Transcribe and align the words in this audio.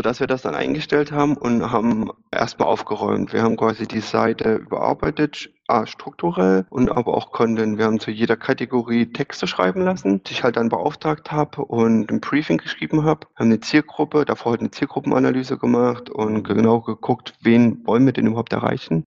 sodass 0.00 0.18
wir 0.18 0.26
das 0.26 0.40
dann 0.40 0.54
eingestellt 0.54 1.12
haben 1.12 1.36
und 1.36 1.72
haben 1.72 2.10
erstmal 2.32 2.68
aufgeräumt. 2.68 3.34
Wir 3.34 3.42
haben 3.42 3.58
quasi 3.58 3.86
die 3.86 4.00
Seite 4.00 4.54
überarbeitet, 4.54 5.50
strukturell 5.84 6.64
und 6.70 6.90
aber 6.90 7.12
auch 7.14 7.32
Content. 7.32 7.76
Wir 7.76 7.84
haben 7.84 8.00
zu 8.00 8.10
jeder 8.10 8.38
Kategorie 8.38 9.12
Texte 9.12 9.46
schreiben 9.46 9.82
lassen, 9.82 10.22
die 10.22 10.32
ich 10.32 10.42
halt 10.42 10.56
dann 10.56 10.70
beauftragt 10.70 11.30
habe 11.32 11.66
und 11.66 12.10
ein 12.10 12.20
Briefing 12.22 12.56
geschrieben 12.56 13.04
habe. 13.04 13.26
Wir 13.26 13.40
haben 13.40 13.48
eine 13.48 13.60
Zielgruppe, 13.60 14.24
davor 14.24 14.52
halt 14.52 14.62
eine 14.62 14.70
Zielgruppenanalyse 14.70 15.58
gemacht 15.58 16.08
und 16.08 16.44
genau 16.44 16.80
geguckt, 16.80 17.34
wen 17.42 17.86
wollen 17.86 18.06
wir 18.06 18.14
denn 18.14 18.26
überhaupt 18.26 18.54
erreichen. 18.54 19.04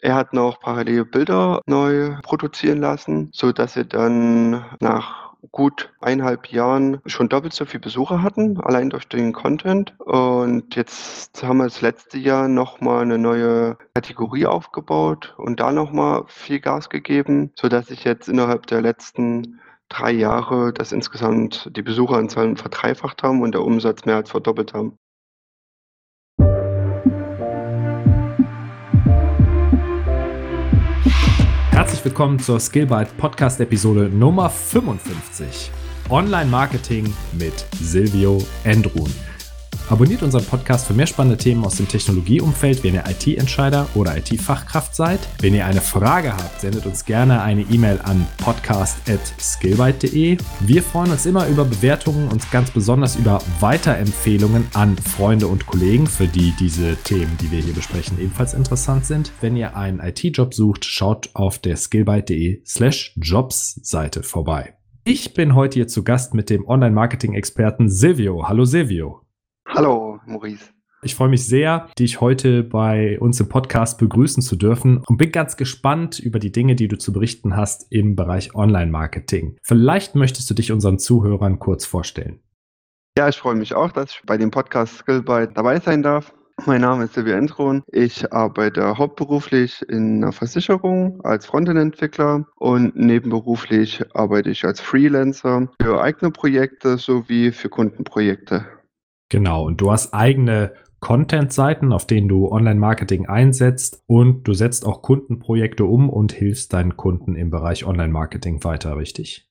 Er 0.00 0.14
hat 0.14 0.32
noch 0.32 0.58
parallel 0.58 1.04
Bilder 1.04 1.60
neu 1.66 2.16
produzieren 2.22 2.80
lassen, 2.80 3.28
so 3.34 3.52
dass 3.52 3.76
wir 3.76 3.84
dann 3.84 4.64
nach 4.80 5.33
gut 5.52 5.92
eineinhalb 6.00 6.48
Jahren 6.48 7.00
schon 7.06 7.28
doppelt 7.28 7.52
so 7.52 7.64
viele 7.64 7.80
Besucher 7.80 8.22
hatten, 8.22 8.60
allein 8.60 8.90
durch 8.90 9.08
den 9.08 9.32
Content. 9.32 9.94
Und 9.98 10.74
jetzt 10.76 11.42
haben 11.42 11.58
wir 11.58 11.64
das 11.64 11.80
letzte 11.80 12.18
Jahr 12.18 12.48
nochmal 12.48 13.02
eine 13.02 13.18
neue 13.18 13.76
Kategorie 13.94 14.46
aufgebaut 14.46 15.34
und 15.36 15.60
da 15.60 15.72
nochmal 15.72 16.24
viel 16.26 16.60
Gas 16.60 16.88
gegeben, 16.88 17.52
sodass 17.56 17.90
ich 17.90 18.04
jetzt 18.04 18.28
innerhalb 18.28 18.66
der 18.66 18.80
letzten 18.80 19.60
drei 19.88 20.12
Jahre 20.12 20.72
das 20.72 20.92
insgesamt 20.92 21.70
die 21.76 21.82
Besucheranzahlen 21.82 22.56
verdreifacht 22.56 23.22
haben 23.22 23.42
und 23.42 23.52
der 23.52 23.62
Umsatz 23.62 24.04
mehr 24.04 24.16
als 24.16 24.30
verdoppelt 24.30 24.74
haben. 24.74 24.98
Herzlich 31.74 32.04
willkommen 32.04 32.38
zur 32.38 32.60
Skillbyte 32.60 33.16
Podcast 33.16 33.58
Episode 33.58 34.08
Nummer 34.08 34.48
55. 34.48 35.72
Online 36.08 36.48
Marketing 36.48 37.12
mit 37.32 37.66
Silvio 37.80 38.40
Endrun. 38.62 39.10
Abonniert 39.90 40.22
unseren 40.22 40.44
Podcast 40.44 40.86
für 40.86 40.94
mehr 40.94 41.06
spannende 41.06 41.36
Themen 41.36 41.62
aus 41.62 41.76
dem 41.76 41.86
Technologieumfeld, 41.86 42.82
wenn 42.82 42.94
ihr 42.94 43.04
IT-Entscheider 43.06 43.86
oder 43.94 44.16
IT-Fachkraft 44.16 44.96
seid. 44.96 45.20
Wenn 45.40 45.54
ihr 45.54 45.66
eine 45.66 45.82
Frage 45.82 46.32
habt, 46.32 46.62
sendet 46.62 46.86
uns 46.86 47.04
gerne 47.04 47.42
eine 47.42 47.60
E-Mail 47.62 48.00
an 48.02 48.26
podcast.skillbyte.de. 48.38 50.38
Wir 50.60 50.82
freuen 50.82 51.10
uns 51.10 51.26
immer 51.26 51.46
über 51.48 51.66
Bewertungen 51.66 52.28
und 52.28 52.50
ganz 52.50 52.70
besonders 52.70 53.16
über 53.16 53.42
Weiterempfehlungen 53.60 54.68
an 54.72 54.96
Freunde 54.96 55.48
und 55.48 55.66
Kollegen, 55.66 56.06
für 56.06 56.28
die 56.28 56.54
diese 56.58 56.96
Themen, 56.96 57.36
die 57.42 57.50
wir 57.50 57.60
hier 57.60 57.74
besprechen, 57.74 58.18
ebenfalls 58.18 58.54
interessant 58.54 59.04
sind. 59.04 59.32
Wenn 59.42 59.54
ihr 59.54 59.76
einen 59.76 60.00
IT-Job 60.00 60.54
sucht, 60.54 60.86
schaut 60.86 61.28
auf 61.34 61.58
der 61.58 61.76
skillbyte.de 61.76 62.62
slash 62.64 63.12
Jobs 63.16 63.80
Seite 63.82 64.22
vorbei. 64.22 64.72
Ich 65.04 65.34
bin 65.34 65.54
heute 65.54 65.74
hier 65.74 65.88
zu 65.88 66.02
Gast 66.02 66.32
mit 66.32 66.48
dem 66.48 66.66
Online-Marketing-Experten 66.66 67.90
Silvio. 67.90 68.48
Hallo 68.48 68.64
Silvio. 68.64 69.23
Hallo, 69.74 70.20
Maurice. 70.24 70.70
Ich 71.02 71.16
freue 71.16 71.28
mich 71.28 71.44
sehr, 71.46 71.88
dich 71.98 72.20
heute 72.20 72.62
bei 72.62 73.18
uns 73.18 73.40
im 73.40 73.48
Podcast 73.48 73.98
begrüßen 73.98 74.40
zu 74.40 74.54
dürfen 74.54 75.02
und 75.08 75.16
bin 75.16 75.32
ganz 75.32 75.56
gespannt 75.56 76.20
über 76.20 76.38
die 76.38 76.52
Dinge, 76.52 76.76
die 76.76 76.86
du 76.86 76.96
zu 76.96 77.12
berichten 77.12 77.56
hast 77.56 77.90
im 77.90 78.14
Bereich 78.14 78.54
Online-Marketing. 78.54 79.56
Vielleicht 79.62 80.14
möchtest 80.14 80.48
du 80.48 80.54
dich 80.54 80.70
unseren 80.70 81.00
Zuhörern 81.00 81.58
kurz 81.58 81.86
vorstellen. 81.86 82.38
Ja, 83.18 83.28
ich 83.28 83.36
freue 83.36 83.56
mich 83.56 83.74
auch, 83.74 83.90
dass 83.90 84.12
ich 84.12 84.22
bei 84.24 84.36
dem 84.36 84.52
Podcast 84.52 84.98
Skillbyte 84.98 85.56
dabei 85.56 85.80
sein 85.80 86.04
darf. 86.04 86.32
Mein 86.66 86.82
Name 86.82 87.04
ist 87.04 87.14
Silvia 87.14 87.36
Entron. 87.36 87.82
Ich 87.88 88.32
arbeite 88.32 88.96
hauptberuflich 88.96 89.82
in 89.88 90.22
einer 90.22 90.32
Versicherung 90.32 91.20
als 91.24 91.46
Frontend-Entwickler 91.46 92.46
und 92.54 92.94
nebenberuflich 92.94 94.04
arbeite 94.14 94.50
ich 94.50 94.64
als 94.64 94.80
Freelancer 94.80 95.68
für 95.82 96.00
eigene 96.00 96.30
Projekte 96.30 96.96
sowie 96.96 97.50
für 97.50 97.68
Kundenprojekte. 97.68 98.64
Genau, 99.34 99.64
und 99.64 99.80
du 99.80 99.90
hast 99.90 100.14
eigene 100.14 100.74
Content-Seiten, 101.00 101.92
auf 101.92 102.06
denen 102.06 102.28
du 102.28 102.52
Online-Marketing 102.52 103.26
einsetzt 103.26 104.04
und 104.06 104.44
du 104.44 104.54
setzt 104.54 104.86
auch 104.86 105.02
Kundenprojekte 105.02 105.84
um 105.86 106.08
und 106.08 106.30
hilfst 106.30 106.72
deinen 106.72 106.96
Kunden 106.96 107.34
im 107.34 107.50
Bereich 107.50 107.84
Online-Marketing 107.84 108.62
weiter, 108.62 108.96
richtig? 108.96 109.50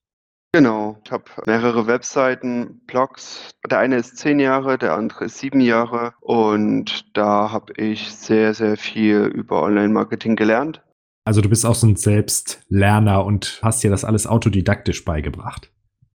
Genau, 0.54 0.96
ich 1.04 1.12
habe 1.12 1.26
mehrere 1.46 1.86
Webseiten, 1.86 2.80
Blogs. 2.88 3.52
Der 3.70 3.80
eine 3.80 3.98
ist 3.98 4.16
zehn 4.16 4.40
Jahre, 4.40 4.78
der 4.78 4.94
andere 4.94 5.26
ist 5.26 5.40
sieben 5.40 5.60
Jahre 5.60 6.14
und 6.22 7.06
da 7.14 7.52
habe 7.52 7.74
ich 7.76 8.10
sehr, 8.14 8.54
sehr 8.54 8.78
viel 8.78 9.26
über 9.26 9.64
Online-Marketing 9.64 10.38
gelernt. 10.38 10.82
Also 11.26 11.42
du 11.42 11.50
bist 11.50 11.66
auch 11.66 11.76
so 11.76 11.88
ein 11.88 11.98
Selbstlerner 11.98 13.26
und 13.26 13.60
hast 13.62 13.84
dir 13.84 13.92
das 13.92 14.06
alles 14.06 14.28
autodidaktisch 14.28 15.04
beigebracht. 15.04 15.73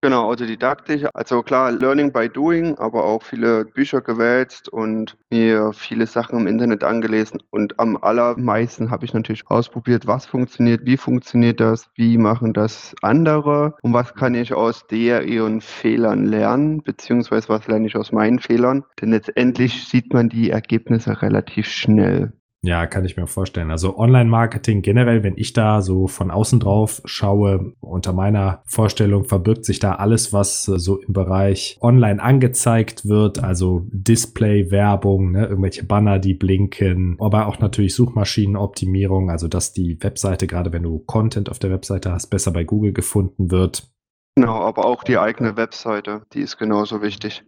Genau, 0.05 0.29
autodidaktisch. 0.29 1.01
Also 1.15 1.41
klar, 1.41 1.71
Learning 1.71 2.13
by 2.13 2.29
Doing, 2.29 2.77
aber 2.77 3.05
auch 3.05 3.23
viele 3.23 3.65
Bücher 3.65 4.01
gewälzt 4.01 4.69
und 4.69 5.17
mir 5.31 5.71
viele 5.73 6.05
Sachen 6.05 6.41
im 6.41 6.45
Internet 6.45 6.83
angelesen. 6.83 7.41
Und 7.49 7.79
am 7.79 7.97
allermeisten 7.97 8.91
habe 8.91 9.03
ich 9.05 9.15
natürlich 9.15 9.47
ausprobiert, 9.47 10.05
was 10.05 10.27
funktioniert, 10.27 10.85
wie 10.85 10.97
funktioniert 10.97 11.59
das, 11.59 11.89
wie 11.95 12.19
machen 12.19 12.53
das 12.53 12.93
andere 13.01 13.73
und 13.81 13.93
was 13.93 14.13
kann 14.13 14.35
ich 14.35 14.53
aus 14.53 14.85
der 14.85 15.23
ihren 15.23 15.59
Fehlern 15.59 16.27
lernen, 16.27 16.83
beziehungsweise 16.83 17.49
was 17.49 17.65
lerne 17.65 17.87
ich 17.87 17.95
aus 17.95 18.11
meinen 18.11 18.37
Fehlern. 18.37 18.83
Denn 19.01 19.09
letztendlich 19.09 19.87
sieht 19.87 20.13
man 20.13 20.29
die 20.29 20.51
Ergebnisse 20.51 21.19
relativ 21.23 21.65
schnell. 21.65 22.31
Ja, 22.65 22.87
kann 22.87 23.05
ich 23.05 23.15
mir 23.15 23.27
vorstellen. 23.27 23.69
Also 23.69 23.95
Online-Marketing 23.95 24.81
generell, 24.81 25.21
wenn 25.21 25.37
ich 25.37 25.53
da 25.53 25.81
so 25.81 26.07
von 26.07 26.31
außen 26.31 26.59
drauf 26.59 26.99
schaue, 27.05 27.73
unter 27.79 28.11
meiner 28.11 28.63
Vorstellung 28.65 29.25
verbirgt 29.25 29.65
sich 29.65 29.77
da 29.77 29.93
alles, 29.93 30.33
was 30.33 30.67
äh, 30.67 30.79
so 30.79 30.97
im 30.97 31.13
Bereich 31.13 31.77
online 31.79 32.21
angezeigt 32.21 33.07
wird, 33.07 33.43
also 33.43 33.85
Display, 33.91 34.71
Werbung, 34.71 35.33
ne, 35.33 35.45
irgendwelche 35.45 35.83
Banner, 35.83 36.17
die 36.17 36.33
blinken, 36.33 37.17
aber 37.19 37.45
auch 37.45 37.59
natürlich 37.59 37.93
Suchmaschinenoptimierung, 37.93 39.29
also 39.29 39.47
dass 39.47 39.71
die 39.71 40.01
Webseite, 40.01 40.47
gerade 40.47 40.73
wenn 40.73 40.83
du 40.83 40.97
Content 41.05 41.51
auf 41.51 41.59
der 41.59 41.69
Webseite 41.69 42.11
hast, 42.11 42.27
besser 42.31 42.51
bei 42.51 42.63
Google 42.63 42.93
gefunden 42.93 43.51
wird. 43.51 43.91
Genau, 44.35 44.61
aber 44.61 44.85
auch 44.85 45.03
die 45.03 45.19
eigene 45.19 45.55
Webseite, 45.55 46.23
die 46.33 46.41
ist 46.41 46.57
genauso 46.57 47.03
wichtig. 47.03 47.43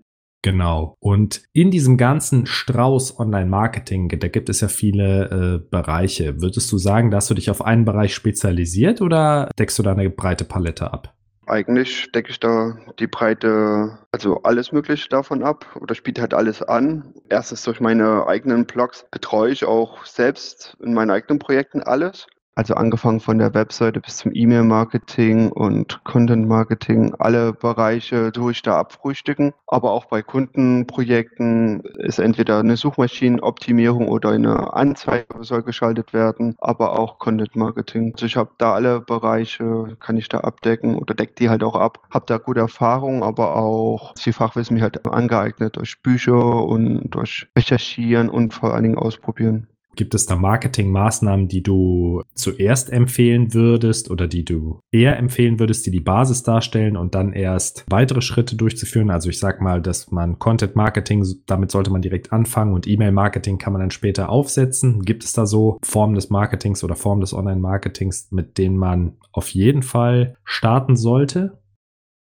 Genau. 0.47 0.95
Und 1.01 1.41
in 1.51 1.71
diesem 1.71 1.97
ganzen 1.97 2.45
Strauß 2.45 3.19
Online-Marketing, 3.19 4.07
da 4.17 4.29
gibt 4.29 4.47
es 4.47 4.61
ja 4.61 4.69
viele 4.69 5.59
äh, 5.65 5.69
Bereiche. 5.69 6.41
Würdest 6.41 6.71
du 6.71 6.77
sagen, 6.77 7.11
dass 7.11 7.27
du 7.27 7.33
dich 7.33 7.49
auf 7.49 7.61
einen 7.61 7.83
Bereich 7.83 8.15
spezialisiert 8.15 9.01
oder 9.01 9.49
deckst 9.59 9.77
du 9.77 9.83
da 9.83 9.91
eine 9.91 10.09
breite 10.09 10.45
Palette 10.45 10.93
ab? 10.93 11.13
Eigentlich 11.47 12.09
decke 12.13 12.31
ich 12.31 12.39
da 12.39 12.77
die 12.97 13.07
breite, 13.07 13.97
also 14.13 14.41
alles 14.43 14.71
Mögliche 14.71 15.09
davon 15.09 15.43
ab 15.43 15.65
oder 15.81 15.95
spielt 15.95 16.21
halt 16.21 16.33
alles 16.33 16.61
an. 16.61 17.13
Erstens 17.27 17.63
durch 17.63 17.81
meine 17.81 18.25
eigenen 18.27 18.65
Blogs 18.65 19.05
betreue 19.11 19.51
ich 19.51 19.65
auch 19.65 20.05
selbst 20.05 20.77
in 20.81 20.93
meinen 20.93 21.11
eigenen 21.11 21.39
Projekten 21.39 21.83
alles. 21.83 22.25
Also 22.57 22.73
angefangen 22.73 23.19
von 23.19 23.37
der 23.37 23.53
Webseite 23.53 24.01
bis 24.01 24.17
zum 24.17 24.31
E-Mail-Marketing 24.33 25.51
und 25.51 26.03
Content-Marketing, 26.03 27.13
alle 27.19 27.53
Bereiche 27.53 28.31
durch 28.31 28.63
da 28.63 28.79
abfrühstücken. 28.79 29.53
Aber 29.67 29.91
auch 29.91 30.05
bei 30.05 30.23
Kundenprojekten 30.23 31.81
ist 31.99 32.17
entweder 32.17 32.57
eine 32.57 32.75
Suchmaschinenoptimierung 32.75 34.07
oder 34.07 34.31
eine 34.31 34.73
Anzeige 34.73 35.27
soll 35.41 35.61
geschaltet 35.61 36.13
werden, 36.13 36.55
aber 36.57 36.97
auch 36.97 37.19
Content-Marketing. 37.19 38.13
Also 38.15 38.25
ich 38.25 38.37
habe 38.37 38.49
da 38.57 38.73
alle 38.73 39.01
Bereiche, 39.01 39.95
kann 39.99 40.17
ich 40.17 40.27
da 40.27 40.39
abdecken 40.39 40.95
oder 40.95 41.13
decke 41.13 41.35
die 41.35 41.49
halt 41.51 41.61
auch 41.61 41.75
ab. 41.75 41.99
Habe 42.11 42.25
da 42.25 42.39
gute 42.39 42.61
Erfahrungen, 42.61 43.21
aber 43.21 43.55
auch 43.55 44.15
viel 44.17 44.33
Fachwissen 44.33 44.77
mir 44.77 44.81
halt 44.81 45.05
angeeignet 45.05 45.75
durch 45.75 46.01
Bücher 46.01 46.63
und 46.63 47.11
durch 47.11 47.47
Recherchieren 47.55 48.29
und 48.29 48.55
vor 48.55 48.73
allen 48.73 48.81
Dingen 48.81 48.97
ausprobieren. 48.97 49.67
Gibt 49.97 50.13
es 50.13 50.27
da 50.27 50.35
Marketingmaßnahmen, 50.35 51.47
die 51.47 51.63
du 51.63 52.21
zuerst 52.35 52.91
empfehlen 52.91 53.53
würdest 53.53 54.09
oder 54.11 54.27
die 54.27 54.45
du 54.45 54.79
eher 54.91 55.17
empfehlen 55.17 55.59
würdest, 55.59 55.85
die 55.87 55.91
die 55.91 55.99
Basis 55.99 56.43
darstellen 56.43 56.95
und 56.95 57.15
dann 57.15 57.33
erst 57.33 57.83
weitere 57.89 58.21
Schritte 58.21 58.55
durchzuführen? 58.55 59.09
Also 59.09 59.29
ich 59.29 59.39
sag 59.39 59.59
mal, 59.59 59.81
dass 59.81 60.11
man 60.11 60.37
Content 60.37 60.75
Marketing, 60.75 61.25
damit 61.47 61.71
sollte 61.71 61.91
man 61.91 62.01
direkt 62.01 62.31
anfangen 62.31 62.73
und 62.73 62.87
E-Mail 62.87 63.11
Marketing 63.11 63.57
kann 63.57 63.73
man 63.73 63.81
dann 63.81 63.91
später 63.91 64.29
aufsetzen. 64.29 65.01
Gibt 65.01 65.23
es 65.23 65.33
da 65.33 65.45
so 65.47 65.79
Formen 65.83 66.13
des 66.13 66.29
Marketings 66.29 66.83
oder 66.83 66.95
Formen 66.95 67.21
des 67.21 67.33
Online 67.33 67.59
Marketings, 67.59 68.27
mit 68.31 68.57
denen 68.57 68.77
man 68.77 69.17
auf 69.31 69.49
jeden 69.49 69.81
Fall 69.81 70.37
starten 70.43 70.95
sollte? 70.95 71.57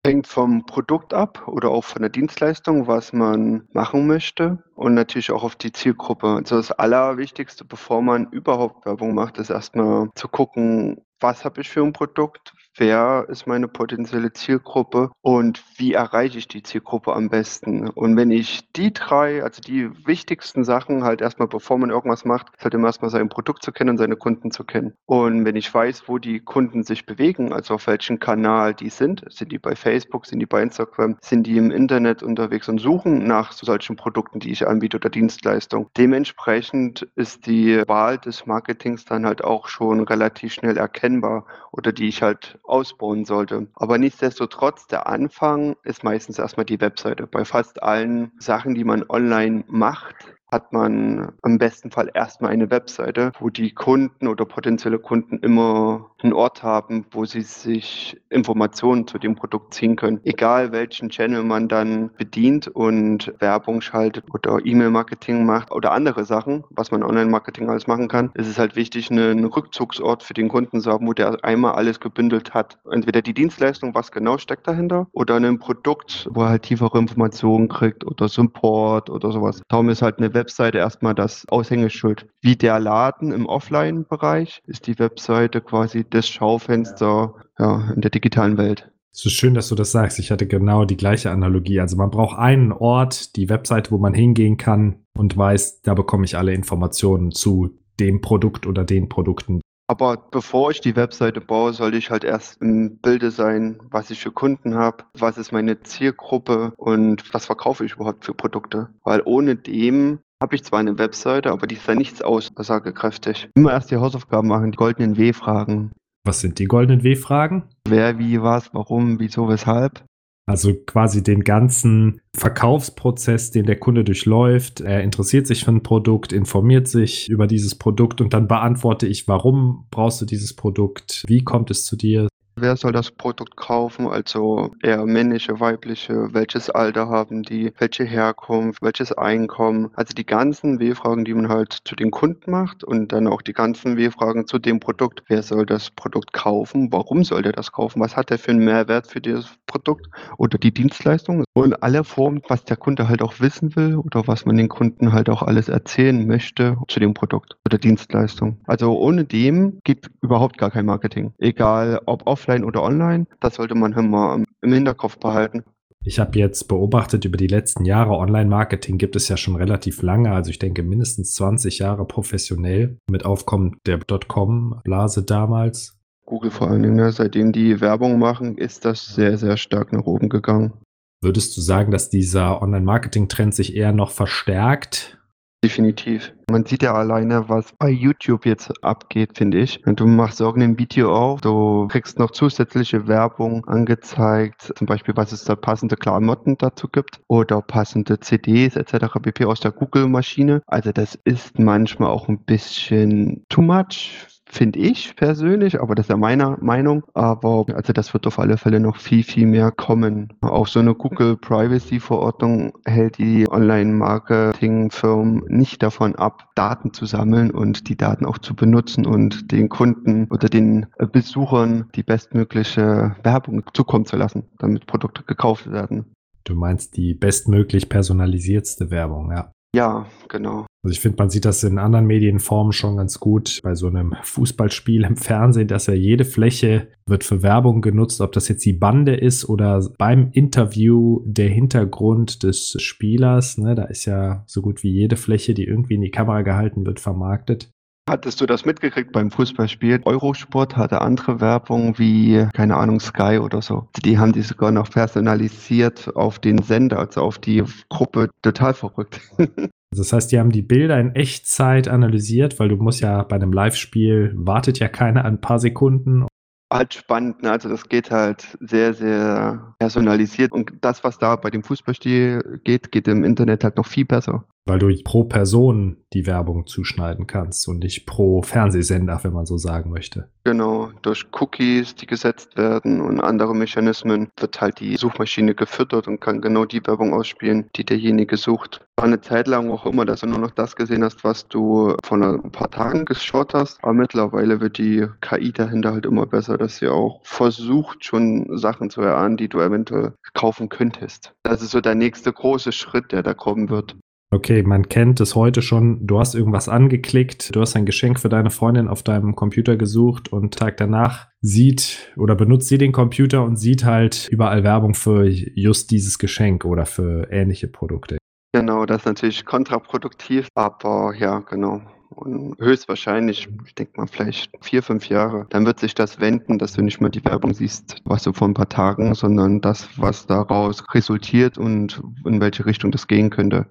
Hängt 0.07 0.27
vom 0.27 0.65
Produkt 0.65 1.13
ab 1.13 1.47
oder 1.47 1.69
auch 1.69 1.85
von 1.85 2.01
der 2.01 2.11
Dienstleistung, 2.11 2.87
was 2.87 3.13
man 3.13 3.69
machen 3.75 4.07
möchte 4.07 4.65
und 4.75 4.95
natürlich 4.95 5.31
auch 5.31 5.43
auf 5.43 5.57
die 5.57 5.73
Zielgruppe. 5.73 6.27
Also 6.29 6.57
das 6.57 6.73
Allerwichtigste, 6.73 7.67
bevor 7.67 8.01
man 8.01 8.27
überhaupt 8.31 8.87
Werbung 8.87 9.15
macht, 9.15 9.37
ist 9.37 9.51
erstmal 9.51 10.09
zu 10.15 10.29
gucken, 10.29 11.05
was 11.21 11.45
habe 11.45 11.61
ich 11.61 11.69
für 11.69 11.83
ein 11.83 11.93
Produkt, 11.93 12.55
wer 12.77 13.27
ist 13.29 13.47
meine 13.47 13.69
potenzielle 13.69 14.33
Zielgruppe 14.33 15.11
und 15.21 15.63
wie 15.77 15.93
erreiche 15.93 16.39
ich 16.39 16.49
die 16.49 16.63
Zielgruppe 16.63 17.15
am 17.15 17.29
besten. 17.29 17.89
Und 17.89 18.17
wenn 18.17 18.31
ich 18.31 18.71
die 18.73 18.93
drei, 18.93 19.43
also 19.43 19.61
die 19.61 19.91
wichtigsten 20.07 20.65
Sachen 20.65 21.05
halt 21.05 21.21
erstmal, 21.21 21.49
bevor 21.49 21.79
man 21.79 21.91
irgendwas 21.91 22.25
macht, 22.25 22.49
ist 22.57 22.65
halt 22.65 22.75
immer 22.75 22.89
erstmal 22.89 23.11
sein 23.11 23.29
Produkt 23.29 23.63
zu 23.63 23.73
kennen 23.73 23.91
und 23.91 23.99
seine 23.99 24.17
Kunden 24.17 24.51
zu 24.51 24.65
kennen. 24.65 24.95
Und 25.07 25.45
wenn 25.45 25.57
ich 25.57 25.73
weiß, 25.73 26.05
wo 26.07 26.19
die 26.19 26.41
Kunden 26.41 26.83
sich 26.83 27.07
bewegen, 27.07 27.53
also 27.53 27.75
auf 27.75 27.87
welchem 27.87 28.19
Kanal 28.19 28.75
die 28.75 28.91
sind, 28.91 29.25
sind 29.29 29.53
die 29.53 29.59
bei 29.59 29.75
Facebook, 29.75 30.27
sind 30.27 30.41
die 30.41 30.47
bei 30.47 30.63
Instagram, 30.63 31.17
sind 31.21 31.47
die 31.47 31.57
im 31.57 31.71
Internet 31.71 32.23
unterwegs 32.23 32.69
und 32.69 32.79
suchen 32.79 33.27
nach 33.27 33.53
solchen 33.53 33.97
Produkten, 33.97 34.41
die 34.41 34.51
ich 34.51 34.67
anbiete 34.67 34.97
oder 34.97 35.11
Dienstleistungen. 35.11 35.89
Dementsprechend 35.97 37.09
ist 37.17 37.47
die 37.47 37.83
Wahl 37.87 38.19
des 38.19 38.47
Marketings 38.47 39.05
dann 39.05 39.27
halt 39.27 39.45
auch 39.45 39.69
schon 39.69 40.01
relativ 40.01 40.55
schnell 40.55 40.77
erkennbar 40.77 41.47
oder 41.73 41.93
die 41.93 42.09
ich 42.09 42.23
halt 42.23 42.59
ausbauen 42.71 43.25
sollte. 43.25 43.69
Aber 43.75 43.99
nichtsdestotrotz, 43.99 44.87
der 44.87 45.07
Anfang 45.07 45.77
ist 45.83 46.05
meistens 46.05 46.39
erstmal 46.39 46.67
die 46.67 46.81
Webseite. 46.81 47.27
Bei 47.27 47.45
fast 47.45 47.83
allen 47.83 48.33
Sachen, 48.39 48.75
die 48.75 48.85
man 48.85 49.05
online 49.09 49.65
macht, 49.67 50.15
hat 50.51 50.73
man 50.73 51.33
am 51.43 51.59
besten 51.59 51.91
Fall 51.91 52.11
erstmal 52.15 52.51
eine 52.51 52.71
Webseite, 52.71 53.33
wo 53.39 53.51
die 53.51 53.73
Kunden 53.73 54.29
oder 54.29 54.45
potenzielle 54.45 54.99
Kunden 54.99 55.39
immer 55.39 56.11
einen 56.23 56.33
Ort 56.33 56.63
haben, 56.63 57.07
wo 57.13 57.25
sie 57.25 57.43
sich 57.43 58.21
Informationen 58.29 59.07
zu 59.07 59.19
dem 59.19 59.35
Produkt 59.35 59.75
ziehen 59.75 59.97
können. 59.97 60.21
Egal 60.25 60.73
welchen 60.73 61.09
Channel 61.09 61.43
man 61.43 61.69
dann 61.69 62.11
bedient 62.17 62.69
und 62.69 63.33
Werbung 63.39 63.81
schaltet 63.81 64.25
oder 64.33 64.59
E-Mail-Marketing 64.65 65.45
macht 65.45 65.73
oder 65.73 65.93
andere 65.93 66.25
Sachen, 66.25 66.65
was 66.71 66.91
man 66.91 67.03
Online-Marketing 67.03 67.69
alles 67.69 67.87
machen 67.87 68.09
kann, 68.09 68.31
ist 68.35 68.49
es 68.49 68.59
halt 68.59 68.77
wichtig, 68.77 69.11
einen 69.11 69.45
Rückzugsort 69.45 70.23
für 70.23 70.35
den 70.35 70.49
Kunden 70.49 70.81
zu 70.81 70.91
haben, 70.91 71.07
wo 71.07 71.13
der 71.13 71.43
einmal 71.43 71.73
alles 71.73 72.01
gebündelt 72.01 72.55
hat. 72.55 72.79
Entweder 72.91 73.23
die 73.23 73.35
Dienstleistung, 73.35 73.95
was 73.95 74.13
genau 74.13 74.39
steckt 74.39 74.67
dahinter, 74.67 75.07
oder 75.13 75.37
ein 75.37 75.59
Produkt, 75.59 76.29
wo 76.31 76.43
er 76.43 76.51
halt 76.51 76.63
tiefere 76.63 76.99
Informationen 76.99 77.69
kriegt 77.69 78.05
oder 78.05 78.29
Support 78.29 79.11
oder 79.11 79.33
sowas. 79.33 79.63
Darum 79.69 79.89
ist 79.89 80.03
halt 80.03 80.19
eine 80.19 80.35
Webseite 80.35 80.40
erstmal 80.79 81.15
das 81.15 81.49
Aushängeschild. 81.49 82.27
Wie 82.41 82.57
der 82.57 82.81
Laden 82.81 83.33
im 83.33 83.47
Offline-Bereich 83.47 84.63
ist 84.67 84.87
die 84.87 84.99
Webseite 84.99 85.61
quasi 85.61 86.05
das 86.09 86.29
Schaufenster 86.29 87.35
ja, 87.59 87.93
in 87.95 88.01
der 88.01 88.11
digitalen 88.11 88.57
Welt. 88.57 88.91
Es 89.13 89.27
ist 89.27 89.33
schön, 89.33 89.55
dass 89.55 89.69
du 89.69 89.75
das 89.75 89.91
sagst. 89.91 90.19
Ich 90.19 90.31
hatte 90.31 90.47
genau 90.47 90.85
die 90.85 90.97
gleiche 90.97 91.31
Analogie. 91.31 91.81
Also 91.81 91.97
man 91.97 92.11
braucht 92.11 92.39
einen 92.39 92.73
Ort, 92.73 93.37
die 93.37 93.49
Webseite, 93.49 93.91
wo 93.91 93.99
man 93.99 94.15
hingehen 94.15 94.57
kann 94.57 95.05
und 95.17 95.37
weiß, 95.37 95.83
da 95.83 95.95
bekomme 95.95 96.25
ich 96.25 96.37
alle 96.37 96.55
Informationen 96.55 97.33
zu 97.33 97.79
dem 97.99 98.21
Produkt 98.21 98.67
oder 98.67 98.85
den 98.85 99.09
Produkten. 99.09 99.61
Aber 99.91 100.17
bevor 100.31 100.71
ich 100.71 100.81
die 100.81 100.95
Webseite 100.95 101.41
baue, 101.41 101.73
sollte 101.73 101.99
ich 101.99 102.11
halt 102.11 102.23
erst 102.23 102.63
im 102.63 102.99
Bilde 102.99 103.33
sein, 103.33 103.81
was 103.91 104.11
ich 104.11 104.21
für 104.21 104.31
Kunden 104.31 104.77
habe, 104.77 105.03
was 105.19 105.37
ist 105.37 105.51
meine 105.51 105.81
Zielgruppe 105.81 106.73
und 106.77 107.35
was 107.35 107.47
verkaufe 107.47 107.85
ich 107.85 107.95
überhaupt 107.95 108.25
für 108.25 108.33
Produkte. 108.33 108.91
Weil 109.03 109.21
ohne 109.25 109.57
dem 109.57 110.21
habe 110.43 110.57
ich 110.57 110.65
zwar 110.65 110.81
eine 110.81 110.99
Webseite, 110.99 111.51
aber 111.51 111.67
die 111.67 111.77
ist 111.77 111.87
ja 111.87 111.95
nichts 111.95 112.23
aussagekräftig. 112.23 113.49
Immer 113.55 113.73
erst 113.73 113.91
die 113.91 113.97
Hausaufgaben 113.97 114.49
machen, 114.49 114.73
die 114.73 114.77
goldenen 114.77 115.17
W-Fragen. 115.17 115.93
Was 116.25 116.41
sind 116.41 116.59
die 116.59 116.67
goldenen 116.67 117.03
W-Fragen? 117.03 117.65
Wer, 117.89 118.19
wie, 118.19 118.43
was, 118.43 118.73
warum, 118.75 119.21
wieso, 119.21 119.49
weshalb. 119.49 120.05
Also 120.47 120.75
quasi 120.75 121.23
den 121.23 121.45
ganzen 121.45 122.21
Verkaufsprozess, 122.37 123.53
den 123.53 123.67
der 123.67 123.79
Kunde 123.79 124.03
durchläuft. 124.03 124.81
Er 124.81 125.03
interessiert 125.03 125.47
sich 125.47 125.65
für 125.65 125.71
ein 125.71 125.83
Produkt, 125.83 126.33
informiert 126.33 126.89
sich 126.89 127.29
über 127.29 127.47
dieses 127.47 127.77
Produkt 127.77 128.21
und 128.21 128.35
dann 128.35 128.49
beantworte 128.49 129.07
ich, 129.07 129.29
warum 129.29 129.87
brauchst 129.91 130.21
du 130.21 130.25
dieses 130.25 130.57
Produkt? 130.57 131.23
Wie 131.29 131.45
kommt 131.45 131.71
es 131.71 131.85
zu 131.85 131.97
dir? 131.97 132.29
Wer 132.61 132.77
soll 132.77 132.93
das 132.93 133.11
Produkt 133.11 133.57
kaufen? 133.57 134.07
Also 134.07 134.73
eher 134.83 135.07
männliche, 135.07 135.61
weibliche, 135.61 136.35
welches 136.35 136.69
Alter 136.69 137.09
haben 137.09 137.43
die, 137.43 137.73
welche 137.79 138.05
Herkunft, 138.05 138.83
welches 138.83 139.13
Einkommen. 139.13 139.91
Also 139.95 140.13
die 140.13 140.27
ganzen 140.27 140.79
W-Fragen, 140.79 141.25
die 141.25 141.33
man 141.33 141.49
halt 141.49 141.79
zu 141.87 141.97
den 141.97 142.11
Kunden 142.11 142.51
macht 142.51 142.85
und 142.85 143.13
dann 143.13 143.29
auch 143.29 143.41
die 143.41 143.55
ganzen 143.55 143.97
W-Fragen 143.97 144.47
zu 144.47 144.59
dem 144.59 144.79
Produkt. 144.79 145.23
Wer 145.29 145.43
soll 145.43 145.65
das 145.65 145.91
Produkt 145.91 146.35
kaufen? 146.35 146.93
Warum 146.93 147.25
soll 147.25 147.41
der 147.41 147.53
das 147.53 147.73
kaufen? 147.73 148.01
Was 148.01 148.15
hat 148.15 148.31
er 148.31 148.37
für 148.37 148.51
einen 148.51 148.63
Mehrwert 148.63 149.07
für 149.07 149.23
dieses 149.23 149.49
Produkt 149.67 150.09
oder 150.37 150.59
die 150.59 150.75
Dienstleistung? 150.75 151.45
Und 151.55 151.83
alle 151.83 152.05
Formen, 152.05 152.43
was 152.47 152.65
der 152.65 152.77
Kunde 152.77 153.09
halt 153.09 153.23
auch 153.23 153.41
wissen 153.41 153.75
will 153.75 153.97
oder 153.97 154.27
was 154.27 154.45
man 154.45 154.59
den 154.59 154.69
Kunden 154.69 155.15
halt 155.15 155.31
auch 155.31 155.43
alles 155.43 155.71
erzählen 155.71 156.27
möchte 156.27 156.77
zu 156.89 157.01
dem 157.01 157.15
Produkt 157.15 157.57
oder 157.65 157.79
Dienstleistung. 157.79 158.59
Also 158.67 158.99
ohne 158.99 159.25
dem 159.25 159.81
gibt 159.83 160.11
überhaupt 160.21 160.59
gar 160.59 160.71
kein 160.71 160.85
Marketing. 160.85 161.33
Egal 161.39 162.03
ob 162.05 162.27
offline 162.27 162.50
offline 162.51 162.65
oder 162.65 162.83
online. 162.83 163.27
Das 163.41 163.55
sollte 163.55 163.75
man 163.75 163.93
immer 163.93 164.43
im 164.61 164.73
Hinterkopf 164.73 165.19
behalten. 165.19 165.65
Ich 166.03 166.19
habe 166.19 166.39
jetzt 166.39 166.67
beobachtet, 166.67 167.27
über 167.27 167.37
die 167.37 167.47
letzten 167.47 167.85
Jahre 167.85 168.13
Online-Marketing 168.13 168.97
gibt 168.97 169.17
es 169.17 169.29
ja 169.29 169.37
schon 169.37 169.57
relativ 169.57 170.01
lange, 170.01 170.33
also 170.33 170.51
ich 170.51 170.59
denke 170.59 170.83
mindestens 170.83 171.35
20 171.35 171.79
Jahre 171.79 172.07
professionell 172.07 172.97
mit 173.11 173.27
Aufkommen 173.27 173.77
der 173.85 173.99
Dotcom-Blase 173.99 175.25
damals. 175.25 175.99
Google 176.25 176.51
vor 176.51 176.71
allen 176.71 176.83
Dingen, 176.83 176.97
ne? 176.97 177.13
seitdem 177.13 177.53
die 177.53 177.83
Werbung 177.83 178.19
machen, 178.19 178.57
ist 178.57 178.87
das 178.87 179.15
sehr, 179.15 179.37
sehr 179.37 179.59
stark 179.59 179.93
nach 179.93 180.07
oben 180.07 180.31
gegangen. 180.31 180.73
Würdest 181.21 181.55
du 181.55 181.61
sagen, 181.61 181.91
dass 181.91 182.09
dieser 182.09 182.63
Online-Marketing-Trend 182.63 183.55
sich 183.55 183.77
eher 183.77 183.93
noch 183.93 184.11
verstärkt 184.11 185.20
Definitiv. 185.63 186.33
Man 186.51 186.65
sieht 186.65 186.83
ja 186.83 186.95
alleine, 186.95 187.51
was 187.51 187.75
bei 187.79 187.91
YouTube 187.91 188.47
jetzt 188.47 188.73
abgeht, 188.83 189.37
finde 189.37 189.59
ich. 189.59 189.83
Du 189.85 190.07
machst 190.07 190.41
irgendein 190.41 190.79
Video 190.79 191.15
auf, 191.15 191.43
du 191.43 191.87
kriegst 191.89 192.19
noch 192.19 192.31
zusätzliche 192.31 193.07
Werbung 193.07 193.67
angezeigt, 193.67 194.73
zum 194.75 194.87
Beispiel, 194.87 195.15
was 195.19 195.33
es 195.33 195.45
da 195.45 195.57
passende 195.57 195.97
Klamotten 195.97 196.57
dazu 196.57 196.89
gibt 196.89 197.21
oder 197.29 197.61
passende 197.61 198.19
CDs 198.21 198.75
etc. 198.75 199.19
pp. 199.21 199.45
aus 199.45 199.61
der 199.61 199.73
Google-Maschine. 199.73 200.63
Also 200.67 200.93
das 200.93 201.19
ist 201.25 201.59
manchmal 201.59 202.11
auch 202.11 202.29
ein 202.29 202.43
bisschen 202.43 203.45
too 203.51 203.61
much 203.61 204.27
finde 204.51 204.79
ich 204.79 205.17
persönlich, 205.17 205.81
aber 205.81 205.95
das 205.95 206.07
ist 206.07 206.11
ja 206.11 206.17
meine 206.17 206.59
Meinung. 206.61 207.05
Aber 207.15 207.67
also 207.75 207.93
das 207.93 208.13
wird 208.13 208.27
auf 208.27 208.39
alle 208.39 208.57
Fälle 208.57 208.81
noch 208.81 208.97
viel, 208.97 209.23
viel 209.23 209.47
mehr 209.47 209.71
kommen. 209.71 210.33
Auch 210.41 210.67
so 210.67 210.81
eine 210.81 210.95
Google 210.95 211.37
Privacy 211.37 212.01
Verordnung 212.01 212.73
hält 212.85 213.19
die 213.19 213.47
Online-Marketing-Firmen 213.51 215.45
nicht 215.49 215.83
davon 215.83 216.17
ab, 216.17 216.49
Daten 216.55 216.93
zu 216.93 217.07
sammeln 217.07 217.51
und 217.51 217.89
die 217.89 217.97
Daten 217.97 218.27
auch 218.27 218.39
zu 218.39 218.55
benutzen 218.55 219.07
und 219.07 219.53
den 219.53 219.69
Kunden 219.69 220.27
oder 220.31 220.49
den 220.49 220.87
Besuchern 221.13 221.89
die 221.95 222.03
bestmögliche 222.03 223.17
Werbung 223.23 223.63
zukommen 223.73 224.07
zu 224.07 224.17
lassen, 224.17 224.45
damit 224.59 224.87
Produkte 224.87 225.23
gekauft 225.23 225.71
werden. 225.71 226.13
Du 226.45 226.55
meinst 226.55 226.97
die 226.97 227.15
bestmöglich 227.15 227.89
personalisiertste 227.89 228.91
Werbung, 228.91 229.31
ja. 229.31 229.53
Ja, 229.75 230.07
genau. 230.29 230.67
Also 230.83 230.93
ich 230.93 231.01
finde, 231.01 231.19
man 231.19 231.31
sieht 231.31 231.45
das 231.45 231.63
in 231.63 231.79
anderen 231.79 232.07
Medienformen 232.07 232.73
schon 232.73 232.97
ganz 232.97 233.21
gut. 233.21 233.61
Bei 233.63 233.75
so 233.75 233.87
einem 233.87 234.15
Fußballspiel 234.23 235.05
im 235.05 235.17
Fernsehen, 235.17 235.69
dass 235.69 235.87
ja 235.87 235.95
jede 235.95 236.25
Fläche 236.25 236.89
wird 237.07 237.23
für 237.23 237.43
Werbung 237.43 237.83
genutzt, 237.83 238.21
ob 238.21 238.33
das 238.33 238.49
jetzt 238.49 238.65
die 238.65 238.73
Bande 238.73 239.15
ist 239.15 239.49
oder 239.49 239.87
beim 239.99 240.31
Interview 240.33 241.21
der 241.27 241.51
Hintergrund 241.51 242.43
des 242.43 242.77
Spielers. 242.81 243.59
Ne, 243.59 243.75
da 243.75 243.85
ist 243.85 244.07
ja 244.07 244.43
so 244.47 244.63
gut 244.63 244.83
wie 244.83 244.91
jede 244.91 245.17
Fläche, 245.17 245.53
die 245.55 245.65
irgendwie 245.65 245.95
in 245.95 246.03
die 246.03 246.11
Kamera 246.11 246.43
gehalten 246.43 246.87
wird, 246.87 246.99
vermarktet. 246.99 247.71
Hattest 248.11 248.41
du 248.41 248.47
das 248.47 248.65
mitgekriegt 248.65 249.13
beim 249.13 249.31
Fußballspiel? 249.31 250.01
Eurosport 250.05 250.77
hatte 250.77 251.01
andere 251.01 251.41
Werbung 251.41 251.97
wie, 251.97 252.45
keine 252.55 252.77
Ahnung, 252.77 252.99
Sky 252.99 253.39
oder 253.41 253.63
so. 253.63 253.87
Die 254.05 254.19
haben 254.19 254.33
die 254.33 254.43
sogar 254.43 254.73
noch 254.73 254.91
personalisiert 254.91 256.11
auf 256.17 256.41
den 256.41 256.61
Sender, 256.61 256.99
also 256.99 257.21
auf 257.21 257.39
die 257.39 257.63
Gruppe. 257.89 258.31
Total 258.43 258.75
verrückt. 258.75 259.21
Das 259.93 260.13
heißt, 260.13 260.31
die 260.31 260.39
haben 260.39 260.53
die 260.53 260.63
Bilder 260.63 261.01
in 261.01 261.17
Echtzeit 261.17 261.89
analysiert, 261.89 262.61
weil 262.61 262.69
du 262.69 262.77
musst 262.77 263.01
ja 263.01 263.25
bei 263.25 263.35
einem 263.35 263.53
Live-Spiel 263.53 264.33
wartet 264.37 264.79
ja 264.79 264.87
keiner 264.87 265.25
ein 265.25 265.41
paar 265.41 265.59
Sekunden 265.59 266.27
halt 266.73 266.95
spannend. 266.95 267.43
Ne? 267.43 267.51
Also 267.51 267.69
das 267.69 267.89
geht 267.89 268.11
halt 268.11 268.57
sehr, 268.61 268.95
sehr 268.95 269.75
personalisiert. 269.79 270.53
Und 270.53 270.73
das, 270.81 271.05
was 271.05 271.19
da 271.19 271.37
bei 271.37 271.51
dem 271.51 271.65
Fußballspiel 271.65 272.61
geht, 272.65 272.93
geht 272.93 273.09
im 273.09 273.25
Internet 273.25 273.65
halt 273.65 273.77
noch 273.77 273.87
viel 273.87 274.05
besser. 274.05 274.45
Weil 274.71 274.79
du 274.79 274.89
pro 275.03 275.25
Person 275.25 275.97
die 276.13 276.29
Werbung 276.29 276.65
zuschneiden 276.65 277.27
kannst 277.27 277.67
und 277.67 277.81
nicht 277.81 278.07
pro 278.07 278.41
Fernsehsender, 278.43 279.19
wenn 279.25 279.33
man 279.33 279.45
so 279.45 279.57
sagen 279.57 279.91
möchte. 279.91 280.29
Genau, 280.45 280.91
durch 281.03 281.27
Cookies, 281.33 281.97
die 281.97 282.07
gesetzt 282.07 282.57
werden 282.57 283.01
und 283.01 283.21
andere 283.21 283.53
Mechanismen 283.57 284.29
wird 284.39 284.61
halt 284.61 284.79
die 284.79 284.95
Suchmaschine 284.95 285.57
gefüttert 285.57 286.07
und 286.07 286.21
kann 286.21 286.41
genau 286.41 286.67
die 286.67 286.87
Werbung 286.87 287.13
ausspielen, 287.13 287.69
die 287.75 287.85
derjenige 287.85 288.37
sucht. 288.37 288.87
War 288.97 289.07
eine 289.07 289.21
Zeit 289.21 289.49
lang 289.49 289.73
auch 289.73 289.87
immer, 289.87 290.05
dass 290.05 290.21
du 290.21 290.29
nur 290.29 290.39
noch 290.39 290.53
das 290.53 290.77
gesehen 290.77 291.03
hast, 291.03 291.25
was 291.25 291.49
du 291.49 291.97
vor 292.05 292.19
ein 292.19 292.53
paar 292.53 292.71
Tagen 292.71 293.07
geschaut 293.07 293.55
hast. 293.55 293.83
Aber 293.83 293.93
mittlerweile 293.93 294.61
wird 294.61 294.79
die 294.79 295.05
KI 295.21 295.51
dahinter 295.51 295.95
halt 295.95 296.07
immer 296.07 296.27
besser, 296.27 296.59
dass 296.59 296.77
sie 296.77 296.87
auch 296.87 297.23
versucht, 297.25 298.05
schon 298.05 298.57
Sachen 298.57 298.89
zu 298.89 299.01
erahnen, 299.01 299.37
die 299.37 299.49
du 299.49 299.59
eventuell 299.59 300.13
kaufen 300.35 300.69
könntest. 300.69 301.33
Das 301.43 301.61
ist 301.61 301.73
so 301.73 301.81
der 301.81 301.97
nächste 301.97 302.33
große 302.33 302.71
Schritt, 302.71 303.11
der 303.11 303.25
da 303.25 303.35
kommen 303.35 303.69
wird. 303.69 303.97
Okay, 304.33 304.63
man 304.63 304.89
kennt 304.89 305.21
es 305.21 305.35
heute 305.35 305.61
schon. 305.61 306.07
Du 306.07 306.21
hast 306.21 306.37
irgendwas 306.37 306.69
angeklickt, 306.69 307.55
du 307.55 307.61
hast 307.61 307.75
ein 307.75 307.85
Geschenk 307.85 308.21
für 308.21 308.29
deine 308.29 308.51
Freundin 308.51 308.87
auf 308.87 309.03
deinem 309.03 309.35
Computer 309.35 309.77
gesucht 309.77 310.33
und 310.33 310.57
Tag 310.57 310.77
danach 310.77 311.27
sieht 311.41 312.13
oder 312.17 312.37
benutzt 312.37 312.69
sie 312.69 312.79
den 312.79 312.93
Computer 312.93 313.43
und 313.43 313.57
sieht 313.57 313.85
halt 313.85 314.29
überall 314.31 314.63
Werbung 314.63 314.95
für 314.95 315.27
just 315.27 315.91
dieses 315.91 316.21
Geschenk 316.21 316.65
oder 316.65 316.87
für 316.87 317.27
ähnliche 317.33 317.67
Produkte. 317.67 318.19
Genau, 318.53 318.87
das 318.87 318.99
ist 318.99 319.07
natürlich 319.07 319.45
kontraproduktiv, 319.45 320.47
aber 320.55 321.13
ja, 321.17 321.41
genau. 321.41 321.81
Und 322.11 322.57
höchstwahrscheinlich, 322.61 323.49
ich 323.67 323.75
denke 323.75 324.01
mal 324.01 324.07
vielleicht 324.07 324.53
vier, 324.61 324.85
fünf 324.85 325.09
Jahre, 325.09 325.47
dann 325.51 325.67
wird 325.67 325.81
sich 325.81 325.95
das 325.95 326.21
wenden, 326.21 326.59
dass 326.59 326.75
du 326.75 326.83
nicht 326.83 327.01
mehr 327.01 327.11
die 327.11 327.25
Werbung 327.25 327.53
siehst, 327.53 327.97
was 328.05 328.23
du 328.23 328.33
vor 328.33 328.47
ein 328.47 328.55
paar 328.55 328.69
Tagen, 328.69 329.15
sondern 329.15 329.61
das, 329.61 329.89
was 329.97 330.27
daraus 330.27 330.85
resultiert 330.95 331.59
und 331.59 332.01
in 332.25 332.41
welche 332.41 332.67
Richtung 332.67 332.93
das 332.93 333.09
gehen 333.09 333.31
könnte. 333.31 333.67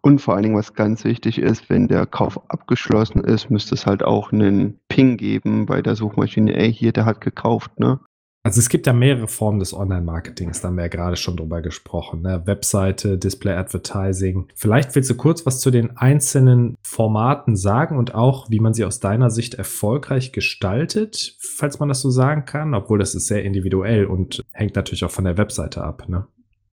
Und 0.00 0.20
vor 0.20 0.34
allen 0.34 0.44
Dingen, 0.44 0.56
was 0.56 0.74
ganz 0.74 1.04
wichtig 1.04 1.38
ist, 1.38 1.68
wenn 1.70 1.88
der 1.88 2.06
Kauf 2.06 2.40
abgeschlossen 2.50 3.24
ist, 3.24 3.50
müsste 3.50 3.74
es 3.74 3.86
halt 3.86 4.02
auch 4.02 4.32
einen 4.32 4.78
Ping 4.88 5.16
geben 5.16 5.66
bei 5.66 5.82
der 5.82 5.96
Suchmaschine, 5.96 6.54
ey, 6.56 6.72
hier, 6.72 6.92
der 6.92 7.04
hat 7.04 7.20
gekauft, 7.20 7.78
ne? 7.78 8.00
Also 8.42 8.58
es 8.58 8.70
gibt 8.70 8.86
ja 8.86 8.94
mehrere 8.94 9.28
Formen 9.28 9.58
des 9.58 9.74
Online-Marketings, 9.74 10.62
da 10.62 10.68
haben 10.68 10.76
wir 10.76 10.84
ja 10.84 10.88
gerade 10.88 11.16
schon 11.16 11.36
drüber 11.36 11.60
gesprochen. 11.60 12.22
Ne? 12.22 12.40
Webseite, 12.46 13.18
Display 13.18 13.52
Advertising. 13.52 14.48
Vielleicht 14.54 14.94
willst 14.94 15.10
du 15.10 15.14
kurz 15.14 15.44
was 15.44 15.60
zu 15.60 15.70
den 15.70 15.98
einzelnen 15.98 16.74
Formaten 16.82 17.54
sagen 17.54 17.98
und 17.98 18.14
auch, 18.14 18.48
wie 18.48 18.60
man 18.60 18.72
sie 18.72 18.86
aus 18.86 18.98
deiner 18.98 19.28
Sicht 19.28 19.54
erfolgreich 19.54 20.32
gestaltet, 20.32 21.36
falls 21.38 21.80
man 21.80 21.90
das 21.90 22.00
so 22.00 22.08
sagen 22.08 22.46
kann, 22.46 22.72
obwohl 22.72 22.98
das 22.98 23.14
ist 23.14 23.26
sehr 23.26 23.44
individuell 23.44 24.06
und 24.06 24.42
hängt 24.52 24.74
natürlich 24.74 25.04
auch 25.04 25.10
von 25.10 25.24
der 25.24 25.36
Webseite 25.36 25.84
ab. 25.84 26.08
Ne? 26.08 26.26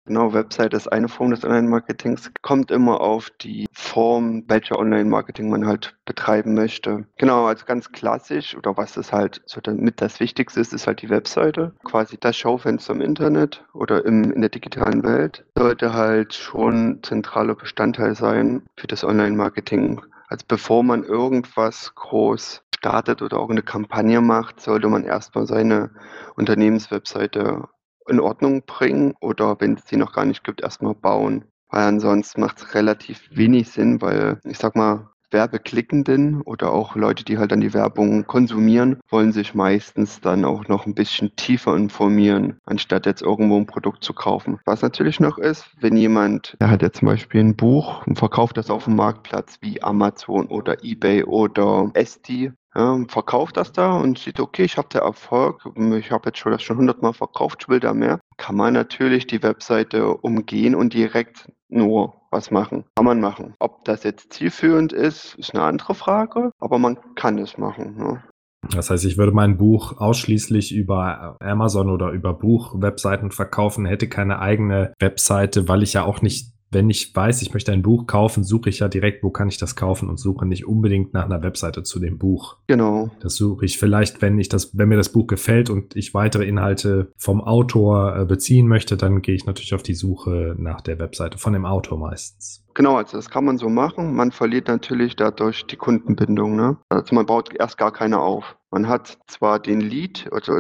Genau, 0.06 0.34
Website 0.34 0.74
ist 0.74 0.88
eine 0.88 1.08
Form 1.08 1.32
des 1.32 1.44
Online-Marketings. 1.44 2.32
Kommt 2.42 2.72
immer 2.72 3.02
auf 3.02 3.30
die 3.42 3.68
Form, 3.72 4.44
welcher 4.48 4.80
Online-Marketing 4.80 5.50
man 5.50 5.68
halt 5.68 5.96
betreiben 6.06 6.56
möchte. 6.56 7.06
Genau, 7.18 7.46
also 7.46 7.66
ganz 7.66 7.92
klassisch 7.92 8.58
oder 8.58 8.76
was 8.78 8.98
ist 8.98 9.14
halt 9.14 9.42
so 9.46 9.62
damit 9.62 10.02
das 10.02 10.20
Wichtigste 10.20 10.60
ist, 10.60 10.74
ist 10.74 10.88
halt 10.88 11.02
die 11.02 11.10
Webseite. 11.10 11.74
Quasi 11.84 12.18
das 12.20 12.36
Schaufenster 12.36 12.94
im 12.94 13.02
Internet 13.02 13.64
oder 13.74 14.04
im, 14.04 14.32
in 14.32 14.42
der 14.42 14.50
digitalen 14.50 15.04
Welt 15.04 15.46
sollte 15.56 15.94
halt 15.94 16.34
schon 16.34 17.04
zentraler 17.04 17.56
Bestandteil 17.56 18.16
sein 18.16 18.64
für 18.76 18.88
das 18.88 19.04
Online-Marketing. 19.04 20.02
Also 20.28 20.46
bevor 20.48 20.84
man 20.84 21.04
irgendwas 21.04 21.94
groß 21.94 22.64
startet 22.76 23.22
oder 23.22 23.38
auch 23.40 23.50
eine 23.52 23.62
Kampagne 23.62 24.22
macht, 24.22 24.60
sollte 24.60 24.88
man 24.88 25.04
erstmal 25.04 25.46
seine 25.46 25.92
Unternehmenswebseite 26.36 27.68
in 28.12 28.20
Ordnung 28.20 28.64
bringen 28.66 29.16
oder 29.20 29.60
wenn 29.60 29.74
es 29.74 29.88
sie 29.88 29.98
noch 29.98 30.14
gar 30.14 30.26
nicht 30.26 30.44
gibt, 30.44 30.62
erstmal 30.62 30.94
bauen. 30.94 31.46
Weil 31.70 31.86
ansonsten 31.86 32.42
macht 32.42 32.60
es 32.60 32.76
relativ 32.76 33.30
wenig 33.32 33.70
Sinn, 33.70 34.02
weil 34.02 34.40
ich 34.44 34.58
sag 34.58 34.76
mal, 34.76 35.12
Werbeklickenden 35.32 36.42
oder 36.42 36.72
auch 36.72 36.96
Leute, 36.96 37.24
die 37.24 37.38
halt 37.38 37.52
dann 37.52 37.62
die 37.62 37.74
Werbung 37.74 38.26
konsumieren, 38.28 39.00
wollen 39.10 39.32
sich 39.32 39.54
meistens 39.54 40.22
dann 40.22 40.46
auch 40.46 40.68
noch 40.68 40.86
ein 40.86 40.94
bisschen 40.94 41.36
tiefer 41.36 41.76
informieren, 41.76 42.60
anstatt 42.66 43.06
jetzt 43.06 43.22
irgendwo 43.22 43.58
ein 43.58 43.66
Produkt 43.66 44.04
zu 44.04 44.14
kaufen. 44.14 44.60
Was 44.66 44.82
natürlich 44.82 45.20
noch 45.20 45.38
ist, 45.38 45.70
wenn 45.80 45.96
jemand, 45.96 46.58
der 46.60 46.70
hat 46.70 46.82
jetzt 46.82 47.00
zum 47.00 47.08
Beispiel 47.08 47.42
ein 47.42 47.56
Buch 47.56 48.06
und 48.06 48.18
verkauft 48.18 48.58
das 48.58 48.70
auf 48.70 48.86
dem 48.86 48.96
Marktplatz 48.96 49.58
wie 49.62 49.82
Amazon 49.82 50.48
oder 50.48 50.84
eBay 50.84 51.24
oder 51.24 51.90
Etsy, 51.94 52.52
ja, 52.76 52.98
verkauft 53.08 53.58
das 53.58 53.72
da 53.72 53.98
und 53.98 54.18
sieht, 54.18 54.40
okay, 54.40 54.64
ich 54.64 54.78
habe 54.78 54.88
den 54.90 55.02
Erfolg, 55.02 55.62
ich 55.98 56.12
habe 56.12 56.30
jetzt 56.30 56.40
schon 56.40 56.52
das 56.52 56.64
schon 56.64 56.78
hundertmal 56.78 57.14
verkauft, 57.14 57.64
ich 57.64 57.70
will 57.70 57.80
da 57.80 57.94
mehr, 57.94 58.20
kann 58.38 58.56
man 58.56 58.74
natürlich 58.74 59.28
die 59.28 59.44
Webseite 59.44 60.16
umgehen 60.18 60.76
und 60.76 60.94
direkt 60.94 61.52
nur 61.70 62.14
was 62.32 62.52
machen. 62.52 62.86
Kann 62.96 63.06
man 63.06 63.20
machen. 63.20 63.56
Ob 63.60 63.84
das 63.86 64.04
jetzt 64.04 64.34
zielführend 64.34 64.94
ist, 64.94 65.36
ist 65.36 65.54
eine 65.54 65.64
andere 65.64 65.96
Frage, 65.96 66.52
aber 66.60 66.80
man 66.80 66.98
kann 67.16 67.38
es 67.38 67.58
machen. 67.58 67.98
Ne? 67.98 68.24
Das 68.70 68.90
heißt, 68.90 69.06
ich 69.06 69.18
würde 69.18 69.34
mein 69.34 69.58
Buch 69.58 69.98
ausschließlich 69.98 70.74
über 70.74 71.38
Amazon 71.42 71.90
oder 71.90 72.12
über 72.12 72.34
Buchwebseiten 72.34 73.32
verkaufen, 73.32 73.86
hätte 73.86 74.08
keine 74.08 74.40
eigene 74.40 74.94
Webseite, 75.00 75.68
weil 75.68 75.84
ich 75.84 75.94
ja 75.94 76.04
auch 76.04 76.22
nicht 76.22 76.54
wenn 76.72 76.90
ich 76.90 77.16
weiß, 77.16 77.42
ich 77.42 77.54
möchte 77.54 77.72
ein 77.72 77.82
Buch 77.82 78.08
kaufen, 78.08 78.44
suche 78.44 78.70
ich 78.70 78.80
ja 78.80 78.88
direkt, 78.88 79.24
wo 79.24 79.30
kann 79.30 79.50
ich 79.50 79.58
das 79.58 79.76
kaufen 79.76 80.10
und 80.10 80.20
suche 80.20 80.46
nicht 80.46 80.66
unbedingt 80.66 81.14
nach 81.14 81.26
einer 81.26 81.44
Webseite 81.44 81.84
zu 81.84 82.00
dem 82.00 82.18
Buch. 82.18 82.58
Genau. 82.68 83.12
Das 83.20 83.36
suche 83.36 83.66
ich 83.66 83.78
vielleicht, 83.78 84.22
wenn 84.22 84.40
ich 84.40 84.50
das, 84.50 84.78
wenn 84.78 84.90
mir 84.90 84.98
das 84.98 85.10
Buch 85.10 85.28
gefällt 85.28 85.70
und 85.70 85.96
ich 85.96 86.14
weitere 86.14 86.46
Inhalte 86.46 87.12
vom 87.18 87.42
Autor 87.42 88.16
äh, 88.16 88.26
beziehen 88.26 88.68
möchte, 88.68 88.98
dann 88.98 89.22
gehe 89.22 89.36
ich 89.36 89.46
natürlich 89.46 89.74
auf 89.74 89.84
die 89.84 89.96
Suche 89.96 90.56
nach 90.58 90.82
der 90.82 91.00
Webseite 91.00 91.38
von 91.38 91.54
dem 91.54 91.66
Autor 91.66 91.98
meistens. 91.98 92.64
Genau, 92.74 92.96
also 92.96 93.18
das 93.18 93.30
kann 93.30 93.44
man 93.44 93.58
so 93.58 93.70
machen. 93.70 94.16
Man 94.16 94.32
verliert 94.32 94.68
natürlich 94.68 95.16
dadurch 95.16 95.66
die 95.66 95.76
Kundenbindung. 95.76 96.56
Ne? 96.56 96.78
Also 96.90 97.14
man 97.16 97.26
baut 97.26 97.54
erst 97.54 97.78
gar 97.78 97.92
keine 97.92 98.20
auf. 98.20 98.56
Man 98.74 98.88
hat 98.88 99.18
zwar 99.28 99.60
den 99.60 99.82
Lead, 99.82 100.30
also 100.32 100.54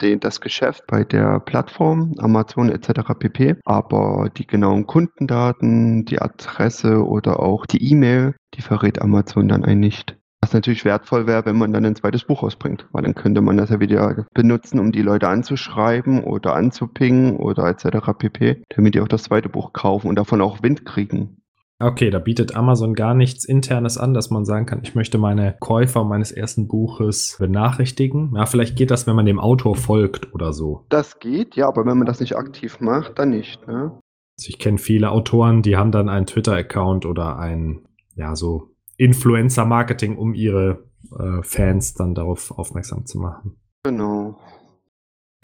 den, 0.00 0.20
das 0.20 0.40
Geschäft 0.40 0.84
bei 0.86 1.04
der 1.04 1.38
Plattform, 1.38 2.14
Amazon 2.16 2.70
etc. 2.70 3.12
pp, 3.18 3.56
aber 3.66 4.30
die 4.34 4.46
genauen 4.46 4.86
Kundendaten, 4.86 6.06
die 6.06 6.20
Adresse 6.20 7.04
oder 7.04 7.40
auch 7.40 7.66
die 7.66 7.90
E-Mail, 7.92 8.34
die 8.54 8.62
verrät 8.62 9.02
Amazon 9.02 9.48
dann 9.48 9.66
ein 9.66 9.80
nicht. 9.80 10.16
Was 10.40 10.54
natürlich 10.54 10.86
wertvoll 10.86 11.26
wäre, 11.26 11.44
wenn 11.44 11.58
man 11.58 11.72
dann 11.72 11.84
ein 11.84 11.96
zweites 11.96 12.24
Buch 12.24 12.42
rausbringt, 12.42 12.86
weil 12.92 13.02
dann 13.02 13.14
könnte 13.14 13.42
man 13.42 13.58
das 13.58 13.68
ja 13.68 13.80
wieder 13.80 14.26
benutzen, 14.32 14.78
um 14.78 14.90
die 14.90 15.02
Leute 15.02 15.28
anzuschreiben 15.28 16.24
oder 16.24 16.54
anzupingen 16.54 17.36
oder 17.36 17.66
etc. 17.66 18.12
pp, 18.16 18.62
damit 18.70 18.94
die 18.94 19.00
auch 19.02 19.08
das 19.08 19.24
zweite 19.24 19.50
Buch 19.50 19.74
kaufen 19.74 20.08
und 20.08 20.16
davon 20.16 20.40
auch 20.40 20.62
Wind 20.62 20.86
kriegen. 20.86 21.42
Okay, 21.80 22.10
da 22.10 22.18
bietet 22.18 22.56
Amazon 22.56 22.94
gar 22.94 23.14
nichts 23.14 23.44
Internes 23.44 23.98
an, 23.98 24.12
dass 24.12 24.30
man 24.30 24.44
sagen 24.44 24.66
kann, 24.66 24.80
ich 24.82 24.96
möchte 24.96 25.16
meine 25.16 25.56
Käufer 25.60 26.02
meines 26.02 26.32
ersten 26.32 26.66
Buches 26.66 27.36
benachrichtigen. 27.38 28.32
Ja, 28.34 28.46
vielleicht 28.46 28.76
geht 28.76 28.90
das, 28.90 29.06
wenn 29.06 29.14
man 29.14 29.26
dem 29.26 29.38
Autor 29.38 29.76
folgt 29.76 30.34
oder 30.34 30.52
so. 30.52 30.86
Das 30.88 31.20
geht, 31.20 31.54
ja, 31.54 31.68
aber 31.68 31.86
wenn 31.86 31.96
man 31.96 32.06
das 32.06 32.18
nicht 32.18 32.36
aktiv 32.36 32.80
macht, 32.80 33.18
dann 33.20 33.30
nicht. 33.30 33.64
Ne? 33.68 33.92
Also 34.36 34.48
ich 34.48 34.58
kenne 34.58 34.78
viele 34.78 35.12
Autoren, 35.12 35.62
die 35.62 35.76
haben 35.76 35.92
dann 35.92 36.08
einen 36.08 36.26
Twitter-Account 36.26 37.06
oder 37.06 37.38
ein, 37.38 37.86
ja, 38.16 38.34
so 38.34 38.70
Influencer-Marketing, 38.96 40.16
um 40.16 40.34
ihre 40.34 40.84
äh, 41.16 41.42
Fans 41.42 41.94
dann 41.94 42.14
darauf 42.14 42.50
aufmerksam 42.58 43.06
zu 43.06 43.20
machen. 43.20 43.56
Genau. 43.84 44.36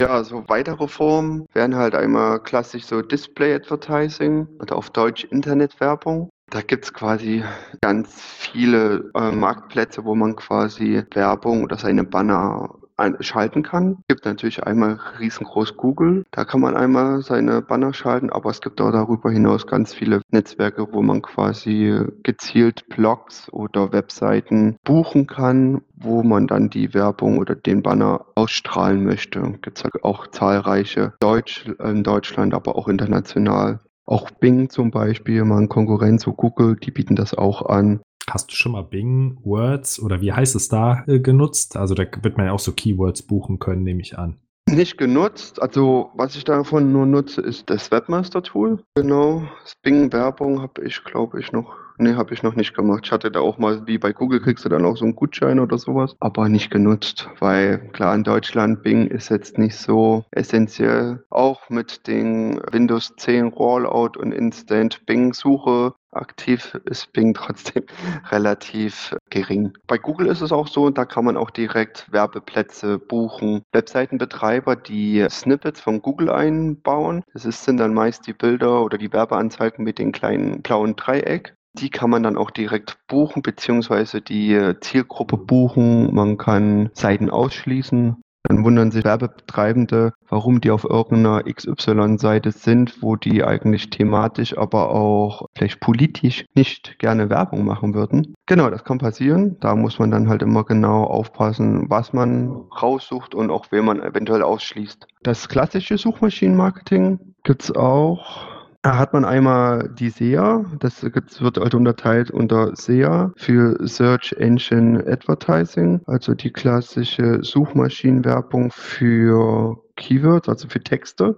Ja, 0.01 0.21
so 0.25 0.43
weitere 0.47 0.89
Formen 0.89 1.45
wären 1.53 1.75
halt 1.75 1.95
einmal 1.95 2.41
klassisch 2.41 2.83
so 2.83 3.01
Display 3.01 3.53
Advertising 3.53 4.45
oder 4.59 4.75
auf 4.75 4.89
Deutsch 4.89 5.23
Internetwerbung. 5.23 6.29
Da 6.49 6.61
gibt's 6.61 6.93
quasi 6.93 7.43
ganz 7.81 8.21
viele 8.21 9.09
äh, 9.15 9.31
Marktplätze, 9.31 10.03
wo 10.03 10.13
man 10.13 10.35
quasi 10.35 11.01
Werbung 11.13 11.63
oder 11.63 11.77
seine 11.77 12.03
Banner 12.03 12.75
schalten 13.19 13.63
kann. 13.63 13.97
Es 14.01 14.15
gibt 14.15 14.25
natürlich 14.25 14.63
einmal 14.63 14.99
riesengroß 15.19 15.77
Google, 15.77 16.23
da 16.31 16.45
kann 16.45 16.61
man 16.61 16.75
einmal 16.75 17.21
seine 17.21 17.61
Banner 17.61 17.93
schalten, 17.93 18.29
aber 18.29 18.49
es 18.49 18.61
gibt 18.61 18.79
auch 18.81 18.91
darüber 18.91 19.31
hinaus 19.31 19.67
ganz 19.67 19.93
viele 19.93 20.21
Netzwerke, 20.31 20.87
wo 20.91 21.01
man 21.01 21.21
quasi 21.21 21.99
gezielt 22.23 22.87
Blogs 22.89 23.51
oder 23.51 23.91
Webseiten 23.91 24.77
buchen 24.83 25.27
kann, 25.27 25.81
wo 25.95 26.23
man 26.23 26.47
dann 26.47 26.69
die 26.69 26.93
Werbung 26.93 27.37
oder 27.37 27.55
den 27.55 27.83
Banner 27.83 28.25
ausstrahlen 28.35 29.03
möchte. 29.03 29.41
Gibt 29.61 29.79
es 29.79 30.03
auch 30.03 30.27
zahlreiche 30.27 31.13
Deutsch, 31.19 31.65
in 31.83 32.03
Deutschland, 32.03 32.53
aber 32.53 32.75
auch 32.75 32.87
international. 32.87 33.79
Auch 34.05 34.29
Bing 34.29 34.69
zum 34.69 34.91
Beispiel, 34.91 35.43
mal 35.43 35.61
ein 35.61 35.69
Konkurrent 35.69 36.21
zu 36.21 36.33
Google, 36.33 36.75
die 36.75 36.91
bieten 36.91 37.15
das 37.15 37.33
auch 37.33 37.63
an. 37.63 38.01
Hast 38.29 38.51
du 38.51 38.55
schon 38.55 38.71
mal 38.71 38.83
Bing 38.83 39.37
Words 39.43 39.99
oder 39.99 40.21
wie 40.21 40.33
heißt 40.33 40.55
es 40.55 40.67
da 40.67 41.03
äh, 41.07 41.19
genutzt? 41.19 41.77
Also 41.77 41.93
da 41.93 42.05
wird 42.21 42.37
man 42.37 42.47
ja 42.47 42.53
auch 42.53 42.59
so 42.59 42.71
Keywords 42.71 43.21
buchen 43.21 43.59
können, 43.59 43.83
nehme 43.83 44.01
ich 44.01 44.17
an. 44.17 44.37
Nicht 44.67 44.97
genutzt. 44.97 45.61
Also 45.61 46.09
was 46.15 46.35
ich 46.35 46.43
davon 46.43 46.91
nur 46.91 47.05
nutze, 47.05 47.41
ist 47.41 47.69
das 47.69 47.91
Webmaster-Tool. 47.91 48.83
Genau. 48.95 49.43
Das 49.61 49.75
Bing-Werbung 49.83 50.61
habe 50.61 50.83
ich, 50.83 51.03
glaube 51.03 51.39
ich, 51.39 51.51
noch 51.51 51.75
Nee, 51.97 52.15
habe 52.15 52.33
ich 52.33 52.43
noch 52.43 52.55
nicht 52.55 52.75
gemacht. 52.75 53.03
Ich 53.05 53.11
hatte 53.11 53.31
da 53.31 53.39
auch 53.39 53.57
mal, 53.57 53.87
wie 53.87 53.97
bei 53.97 54.11
Google 54.11 54.41
kriegst 54.41 54.65
du 54.65 54.69
dann 54.69 54.85
auch 54.85 54.97
so 54.97 55.05
einen 55.05 55.15
Gutschein 55.15 55.59
oder 55.59 55.77
sowas, 55.77 56.15
aber 56.19 56.49
nicht 56.49 56.69
genutzt, 56.69 57.29
weil 57.39 57.79
klar 57.93 58.13
in 58.13 58.23
Deutschland 58.23 58.83
Bing 58.83 59.07
ist 59.07 59.29
jetzt 59.29 59.57
nicht 59.57 59.77
so 59.77 60.25
essentiell. 60.31 61.23
Auch 61.29 61.69
mit 61.69 62.07
den 62.07 62.59
Windows 62.71 63.13
10 63.17 63.47
Rollout 63.47 64.19
und 64.19 64.33
Instant 64.33 65.05
Bing 65.05 65.33
Suche 65.33 65.93
aktiv 66.15 66.77
ist 66.85 67.11
Bing 67.13 67.33
trotzdem 67.33 67.83
relativ 68.31 69.15
gering. 69.29 69.73
Bei 69.87 69.97
Google 69.97 70.27
ist 70.27 70.41
es 70.41 70.51
auch 70.51 70.67
so, 70.67 70.89
da 70.89 71.05
kann 71.05 71.25
man 71.25 71.37
auch 71.37 71.49
direkt 71.49 72.11
Werbeplätze 72.11 72.99
buchen. 72.99 73.61
Webseitenbetreiber, 73.71 74.75
die 74.75 75.25
Snippets 75.29 75.81
von 75.81 76.01
Google 76.01 76.29
einbauen, 76.29 77.23
das 77.33 77.43
sind 77.63 77.77
dann 77.77 77.93
meist 77.93 78.27
die 78.27 78.33
Bilder 78.33 78.83
oder 78.83 78.97
die 78.97 79.11
Werbeanzeigen 79.13 79.83
mit 79.83 79.99
den 79.99 80.11
kleinen 80.11 80.61
blauen 80.61 80.95
Dreieck. 80.95 81.54
Die 81.77 81.89
kann 81.89 82.09
man 82.09 82.23
dann 82.23 82.37
auch 82.37 82.51
direkt 82.51 82.97
buchen, 83.07 83.41
beziehungsweise 83.41 84.21
die 84.21 84.73
Zielgruppe 84.81 85.37
buchen. 85.37 86.13
Man 86.13 86.37
kann 86.37 86.89
Seiten 86.93 87.29
ausschließen. 87.29 88.15
Dann 88.47 88.63
wundern 88.63 88.91
sich 88.91 89.03
Werbetreibende, 89.03 90.13
warum 90.29 90.61
die 90.61 90.69
auf 90.69 90.83
irgendeiner 90.83 91.43
XY-Seite 91.43 92.51
sind, 92.51 93.01
wo 93.01 93.15
die 93.15 93.43
eigentlich 93.43 93.89
thematisch, 93.89 94.55
aber 94.55 94.91
auch 94.91 95.47
vielleicht 95.55 95.79
politisch 95.79 96.45
nicht 96.53 96.99
gerne 96.99 97.29
Werbung 97.31 97.65
machen 97.65 97.95
würden. 97.95 98.35
Genau, 98.45 98.69
das 98.69 98.83
kann 98.83 98.99
passieren. 98.99 99.57
Da 99.61 99.75
muss 99.75 99.97
man 99.97 100.11
dann 100.11 100.29
halt 100.29 100.43
immer 100.43 100.63
genau 100.63 101.05
aufpassen, 101.05 101.89
was 101.89 102.13
man 102.13 102.67
raussucht 102.81 103.33
und 103.33 103.49
auch 103.49 103.65
wen 103.71 103.85
man 103.85 104.01
eventuell 104.01 104.43
ausschließt. 104.43 105.07
Das 105.23 105.49
klassische 105.49 105.97
Suchmaschinenmarketing 105.97 107.19
gibt's 107.43 107.75
auch 107.75 108.45
da 108.47 108.54
hat 108.85 109.13
man 109.13 109.25
einmal 109.25 109.89
die 109.89 110.09
SEA, 110.09 110.63
das 110.79 111.03
wird 111.03 111.57
halt 111.57 111.73
unterteilt 111.73 112.31
unter 112.31 112.75
SEA 112.75 113.33
für 113.35 113.77
Search 113.87 114.33
Engine 114.33 115.03
Advertising, 115.07 116.01
also 116.05 116.35
die 116.35 116.51
klassische 116.51 117.43
Suchmaschinenwerbung 117.43 118.71
für 118.71 119.77
Keywords, 119.95 120.49
also 120.49 120.67
für 120.67 120.81
Texte. 120.81 121.35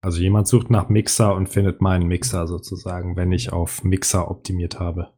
Also 0.00 0.20
jemand 0.20 0.46
sucht 0.46 0.70
nach 0.70 0.88
Mixer 0.88 1.34
und 1.34 1.48
findet 1.48 1.80
meinen 1.80 2.06
Mixer 2.06 2.46
sozusagen, 2.46 3.16
wenn 3.16 3.32
ich 3.32 3.52
auf 3.52 3.82
Mixer 3.82 4.30
optimiert 4.30 4.78
habe. 4.78 5.08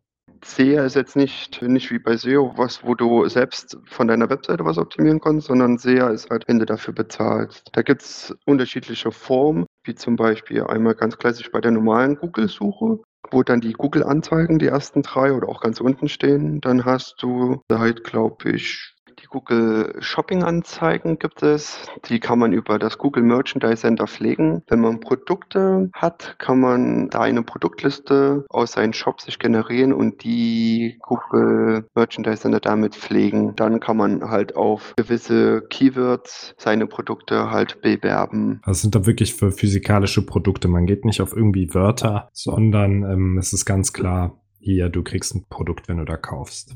SEA 0.45 0.85
ist 0.85 0.97
jetzt 0.97 1.17
nicht, 1.17 1.61
nicht 1.63 1.91
wie 1.91 1.99
bei 1.99 2.17
SEO, 2.17 2.53
was, 2.57 2.85
wo 2.85 2.95
du 2.95 3.29
selbst 3.29 3.79
von 3.85 4.09
deiner 4.09 4.31
Webseite 4.31 4.65
was 4.65 4.79
optimieren 4.79 5.21
kannst, 5.21 5.49
sondern 5.49 5.79
SEA 5.79 6.09
ist 6.09 6.31
halt, 6.31 6.49
wenn 6.49 6.59
du 6.59 6.67
dafür 6.67 6.95
bezahlst. 6.95 7.69
Da 7.73 7.83
gibt 7.83 8.03
es 8.03 8.35
unterschiedliche 8.47 9.13
Formen, 9.13 9.67
wie 9.85 9.95
zum 9.95 10.17
Beispiel 10.17 10.63
einmal 10.65 10.95
ganz 10.95 11.19
klassisch 11.19 11.51
bei 11.51 11.61
der 11.61 11.71
normalen 11.71 12.17
Google-Suche, 12.17 13.01
wo 13.31 13.43
dann 13.43 13.61
die 13.61 13.73
Google-Anzeigen, 13.73 14.59
die 14.59 14.67
ersten 14.67 15.03
drei 15.03 15.33
oder 15.33 15.49
auch 15.49 15.61
ganz 15.61 15.81
unten 15.81 16.09
stehen. 16.09 16.61
Dann 16.61 16.85
hast 16.85 17.23
du 17.23 17.61
halt, 17.71 18.05
glaube 18.05 18.51
ich, 18.51 18.95
Google 19.29 19.95
Shopping 20.01 20.43
Anzeigen 20.43 21.19
gibt 21.19 21.43
es. 21.43 21.79
Die 22.09 22.21
kann 22.21 22.39
man 22.39 22.53
über 22.53 22.79
das 22.79 22.99
Google 22.99 23.23
Merchandise 23.23 23.83
Center 23.83 24.07
pflegen. 24.07 24.63
Wenn 24.69 24.81
man 24.81 25.01
Produkte 25.01 25.91
hat, 25.93 26.37
kann 26.39 26.61
man 26.61 27.11
da 27.11 27.21
eine 27.21 27.43
Produktliste 27.43 28.45
aus 28.49 28.73
seinen 28.73 28.93
Shops 28.93 29.25
sich 29.25 29.39
generieren 29.39 29.93
und 29.93 30.25
die 30.25 30.99
Google 31.03 31.87
Merchandise 31.95 32.43
Center 32.43 32.61
damit 32.61 32.95
pflegen. 32.95 33.55
Dann 33.57 33.81
kann 33.81 33.97
man 33.97 34.31
halt 34.31 34.57
auf 34.57 34.95
gewisse 34.97 35.63
Keywords 35.69 36.55
seine 36.59 36.87
Produkte 36.87 37.51
halt 37.51 37.81
bewerben. 37.83 38.61
Das 38.65 38.83
sind 38.83 38.95
da 38.95 39.07
wirklich 39.07 39.35
für 39.35 39.53
physikalische 39.53 40.25
Produkte. 40.25 40.69
Man 40.69 40.87
geht 40.87 41.05
nicht 41.05 41.21
auf 41.21 41.35
irgendwie 41.35 41.75
Wörter, 41.75 42.29
sondern 42.33 43.03
ähm, 43.03 43.39
es 43.39 43.53
ist 43.53 43.65
ganz 43.65 43.93
klar, 43.93 44.41
hier, 44.59 44.91
du 44.91 45.03
kriegst 45.03 45.35
ein 45.35 45.47
Produkt, 45.49 45.89
wenn 45.89 45.97
du 45.97 46.05
da 46.05 46.17
kaufst. 46.17 46.75